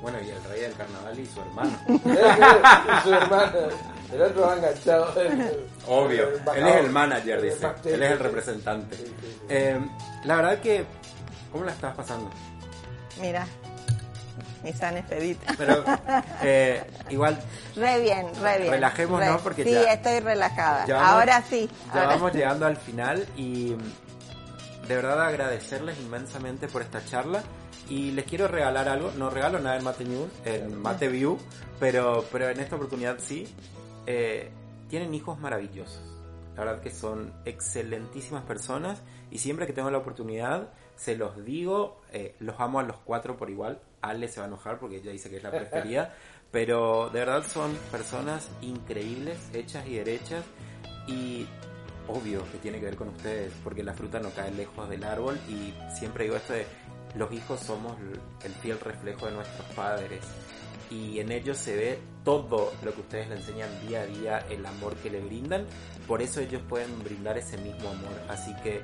Bueno, 0.00 0.18
y 0.20 0.30
el 0.30 0.44
rey 0.44 0.60
del 0.60 0.74
carnaval 0.74 1.18
y 1.18 1.26
su 1.26 1.40
hermano. 1.40 1.78
su 3.02 3.12
hermano. 3.12 3.52
El 4.12 4.22
otro 4.22 4.42
va 4.42 4.56
enganchado. 4.56 5.14
Obvio. 5.86 6.28
Él 6.54 6.66
es 6.66 6.76
el 6.76 6.90
manager, 6.90 7.42
dice. 7.42 7.68
Él 7.84 8.02
es 8.02 8.10
el 8.12 8.18
representante. 8.18 8.96
Eh, 9.48 9.78
la 10.24 10.36
verdad 10.36 10.58
que... 10.60 10.86
¿Cómo 11.50 11.64
la 11.64 11.72
estás 11.72 11.94
pasando? 11.96 12.30
Mira, 13.20 13.46
mi 14.62 14.72
sana 14.72 15.00
expedita. 15.00 15.54
Pero 15.56 15.84
eh, 16.42 16.84
igual... 17.10 17.38
Re 17.74 18.00
bien, 18.00 18.26
re 18.40 18.58
bien. 18.58 18.70
Relajémonos 18.72 19.42
porque 19.42 19.64
sí, 19.64 19.72
ya... 19.72 19.92
estoy 19.94 20.20
relajada. 20.20 20.86
ahora 21.00 21.42
sí. 21.42 21.68
Ya 21.94 22.06
vamos 22.06 22.32
llegando 22.32 22.66
al 22.66 22.76
final 22.76 23.26
y 23.36 23.76
de 24.88 24.96
verdad 24.96 25.20
agradecerles 25.20 26.00
inmensamente 26.00 26.66
por 26.66 26.82
esta 26.82 27.04
charla 27.04 27.42
y 27.88 28.10
les 28.12 28.24
quiero 28.24 28.48
regalar 28.48 28.88
algo. 28.88 29.12
No 29.16 29.30
regalo 29.30 29.58
nada 29.58 29.76
en 29.76 29.84
Mate 29.84 30.04
News, 30.04 30.30
en 30.44 30.80
Mate 30.80 31.08
View, 31.08 31.38
pero, 31.78 32.24
pero 32.32 32.48
en 32.48 32.58
esta 32.60 32.76
oportunidad 32.76 33.18
sí. 33.18 33.46
Eh, 34.06 34.50
tienen 34.88 35.12
hijos 35.12 35.38
maravillosos. 35.38 36.00
La 36.56 36.64
verdad 36.64 36.80
que 36.80 36.90
son 36.90 37.32
excelentísimas 37.44 38.42
personas 38.44 39.02
y 39.30 39.38
siempre 39.38 39.66
que 39.66 39.74
tengo 39.74 39.90
la 39.90 39.98
oportunidad 39.98 40.70
se 40.96 41.16
los 41.16 41.44
digo, 41.44 42.00
eh, 42.12 42.34
los 42.40 42.58
amo 42.58 42.80
a 42.80 42.82
los 42.82 42.96
cuatro 42.96 43.36
por 43.36 43.50
igual. 43.50 43.80
Ale 44.00 44.28
se 44.28 44.40
va 44.40 44.46
a 44.46 44.48
enojar 44.48 44.78
porque 44.78 44.96
ella 44.96 45.12
dice 45.12 45.28
que 45.28 45.36
es 45.36 45.42
la 45.42 45.50
preferida, 45.50 46.14
pero 46.50 47.10
de 47.10 47.20
verdad 47.20 47.44
son 47.46 47.76
personas 47.90 48.48
increíbles, 48.62 49.38
hechas 49.52 49.86
y 49.86 49.96
derechas 49.96 50.44
y 51.06 51.46
obvio 52.08 52.42
que 52.50 52.58
tiene 52.58 52.78
que 52.78 52.86
ver 52.86 52.96
con 52.96 53.08
ustedes 53.08 53.52
porque 53.62 53.82
la 53.82 53.94
fruta 53.94 54.18
no 54.20 54.30
cae 54.30 54.50
lejos 54.50 54.88
del 54.88 55.04
árbol 55.04 55.38
y 55.48 55.74
siempre 55.94 56.24
digo 56.24 56.36
esto 56.36 56.54
de 56.54 56.66
los 57.14 57.32
hijos 57.32 57.60
somos 57.60 57.96
el 58.44 58.52
fiel 58.54 58.80
reflejo 58.80 59.26
de 59.26 59.32
nuestros 59.32 59.66
padres 59.74 60.20
y 60.90 61.20
en 61.20 61.32
ellos 61.32 61.58
se 61.58 61.76
ve 61.76 61.98
todo 62.24 62.72
lo 62.82 62.94
que 62.94 63.00
ustedes 63.00 63.28
le 63.28 63.36
enseñan 63.36 63.68
día 63.86 64.02
a 64.02 64.06
día, 64.06 64.38
el 64.50 64.64
amor 64.64 64.96
que 64.96 65.10
le 65.10 65.20
brindan, 65.20 65.66
por 66.06 66.22
eso 66.22 66.40
ellos 66.40 66.62
pueden 66.68 67.02
brindar 67.02 67.36
ese 67.36 67.58
mismo 67.58 67.90
amor. 67.90 68.12
Así 68.28 68.54
que 68.62 68.80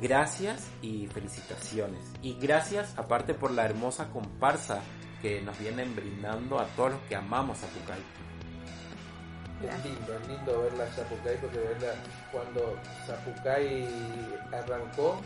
gracias 0.00 0.68
y 0.82 1.06
felicitaciones. 1.06 2.12
Y 2.22 2.34
gracias 2.34 2.92
aparte 2.98 3.34
por 3.34 3.50
la 3.50 3.64
hermosa 3.64 4.10
comparsa 4.10 4.80
que 5.22 5.40
nos 5.40 5.58
vienen 5.58 5.94
brindando 5.94 6.58
a 6.58 6.66
todos 6.76 6.92
los 6.92 7.00
que 7.02 7.16
amamos 7.16 7.62
a 7.62 7.66
Pucay. 7.68 8.00
Es 9.68 9.84
lindo, 9.84 10.14
es 10.14 10.28
lindo 10.28 10.62
verla 10.62 10.84
a 10.84 10.88
Zapucay 10.88 11.36
porque 11.40 11.58
verla 11.58 11.94
cuando 12.32 12.76
Zapucay 13.06 13.88
arrancó 14.52 15.20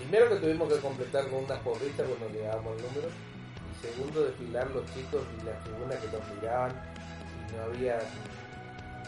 primero 0.00 0.28
que 0.30 0.36
tuvimos 0.36 0.72
que 0.72 0.80
completar 0.80 1.28
con 1.28 1.44
unas 1.44 1.58
porritas 1.60 2.06
cuando 2.08 2.28
llegábamos 2.30 2.76
el 2.76 2.82
número, 2.82 3.08
y 3.08 3.86
segundo 3.86 4.24
desfilar 4.24 4.70
los 4.70 4.84
chicos 4.94 5.22
y 5.36 5.44
las 5.44 5.62
figuras 5.62 5.98
que 6.00 6.08
nos 6.08 6.28
miraban, 6.34 6.72
y 6.72 7.52
no 7.52 7.62
había 7.62 7.98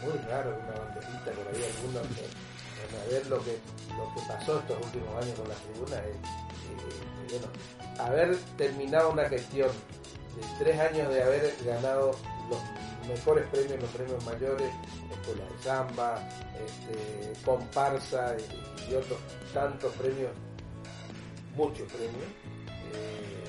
muy 0.01 0.17
raro 0.29 0.55
una 0.61 0.79
banderita 0.79 1.31
por 1.31 1.47
ahí, 1.47 1.63
algunos 1.63 2.05
en 2.17 2.53
a 2.83 3.09
ver 3.09 3.25
lo 3.27 3.43
que, 3.43 3.57
lo 3.97 4.13
que 4.13 4.21
pasó 4.27 4.59
estos 4.59 4.85
últimos 4.85 5.23
años 5.23 5.39
con 5.39 5.47
la 5.47 5.55
tribuna 5.55 5.97
es, 5.99 6.15
eh, 6.15 7.39
bueno, 7.39 7.47
haber 7.97 8.37
terminado 8.57 9.11
una 9.11 9.27
gestión 9.29 9.69
de 10.35 10.43
tres 10.59 10.79
años 10.79 11.09
de 11.09 11.23
haber 11.23 11.55
ganado 11.65 12.11
los 12.49 13.07
mejores 13.07 13.45
premios, 13.47 13.81
los 13.81 13.89
premios 13.91 14.25
mayores, 14.25 14.71
escuela 15.11 15.45
de 15.45 15.63
samba, 15.63 16.29
este, 16.65 17.33
comparsa 17.43 18.35
y 18.89 18.95
otros 18.95 19.19
tantos 19.53 19.93
premios 19.93 20.31
muchos 21.55 21.91
premios. 21.91 22.27
Eh, 22.93 23.43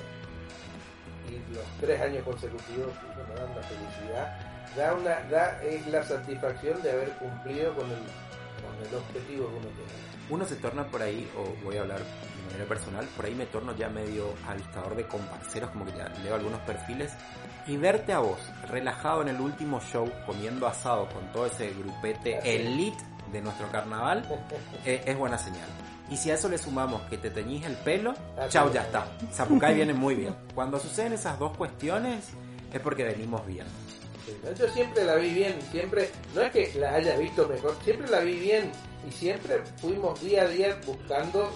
y 1.29 1.53
los 1.53 1.65
tres 1.79 2.01
años 2.01 2.23
consecutivos 2.23 2.93
me 3.15 3.35
dan 3.35 3.51
una 3.51 3.63
felicidad. 3.63 4.37
Da 4.75 4.93
una, 4.93 5.19
da 5.29 5.63
es 5.63 5.87
la 5.87 6.03
satisfacción 6.03 6.81
de 6.81 6.91
haber 6.91 7.09
cumplido 7.13 7.73
con 7.75 7.89
el, 7.89 7.97
el 8.83 8.95
objetivo 8.95 9.47
que 9.47 9.55
uno 9.55 9.67
tiene. 9.67 9.91
Uno 10.29 10.45
se 10.45 10.55
torna 10.55 10.87
por 10.87 11.01
ahí, 11.01 11.29
o 11.37 11.63
voy 11.63 11.77
a 11.77 11.81
hablar 11.81 11.99
de 11.99 12.45
manera 12.51 12.65
personal, 12.67 13.05
por 13.15 13.25
ahí 13.25 13.35
me 13.35 13.45
torno 13.45 13.75
ya 13.75 13.89
medio 13.89 14.33
avistador 14.47 14.95
de 14.95 15.07
comparceros, 15.07 15.69
como 15.69 15.85
que 15.85 15.91
ya 15.91 16.09
leo 16.23 16.35
algunos 16.35 16.59
perfiles, 16.61 17.13
y 17.67 17.77
verte 17.77 18.13
a 18.13 18.19
vos, 18.19 18.39
relajado 18.69 19.21
en 19.21 19.29
el 19.29 19.39
último 19.39 19.79
show, 19.79 20.11
comiendo 20.25 20.67
asado 20.67 21.07
con 21.09 21.31
todo 21.31 21.45
ese 21.45 21.71
grupete 21.73 22.39
elite 22.43 23.03
de 23.31 23.41
nuestro 23.41 23.69
carnaval, 23.71 24.23
eh, 24.85 25.03
es 25.05 25.17
buena 25.17 25.37
señal. 25.37 25.67
Y 26.09 26.17
si 26.17 26.29
a 26.29 26.35
eso 26.35 26.49
le 26.49 26.57
sumamos 26.57 27.01
que 27.03 27.17
te 27.17 27.31
teñís 27.31 27.65
el 27.65 27.75
pelo, 27.77 28.13
ah, 28.37 28.47
chao, 28.47 28.71
ya 28.71 28.83
está. 28.83 29.07
Zapucay 29.31 29.73
viene 29.73 29.93
muy 29.93 30.13
bien. 30.13 30.35
Cuando 30.53 30.79
suceden 30.79 31.13
esas 31.13 31.39
dos 31.39 31.57
cuestiones, 31.57 32.29
es 32.71 32.79
porque 32.79 33.03
venimos 33.03 33.45
bien. 33.47 33.65
Yo 34.57 34.67
siempre 34.69 35.03
la 35.03 35.15
vi 35.15 35.33
bien, 35.33 35.59
siempre, 35.71 36.09
no 36.33 36.41
es 36.41 36.51
que 36.51 36.79
la 36.79 36.95
haya 36.95 37.17
visto 37.17 37.47
mejor, 37.47 37.75
siempre 37.83 38.07
la 38.09 38.19
vi 38.21 38.35
bien 38.35 38.71
y 39.07 39.11
siempre 39.11 39.61
fuimos 39.77 40.19
día 40.21 40.43
a 40.43 40.47
día 40.47 40.79
buscando 40.85 41.51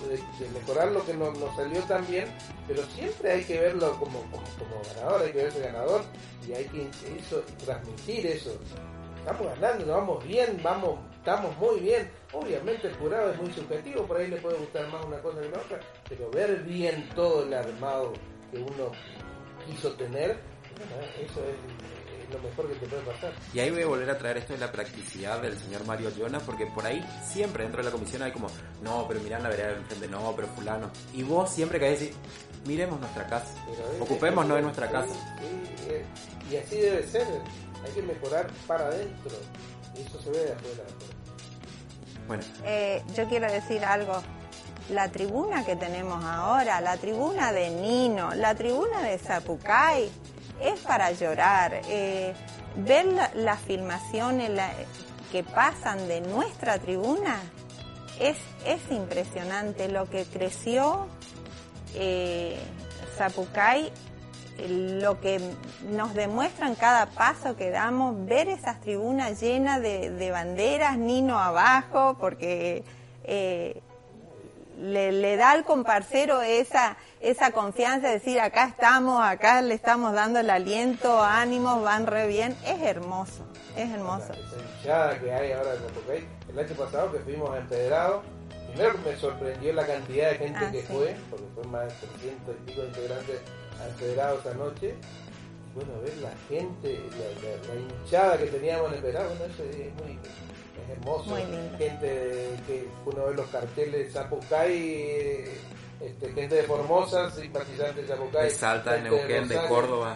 mejorar 0.53 0.91
lo 0.91 1.05
que 1.05 1.13
nos, 1.13 1.38
salió 1.55 1.82
tan 1.84 2.05
bien, 2.07 2.28
pero 2.67 2.84
siempre 2.95 3.32
hay 3.32 3.43
que 3.43 3.59
verlo 3.59 3.91
como, 3.99 4.22
como, 4.32 4.82
ganador, 4.95 5.24
hay 5.24 5.32
que 5.32 5.43
verse 5.43 5.59
ganador 5.59 6.01
y 6.47 6.53
hay 6.53 6.65
que 6.65 6.89
transmitir 7.65 8.28
eso. 8.28 8.57
Estamos 9.20 9.59
ganando, 9.59 9.86
vamos 9.93 10.26
bien, 10.26 10.59
vamos 10.63 10.99
estamos 11.20 11.55
muy 11.57 11.80
bien. 11.82 12.09
Obviamente 12.34 12.88
el 12.88 12.95
jurado 12.95 13.32
es 13.32 13.41
muy 13.41 13.51
subjetivo, 13.51 14.03
por 14.05 14.17
ahí 14.17 14.28
le 14.28 14.38
puede 14.38 14.57
gustar 14.57 14.88
más 14.89 15.05
una 15.05 15.20
cosa 15.20 15.41
que 15.41 15.49
la 15.49 15.57
otra, 15.59 15.80
pero 16.07 16.30
ver 16.32 16.63
bien 16.63 17.07
todo 17.15 17.43
el 17.43 17.53
armado 17.53 18.13
que 18.51 18.57
uno 18.57 18.91
quiso 19.65 19.91
tener, 19.93 20.39
eso 21.22 21.41
es, 21.43 21.57
lo 22.32 22.40
mejor 22.40 22.68
que 22.68 22.76
te 22.76 22.88
puede 22.88 23.02
pasar. 23.04 23.34
Y 23.54 23.60
ahí 23.60 23.70
voy 23.72 23.84
a 23.84 23.88
volver 23.88 24.10
a 24.10 24.18
traer 24.18 24.38
esto 24.38 24.54
de 24.54 24.60
la 24.60 24.72
practicidad 24.72 25.42
del 25.42 25.58
señor 25.58 25.86
Mario 25.86 26.12
Jonas, 26.16 26.44
porque 26.44 26.66
por 26.68 26.86
ahí 26.86 27.06
siempre 27.28 27.64
dentro 27.64 27.82
de 27.82 27.90
la 27.90 27.92
comisión 27.92 28.22
hay 28.22 28.32
como, 28.32 28.48
no, 28.82 29.06
pero 29.08 29.20
mirá 29.22 29.40
la 29.40 29.50
vereda 29.50 29.72
enfrente, 29.72 30.08
no, 30.08 30.34
pero 30.36 30.48
fulano. 30.50 30.92
Y 31.14 31.24
vos 31.24 31.50
siempre 31.50 31.80
que 31.80 31.90
decís, 31.92 32.12
miremos 32.66 33.00
nuestra 33.00 33.26
casa, 33.28 33.54
ocupémonos 34.00 34.56
de 34.56 34.62
nuestra 34.62 34.90
casa. 34.90 35.14
Eh, 35.88 36.06
y 36.50 36.58
así 36.58 36.78
debe 36.78 37.08
ser, 37.08 37.28
hay 37.86 37.92
que 37.94 38.02
mejorar 38.02 38.48
para 38.68 38.86
adentro, 38.88 39.36
y 39.96 40.02
eso 40.02 40.22
se 40.22 40.30
ve 40.32 40.40
de 40.40 40.54
afuera. 40.54 40.84
Bueno. 42.28 42.44
Eh, 42.64 43.04
yo 43.16 43.28
quiero 43.28 43.52
decir 43.52 43.84
algo. 43.84 44.22
La 44.92 45.08
tribuna 45.10 45.64
que 45.64 45.76
tenemos 45.76 46.24
ahora, 46.26 46.82
la 46.82 46.98
tribuna 46.98 47.52
de 47.52 47.70
Nino, 47.70 48.34
la 48.34 48.56
tribuna 48.56 49.04
de 49.04 49.20
Zapucay, 49.20 50.10
es 50.62 50.80
para 50.82 51.12
llorar. 51.12 51.82
Eh, 51.88 52.34
ver 52.76 53.05
las 53.36 53.60
filmaciones 53.62 54.51
que 55.32 55.43
pasan 55.43 56.07
de 56.07 56.22
nuestra 56.22 56.80
tribuna 56.80 57.39
es, 58.20 58.38
es 58.66 58.82
impresionante 58.91 59.88
lo 59.89 60.10
que 60.10 60.26
creció 60.26 61.07
eh, 61.95 62.60
Zapucay 63.18 63.91
lo 64.68 65.20
que 65.22 65.39
nos 65.89 66.14
demuestran 66.14 66.76
cada 66.76 67.05
paso 67.07 67.55
que 67.55 67.70
damos, 67.70 68.26
ver 68.26 68.49
esas 68.49 68.82
tribunas 68.82 69.41
llenas 69.41 69.82
de, 69.82 70.30
banderas, 70.32 70.97
Nino 70.97 71.39
abajo, 71.39 72.18
porque 72.20 72.84
eh, 73.24 73.82
le, 74.80 75.12
le 75.12 75.36
da 75.36 75.52
al 75.52 75.66
comparcero 75.66 76.42
esa, 76.42 76.98
esa 77.20 77.52
confianza 77.52 78.08
de 78.08 78.14
decir 78.14 78.40
acá 78.40 78.66
estamos, 78.66 79.22
acá 79.24 79.62
le 79.62 79.74
estamos 79.74 80.14
dando 80.14 80.40
el 80.40 80.50
aliento, 80.50 81.22
ánimos, 81.24 81.84
van 81.84 82.08
re 82.08 82.28
bien, 82.28 82.56
es 82.66 82.82
hermoso, 82.82 83.46
es 83.76 83.90
hermoso. 83.92 84.34
Esa 84.34 84.78
hinchada 84.80 85.20
que 85.20 85.34
hay 85.34 85.52
ahora 85.52 85.74
en 85.76 85.80
Zapucay. 85.82 86.28
El 86.50 86.60
año 86.60 86.76
pasado 86.76 87.12
que 87.12 87.20
fuimos 87.20 87.52
a 87.52 87.58
Empedrado, 87.58 88.24
primero 88.74 88.98
me 89.06 89.16
sorprendió 89.18 89.74
la 89.74 89.86
cantidad 89.86 90.32
de 90.32 90.38
gente 90.38 90.60
Ah, 90.66 90.72
que 90.72 90.82
sí. 90.82 90.88
fue, 90.92 91.16
porque 91.30 91.46
fue 91.56 91.64
más 91.66 91.84
de 91.84 92.08
300 92.20 92.56
y 92.56 92.70
pico 92.72 92.84
integrantes 92.86 93.40
a 93.82 93.88
Empedrado 93.88 94.40
esa 94.40 94.54
noche. 94.56 94.96
Bueno, 95.76 95.92
ver 96.02 96.18
la 96.18 96.32
gente, 96.50 97.00
la, 97.12 97.42
la- 97.48 97.74
la 97.74 97.80
hinchada 97.80 98.38
que 98.38 98.46
teníamos 98.48 98.88
en 98.90 98.96
Empedrado, 98.96 99.30
bueno, 99.36 99.54
eso 99.54 99.64
es 99.64 99.94
muy 99.96 100.18
hermoso. 100.92 101.30
Muy 101.30 101.44
lindo. 101.46 101.78
Gente 101.78 102.50
que 102.68 102.88
uno 103.06 103.26
ve 103.26 103.34
los 103.36 103.48
carteles 103.48 104.08
de 104.08 104.12
Zapucay, 104.12 105.44
este, 106.02 106.34
gente 106.34 106.56
de 106.56 106.64
Formosa, 106.64 107.30
simpatizantes 107.32 107.96
de 107.96 108.08
Zapucay. 108.08 108.44
De 108.46 108.50
Salta, 108.50 108.94
de 108.94 109.02
Neuquén, 109.04 109.48
de 109.48 109.56
Rosario. 109.56 109.70
Córdoba. 109.70 110.16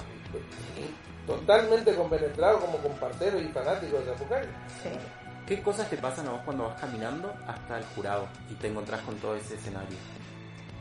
Totalmente 1.28 1.96
compenetrado 1.96 2.60
como 2.60 2.78
compartero 2.80 3.40
y 3.40 3.48
fanático 3.48 3.98
de 3.98 4.06
Zapucay. 4.06 4.44
Sí. 4.84 4.90
¿Qué 5.48 5.62
cosas 5.62 5.90
te 5.90 5.98
pasan 5.98 6.28
a 6.28 6.32
vos 6.32 6.42
cuando 6.46 6.66
vas 6.66 6.80
caminando 6.80 7.34
hasta 7.48 7.78
el 7.78 7.84
jurado 7.96 8.28
y 8.50 8.54
te 8.56 8.68
encontrás 8.68 9.02
con 9.02 9.16
todo 9.18 9.36
ese 9.36 9.56
escenario? 9.56 9.98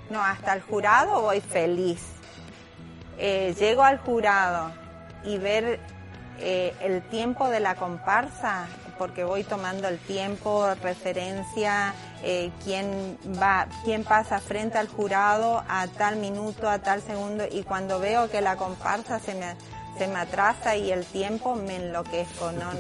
No, 0.09 0.23
hasta 0.23 0.55
el 0.55 0.63
jurado 0.63 1.23
voy 1.23 1.41
feliz. 1.41 2.01
Eh, 3.19 3.55
llego 3.59 3.83
al 3.83 3.99
jurado 3.99 4.71
y 5.25 5.39
ver 5.39 5.81
eh, 6.39 6.75
el 6.81 7.03
tiempo 7.03 7.49
de 7.49 7.61
la 7.61 7.75
comparsa, 7.75 8.67
porque 9.03 9.25
voy 9.25 9.43
tomando 9.43 9.89
el 9.89 9.99
tiempo, 9.99 10.65
referencia, 10.81 11.93
eh, 12.23 12.53
quién 12.63 13.19
va, 13.43 13.67
quién 13.85 14.05
pasa 14.05 14.39
frente 14.39 14.79
al 14.79 14.87
jurado 14.87 15.65
a 15.69 15.89
tal 15.89 16.15
minuto, 16.19 16.71
a 16.71 16.79
tal 16.79 17.03
segundo, 17.03 17.43
y 17.51 17.65
cuando 17.65 17.99
veo 17.99 18.31
que 18.31 18.41
la 18.41 18.55
comparsa 18.55 19.19
se 19.19 19.35
me, 19.35 19.57
se 19.99 20.07
me 20.07 20.21
atrasa 20.21 20.77
y 20.77 20.93
el 20.93 21.05
tiempo 21.05 21.57
me 21.57 21.75
enloquezco, 21.75 22.53
¿no? 22.53 22.71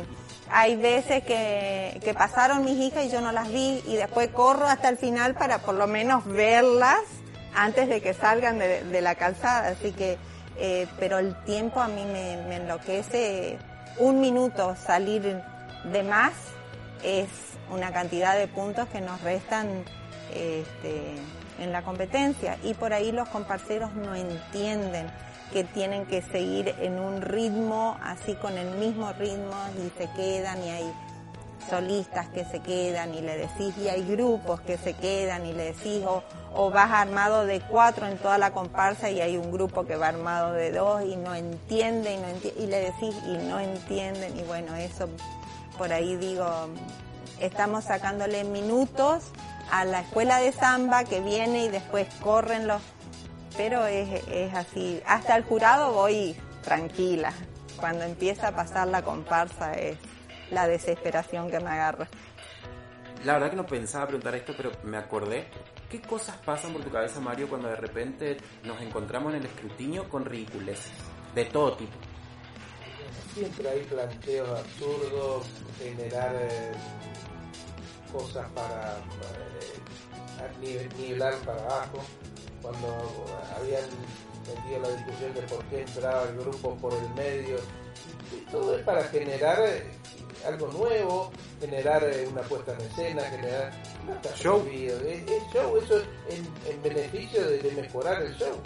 Hay 0.49 0.77
veces 0.77 1.25
que, 1.25 2.01
que 2.05 2.15
pasaron 2.15 2.65
mis 2.65 2.79
hijas 2.79 3.05
y 3.07 3.11
yo 3.11 3.21
no 3.21 3.33
las 3.33 3.49
vi 3.49 3.83
y 3.89 3.97
después 3.97 4.29
corro 4.29 4.69
hasta 4.69 4.91
el 4.91 4.99
final 4.99 5.35
para 5.35 5.59
por 5.59 5.75
lo 5.75 5.89
menos 5.89 6.25
verlas 6.25 7.01
antes 7.53 7.89
de 7.89 8.01
que 8.01 8.15
salgan 8.15 8.61
de, 8.61 9.01
la 9.01 9.17
calzada. 9.17 9.71
Así 9.71 9.91
que, 9.91 10.19
eh, 10.57 10.87
pero 11.01 11.19
el 11.19 11.35
tiempo 11.43 11.81
a 11.81 11.89
mí 11.89 12.05
me 12.05 12.55
enloquece. 12.55 13.59
Un 13.99 14.21
minuto 14.21 14.75
salir 14.75 15.43
de 15.85 16.03
más 16.03 16.33
es 17.03 17.29
una 17.71 17.93
cantidad 17.93 18.37
de 18.37 18.49
puntos 18.49 18.89
que 18.89 19.01
nos 19.01 19.21
restan 19.23 19.85
este, 20.35 21.15
en 21.59 21.73
la 21.73 21.83
competencia. 21.83 22.59
Y 22.63 22.75
por 22.75 22.93
ahí 22.93 23.13
los 23.13 23.29
comparceros 23.29 23.95
no 23.95 24.15
entienden 24.15 25.11
que 25.53 25.65
tienen 25.65 26.07
que 26.07 26.23
seguir 26.23 26.75
en 26.81 26.99
un 26.99 27.21
ritmo, 27.21 27.99
así 28.03 28.35
con 28.35 28.57
el 28.57 28.71
mismo 28.79 29.13
ritmo, 29.13 29.55
y 29.77 29.91
se 29.99 30.09
quedan, 30.13 30.63
y 30.65 30.71
hay 30.71 30.93
solistas 31.69 32.29
que 32.29 32.45
se 32.45 32.61
quedan 32.61 33.15
y 33.15 33.21
le 33.21 33.37
decís, 33.37 33.77
y 33.79 33.89
hay 33.89 34.03
grupos 34.05 34.61
que 34.63 34.77
se 34.79 34.95
quedan 34.95 35.47
y 35.47 35.53
le 35.53 35.73
decís, 35.73 36.03
o, 36.07 36.23
o 36.55 36.71
vas 36.71 36.91
armado 36.91 37.47
de 37.47 37.61
cuatro 37.61 38.07
en 38.07 38.19
toda 38.19 38.37
la 38.39 38.51
comparsa 38.53 39.11
y 39.11 39.21
hay 39.21 39.37
un 39.37 39.53
grupo 39.53 39.85
que 39.87 39.95
va 39.97 40.09
armado 40.09 40.53
de 40.55 40.73
dos 40.73 41.03
y 41.05 41.15
no 41.17 41.35
entiende 41.35 42.15
y, 42.15 42.17
no 42.17 42.27
enti- 42.29 42.53
y 42.59 42.67
le 42.67 42.81
decís 42.81 43.15
y 43.27 43.37
no 43.47 43.61
entienden 43.61 44.37
y 44.37 44.43
bueno, 44.43 44.75
eso 44.75 45.09
por 45.83 45.93
ahí 45.93 46.15
digo, 46.15 46.47
estamos 47.41 47.83
sacándole 47.83 48.45
minutos 48.45 49.25
a 49.69 49.85
la 49.85 50.03
escuela 50.03 50.39
de 50.39 50.53
samba 50.53 51.03
que 51.03 51.19
viene 51.19 51.65
y 51.65 51.69
después 51.71 52.07
corren 52.23 52.69
los... 52.69 52.81
Pero 53.57 53.85
es, 53.87 54.23
es 54.29 54.55
así, 54.55 55.03
hasta 55.05 55.37
el 55.37 55.43
jurado 55.43 55.93
voy 55.93 56.37
tranquila. 56.63 57.33
Cuando 57.81 58.05
empieza 58.05 58.47
a 58.47 58.53
pasar 58.55 58.87
la 58.87 59.03
comparsa 59.03 59.73
es 59.73 59.99
la 60.53 60.69
desesperación 60.69 61.51
que 61.51 61.59
me 61.59 61.71
agarra. 61.71 62.07
La 63.25 63.33
verdad 63.33 63.51
que 63.51 63.57
no 63.57 63.67
pensaba 63.67 64.07
preguntar 64.07 64.37
esto, 64.37 64.55
pero 64.57 64.71
me 64.85 64.99
acordé. 64.99 65.49
¿Qué 65.91 66.01
cosas 66.01 66.37
pasan 66.37 66.75
por 66.75 66.85
tu 66.85 66.93
cabeza, 66.93 67.19
Mario, 67.19 67.49
cuando 67.49 67.67
de 67.67 67.75
repente 67.75 68.37
nos 68.63 68.81
encontramos 68.81 69.35
en 69.35 69.41
el 69.41 69.47
escrutinio 69.47 70.09
con 70.09 70.25
ridiculeces? 70.25 70.93
De 71.35 71.45
todo 71.47 71.77
tipo. 71.77 72.12
Siempre 73.35 73.69
hay 73.69 73.81
planteos 73.85 74.49
absurdos, 74.59 75.47
generar 75.79 76.35
eh, 76.35 76.73
cosas 78.13 78.47
para 78.55 78.99
eh, 78.99 80.51
nive- 80.61 80.95
nivelar 80.97 81.35
para 81.39 81.63
abajo. 81.63 81.99
Cuando 82.61 82.89
habían 83.57 83.85
metido 84.47 84.81
la 84.83 84.89
discusión 84.97 85.35
de 85.35 85.43
por 85.43 85.65
qué 85.65 85.81
entraba 85.83 86.25
el 86.25 86.37
grupo 86.39 86.77
por 86.77 86.93
el 86.95 87.09
medio. 87.15 87.57
Y 88.37 88.51
todo 88.51 88.77
es 88.77 88.85
para 88.85 89.05
generar 89.05 89.61
eh, 89.67 89.83
algo 90.47 90.69
nuevo, 90.69 91.33
generar 91.61 92.05
eh, 92.05 92.27
una 92.31 92.43
puesta 92.43 92.75
en 92.75 92.81
escena, 92.83 93.23
generar 93.25 93.73
no 94.07 94.13
está 94.15 94.35
Show. 94.37 94.67
Es, 94.71 94.93
es 94.93 95.43
show, 95.53 95.77
eso 95.79 95.97
es 95.99 96.05
en, 96.29 96.47
en 96.73 96.83
beneficio 96.83 97.43
de, 97.49 97.59
de 97.59 97.71
mejorar 97.83 98.23
el 98.23 98.35
show. 98.37 98.57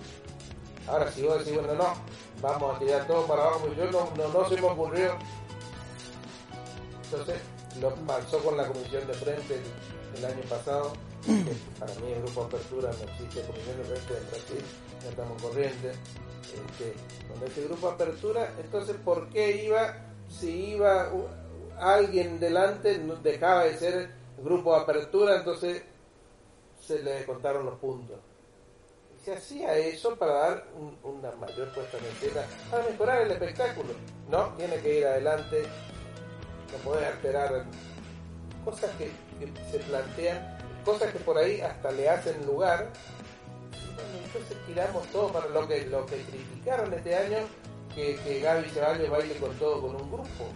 Ahora 0.89 1.11
si 1.11 1.23
vos 1.23 1.39
decís, 1.39 1.55
bueno, 1.55 1.75
no, 1.75 1.95
vamos 2.41 2.77
a 2.77 2.79
tirar 2.79 3.07
todo 3.07 3.27
para 3.27 3.43
abajo, 3.43 3.69
yo 3.77 3.91
no, 3.91 4.11
no, 4.17 4.29
no 4.29 4.49
se 4.49 4.61
me 4.61 4.67
ocurrió. 4.67 5.17
Entonces, 7.05 7.41
lo 7.81 7.95
pasó 7.95 8.39
con 8.39 8.57
la 8.57 8.67
comisión 8.67 9.07
de 9.07 9.15
frente 9.15 9.55
el, 9.55 10.19
el 10.19 10.25
año 10.25 10.43
pasado, 10.49 10.93
para 11.79 11.93
mí 11.95 12.13
el 12.13 12.23
grupo 12.23 12.43
Apertura 12.43 12.91
no 12.91 13.13
existe 13.13 13.43
comisión 13.43 13.77
de 13.79 13.85
frente 13.85 14.17
en 14.17 14.31
Brasil, 14.31 14.65
no 15.03 15.11
estamos 15.11 15.43
corrientes. 15.43 15.99
Este, 16.47 16.95
con 17.29 17.43
ese 17.43 17.65
grupo 17.65 17.89
Apertura, 17.89 18.55
entonces, 18.59 18.97
¿por 19.05 19.29
qué 19.31 19.65
iba, 19.65 19.97
si 20.29 20.75
iba 20.75 21.11
alguien 21.79 22.39
delante, 22.39 22.99
dejaba 23.23 23.65
de 23.65 23.77
ser 23.77 24.11
grupo 24.39 24.75
Apertura, 24.75 25.37
entonces 25.37 25.83
se 26.81 27.03
le 27.03 27.25
contaron 27.25 27.67
los 27.67 27.79
puntos? 27.79 28.19
Se 29.27 29.35
hacía 29.35 29.77
eso 29.77 30.15
para 30.15 30.33
dar 30.35 30.65
un- 30.79 30.97
una 31.03 31.33
mayor 31.33 31.67
puesta 31.75 31.99
en 31.99 32.05
escena, 32.05 32.43
para 32.71 32.85
mejorar 32.85 33.23
el 33.23 33.33
espectáculo. 33.33 33.89
No, 34.31 34.51
tiene 34.57 34.77
que 34.77 35.01
ir 35.01 35.05
adelante, 35.05 35.65
no 36.71 36.79
puede 36.89 37.07
alterar 37.07 37.65
cosas 38.65 38.89
que, 38.97 39.11
se 39.73 39.79
plantean, 39.81 40.59
cosas 40.85 41.11
que 41.13 41.19
por 41.19 41.37
ahí 41.39 41.61
hasta 41.61 41.91
le 41.91 42.09
hacen 42.09 42.47
lugar. 42.47 42.89
Entonces 44.27 44.57
tiramos 44.65 45.05
todo 45.09 45.33
para 45.33 45.49
lo 45.49 45.67
que, 45.67 45.87
lo 45.87 46.07
que 46.07 46.23
criticaron 46.23 46.95
este 46.95 47.17
año, 47.17 47.39
que, 47.97 48.15
que 48.23 48.39
Gaby 48.39 48.69
Ceballos 48.71 49.11
baile 49.11 49.35
con 49.39 49.53
todo 49.57 49.81
con 49.83 49.97
un 49.97 50.09
grupo. 50.09 50.47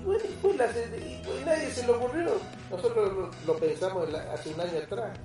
Y 0.00 0.04
bueno, 0.06 0.24
y 0.24 0.32
fue 0.40 0.54
la- 0.54 0.64
y 0.70 1.22
pues 1.22 1.44
nadie 1.44 1.70
se 1.70 1.86
le 1.86 1.92
ocurrió. 1.92 2.40
Nosotros 2.70 3.12
lo, 3.12 3.30
lo 3.46 3.58
pensamos 3.60 4.08
hace 4.14 4.48
un 4.54 4.60
año 4.62 4.78
atrás. 4.78 5.18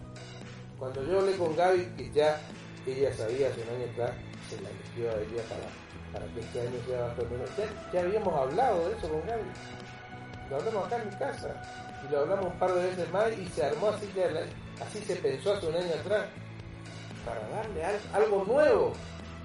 Cuando 0.77 1.01
yo 1.05 1.19
hablé 1.19 1.37
con 1.37 1.55
Gaby, 1.55 1.85
que 1.95 2.11
ya 2.11 2.37
ella 2.87 3.13
sabía 3.15 3.47
hace 3.49 3.61
un 3.61 3.69
año 3.75 3.91
atrás, 3.93 4.11
se 4.49 4.61
la 4.61 4.69
eligió 4.69 5.09
a 5.11 5.15
ella 5.21 5.43
para, 5.49 5.67
para 6.13 6.33
que 6.33 6.39
este 6.41 6.61
año 6.61 6.77
sea 6.87 7.15
torneo. 7.15 7.45
Ya, 7.57 7.91
ya 7.93 7.99
habíamos 8.01 8.33
hablado 8.39 8.89
de 8.89 8.97
eso 8.97 9.09
con 9.09 9.25
Gaby. 9.27 9.43
Lo 10.49 10.55
hablamos 10.57 10.87
acá 10.87 10.97
en 11.01 11.09
mi 11.09 11.15
casa. 11.15 11.61
Y 12.07 12.11
lo 12.11 12.19
hablamos 12.21 12.45
un 12.47 12.59
par 12.59 12.73
de 12.73 12.83
veces 12.89 13.11
más 13.11 13.31
y 13.37 13.45
se 13.47 13.63
armó 13.63 13.89
así, 13.89 14.09
la- 14.15 14.85
así 14.85 14.99
se 15.05 15.15
pensó 15.17 15.53
hace 15.53 15.67
un 15.67 15.75
año 15.75 15.93
atrás. 16.03 16.25
Para 17.25 17.39
darle 17.49 17.85
al- 17.85 18.01
algo 18.23 18.43
nuevo. 18.45 18.93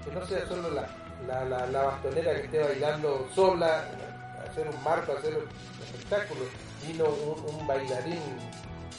Que 0.03 0.11
no 0.11 0.25
sea 0.25 0.45
solo 0.47 0.69
la, 0.71 0.87
la, 1.27 1.45
la, 1.45 1.65
la 1.67 1.83
bastonera 1.83 2.33
que 2.33 2.41
esté 2.45 2.59
bailando 2.63 3.27
sola, 3.35 3.85
hacer 4.49 4.67
un 4.67 4.83
marco, 4.83 5.11
hacer 5.13 5.35
un 5.35 5.43
espectáculo. 5.85 6.41
Vino 6.87 7.05
un, 7.05 7.67
bailarín 7.67 8.21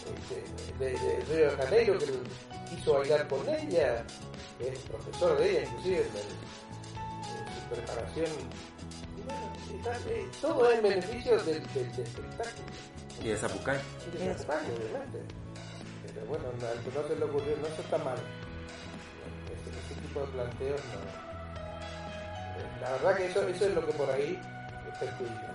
este, 0.04 0.84
de, 0.84 0.90
de 0.92 1.24
Río 1.24 1.50
de 1.50 1.56
Janeiro 1.56 1.98
que 1.98 2.06
quiso 2.70 2.94
bailar 2.98 3.26
con 3.28 3.48
ella, 3.48 4.04
es 4.60 4.78
profesor 4.80 5.38
de 5.38 5.50
ella 5.50 5.62
inclusive 5.68 5.98
en, 6.00 6.04
su 6.08 7.74
preparación. 7.74 8.26
Y 9.16 9.22
bueno, 9.22 9.52
está- 9.78 10.10
eh, 10.10 10.28
todo 10.40 10.70
en 10.72 10.82
beneficio 10.82 11.36
del, 11.44 11.62
del- 11.74 11.92
del 11.92 12.00
espectáculo. 12.06 12.66
Y 13.22 13.28
de 13.28 13.36
Zapucay. 13.36 13.78
Y 14.14 14.16
de 14.18 14.30
espectáculo, 14.30 14.74
obviamente. 14.76 15.18
Pero 16.06 16.26
bueno, 16.26 16.44
no, 16.60 16.66
al 16.66 16.78
que 16.84 16.90
no 16.98 17.08
se 17.08 17.16
le 17.16 17.24
ocurrió, 17.24 17.56
no, 17.60 17.66
eso 17.66 17.82
está 17.82 17.98
mal. 17.98 18.16
Ese, 19.52 19.70
ese 19.94 20.00
tipo 20.00 20.20
de 20.20 20.26
planteos 20.28 20.80
no. 20.92 20.98
Eh, 22.60 22.80
La 22.80 22.90
verdad 22.92 23.16
que 23.16 23.26
eso, 23.26 23.46
eso 23.48 23.66
es 23.66 23.74
lo 23.74 23.84
que 23.86 23.92
por 23.92 24.10
ahí 24.10 24.40
perjudica. 25.00 25.54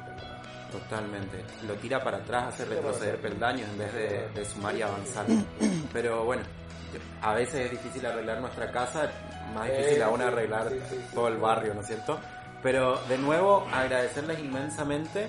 Totalmente. 0.71 1.43
Lo 1.67 1.75
tira 1.75 2.03
para 2.03 2.17
atrás, 2.17 2.53
hace 2.53 2.65
retroceder 2.65 3.19
peldaños 3.21 3.69
en 3.69 3.77
vez 3.77 3.93
de, 3.93 4.27
de 4.29 4.45
sumar 4.45 4.75
y 4.75 4.81
avanzar. 4.81 5.25
Pero 5.93 6.23
bueno, 6.25 6.41
a 7.21 7.33
veces 7.33 7.65
es 7.65 7.71
difícil 7.71 8.05
arreglar 8.05 8.39
nuestra 8.41 8.71
casa, 8.71 9.09
más 9.53 9.65
difícil 9.69 9.97
Eh, 9.99 10.03
aún 10.03 10.19
sí, 10.19 10.23
arreglar 10.25 10.69
sí, 10.69 10.75
sí, 10.89 10.95
sí. 10.95 11.15
todo 11.15 11.27
el 11.27 11.37
barrio, 11.37 11.73
¿no 11.73 11.81
es 11.81 11.87
cierto? 11.87 12.19
Pero 12.61 12.97
de 13.09 13.17
nuevo, 13.17 13.67
agradecerles 13.73 14.39
inmensamente 14.39 15.27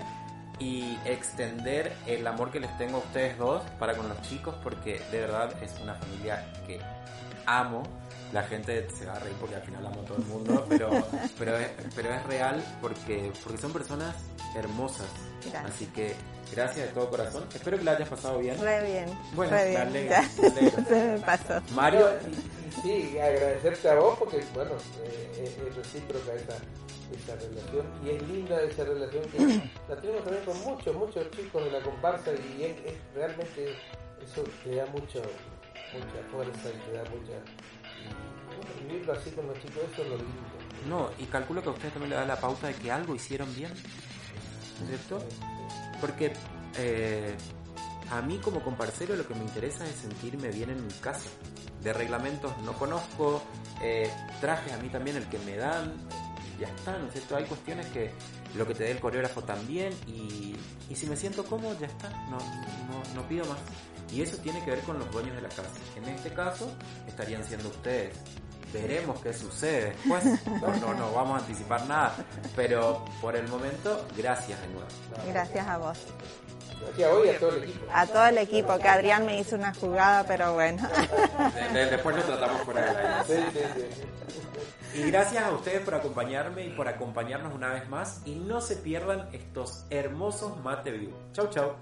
y 0.59 0.97
extender 1.05 1.93
el 2.07 2.25
amor 2.27 2.51
que 2.53 2.61
les 2.61 2.77
tengo 2.79 2.99
a 2.99 3.01
ustedes 3.01 3.37
dos 3.39 3.63
para 3.79 3.95
con 3.97 4.09
los 4.09 4.21
chicos 4.23 4.55
porque 4.63 5.01
de 5.11 5.21
verdad 5.21 5.53
es 5.63 5.73
una 5.83 5.95
familia 5.95 6.47
que 6.67 6.79
amo. 7.47 7.83
La 8.33 8.43
gente 8.45 8.89
se 8.91 9.07
va 9.07 9.15
a 9.15 9.19
reír 9.19 9.35
porque 9.41 9.57
al 9.57 9.63
final 9.63 9.87
amo 9.87 10.01
a 10.01 10.05
todo 10.05 10.19
el 10.19 10.25
mundo, 10.25 10.67
pero, 10.69 10.91
pero, 11.39 11.57
es, 11.57 11.71
pero 11.95 12.15
es 12.15 12.23
real 12.27 12.65
porque, 12.81 13.33
porque 13.43 13.59
son 13.61 13.73
personas 13.73 14.15
hermosas. 14.57 15.07
Gracias. 15.43 15.65
Así 15.75 15.87
que 15.87 16.15
gracias 16.55 16.89
de 16.89 16.93
todo 16.93 17.11
corazón. 17.11 17.45
Espero 17.55 17.79
que 17.79 17.85
la 17.85 17.93
hayas 17.93 18.09
pasado 18.09 18.39
bien. 18.39 18.59
Re 18.61 18.85
bien. 18.85 19.19
Bueno, 19.35 19.53
re 19.53 19.69
bien. 19.69 19.81
alegro, 19.81 20.11
Ya. 20.11 20.31
me 20.43 20.49
alegro. 20.49 20.85
Se 20.89 21.05
me 21.05 21.19
pasó. 21.19 21.63
Mario, 21.75 22.09
sí, 22.83 23.19
agradecerte 23.19 23.89
a 23.89 23.95
vos 23.97 24.19
porque, 24.19 24.45
bueno, 24.55 24.73
eh, 25.05 25.45
es, 25.45 25.67
es 25.67 25.77
recíproca 25.77 26.33
esa, 26.35 26.57
esa 27.13 27.37
relación 27.37 27.87
y 28.05 28.11
es 28.11 28.23
linda 28.29 28.61
esa 28.63 28.85
relación 28.85 29.25
que 29.25 29.39
la 29.89 30.01
tenemos 30.01 30.25
también 30.25 30.45
con 30.45 30.61
muchos, 30.63 30.95
muchos 30.97 31.31
chicos 31.31 31.65
de 31.65 31.71
la 31.71 31.81
comparsa 31.81 32.31
y 32.33 32.65
es, 32.65 32.77
es 32.87 32.95
realmente 33.15 33.77
eso 34.23 34.45
te 34.63 34.75
da 34.75 34.87
mucho, 34.87 35.21
mucha 35.93 36.29
fuerza 36.31 36.69
y 36.71 36.91
te 36.91 36.97
da 36.97 37.05
mucha... 37.11 37.33
Y, 38.81 38.85
vivirlo 38.87 39.13
así 39.13 39.31
con 39.31 39.47
los 39.47 39.59
chicos, 39.59 39.83
eso 39.93 40.03
es 40.03 40.09
lo 40.09 40.17
lindo. 40.17 40.33
no, 40.89 41.11
y 41.19 41.25
calculo 41.25 41.63
que 41.63 41.69
a 41.71 41.73
ustedes 41.73 41.93
también 41.93 42.11
le 42.11 42.17
da 42.17 42.25
la 42.25 42.37
pauta 42.37 42.69
de 42.69 42.75
que 42.75 42.91
algo 42.91 43.15
hicieron 43.15 43.53
bien. 43.55 43.73
¿Cierto? 44.87 45.23
Porque 46.05 46.35
eh, 46.77 47.35
a 48.11 48.21
mí 48.21 48.37
como 48.37 48.61
comparcero 48.63 49.17
lo 49.17 49.27
que 49.27 49.35
me 49.35 49.43
interesa 49.43 49.87
es 49.87 49.95
sentirme 49.95 50.51
bien 50.51 50.69
en 50.69 50.87
mi 50.87 50.93
casa. 50.93 51.31
De 51.83 51.95
reglamentos 51.95 52.53
no 52.59 52.75
conozco, 52.75 53.43
eh, 53.81 54.11
trajes 54.39 54.75
a 54.75 54.77
mí 54.77 54.91
también 54.91 55.17
el 55.17 55.27
que 55.31 55.39
me 55.39 55.57
dan, 55.57 55.95
ya 56.61 56.69
está, 56.69 56.99
¿no 56.99 57.07
es 57.07 57.15
cierto? 57.15 57.37
Hay 57.37 57.45
cuestiones 57.45 57.87
que 57.87 58.11
lo 58.55 58.67
que 58.67 58.75
te 58.75 58.85
dé 58.85 58.91
el 58.91 59.01
coreógrafo 59.01 59.45
también 59.45 59.95
y, 60.07 60.55
si 60.95 61.07
me 61.07 61.17
siento 61.17 61.43
cómodo 61.47 61.75
ya 61.81 61.87
está, 61.87 62.11
no, 62.29 62.37
no 63.15 63.27
pido 63.27 63.47
más. 63.47 63.61
Y 64.13 64.21
eso 64.21 64.37
tiene 64.37 64.63
que 64.63 64.73
ver 64.73 64.81
con 64.81 64.99
los 64.99 65.11
dueños 65.11 65.35
de 65.37 65.41
la 65.41 65.49
casa. 65.49 65.73
En 65.97 66.05
este 66.05 66.35
caso 66.35 66.71
estarían 67.09 67.43
siendo 67.45 67.71
ustedes. 67.71 68.15
Veremos 68.75 69.21
qué 69.23 69.33
sucede 69.33 69.91
después. 69.91 70.25
No, 70.47 70.69
no, 70.81 70.95
no 70.95 71.13
vamos 71.13 71.37
a 71.41 71.45
anticipar 71.45 71.87
nada. 71.87 72.15
Pero 72.57 73.05
por 73.21 73.37
el 73.37 73.47
momento, 73.49 74.05
gracias 74.17 74.61
de 74.61 74.67
nuevo. 74.69 74.89
Gracias 75.29 75.67
a 75.67 75.79
vos. 75.79 75.99
Gracias 76.97 77.09
a 77.09 77.15
vos 77.15 77.25
y 77.25 77.29
a 77.31 77.39
todo 77.39 77.57
el 77.57 77.63
equipo. 77.65 77.87
A 77.93 78.07
todo 78.07 78.27
el 78.27 78.39
equipo, 78.39 78.79
que 78.79 78.89
Adrián 78.89 79.25
me 79.27 79.39
hizo 79.39 79.57
una 79.57 79.73
jugada, 79.75 80.25
pero 80.27 80.53
bueno. 80.55 80.87
De- 81.73 81.79
de- 81.79 81.87
después 81.91 82.17
lo 82.17 82.23
tratamos 82.23 82.67
del 82.67 82.79
aire. 82.79 83.03
Sí, 83.27 83.35
sí, 83.53 83.61
sí. 84.93 85.01
Y 85.01 85.11
gracias 85.11 85.43
a 85.45 85.51
ustedes 85.51 85.81
por 85.83 85.95
acompañarme 85.95 86.67
y 86.67 86.71
por 86.71 86.87
acompañarnos 86.89 87.55
una 87.55 87.69
vez 87.73 87.89
más. 87.89 88.21
Y 88.27 88.35
no 88.37 88.61
se 88.61 88.77
pierdan 88.77 89.29
estos 89.33 89.87
hermosos 89.91 90.57
Mate 90.63 90.91
View. 90.93 91.13
Chau, 91.33 91.49
chau. 91.51 91.73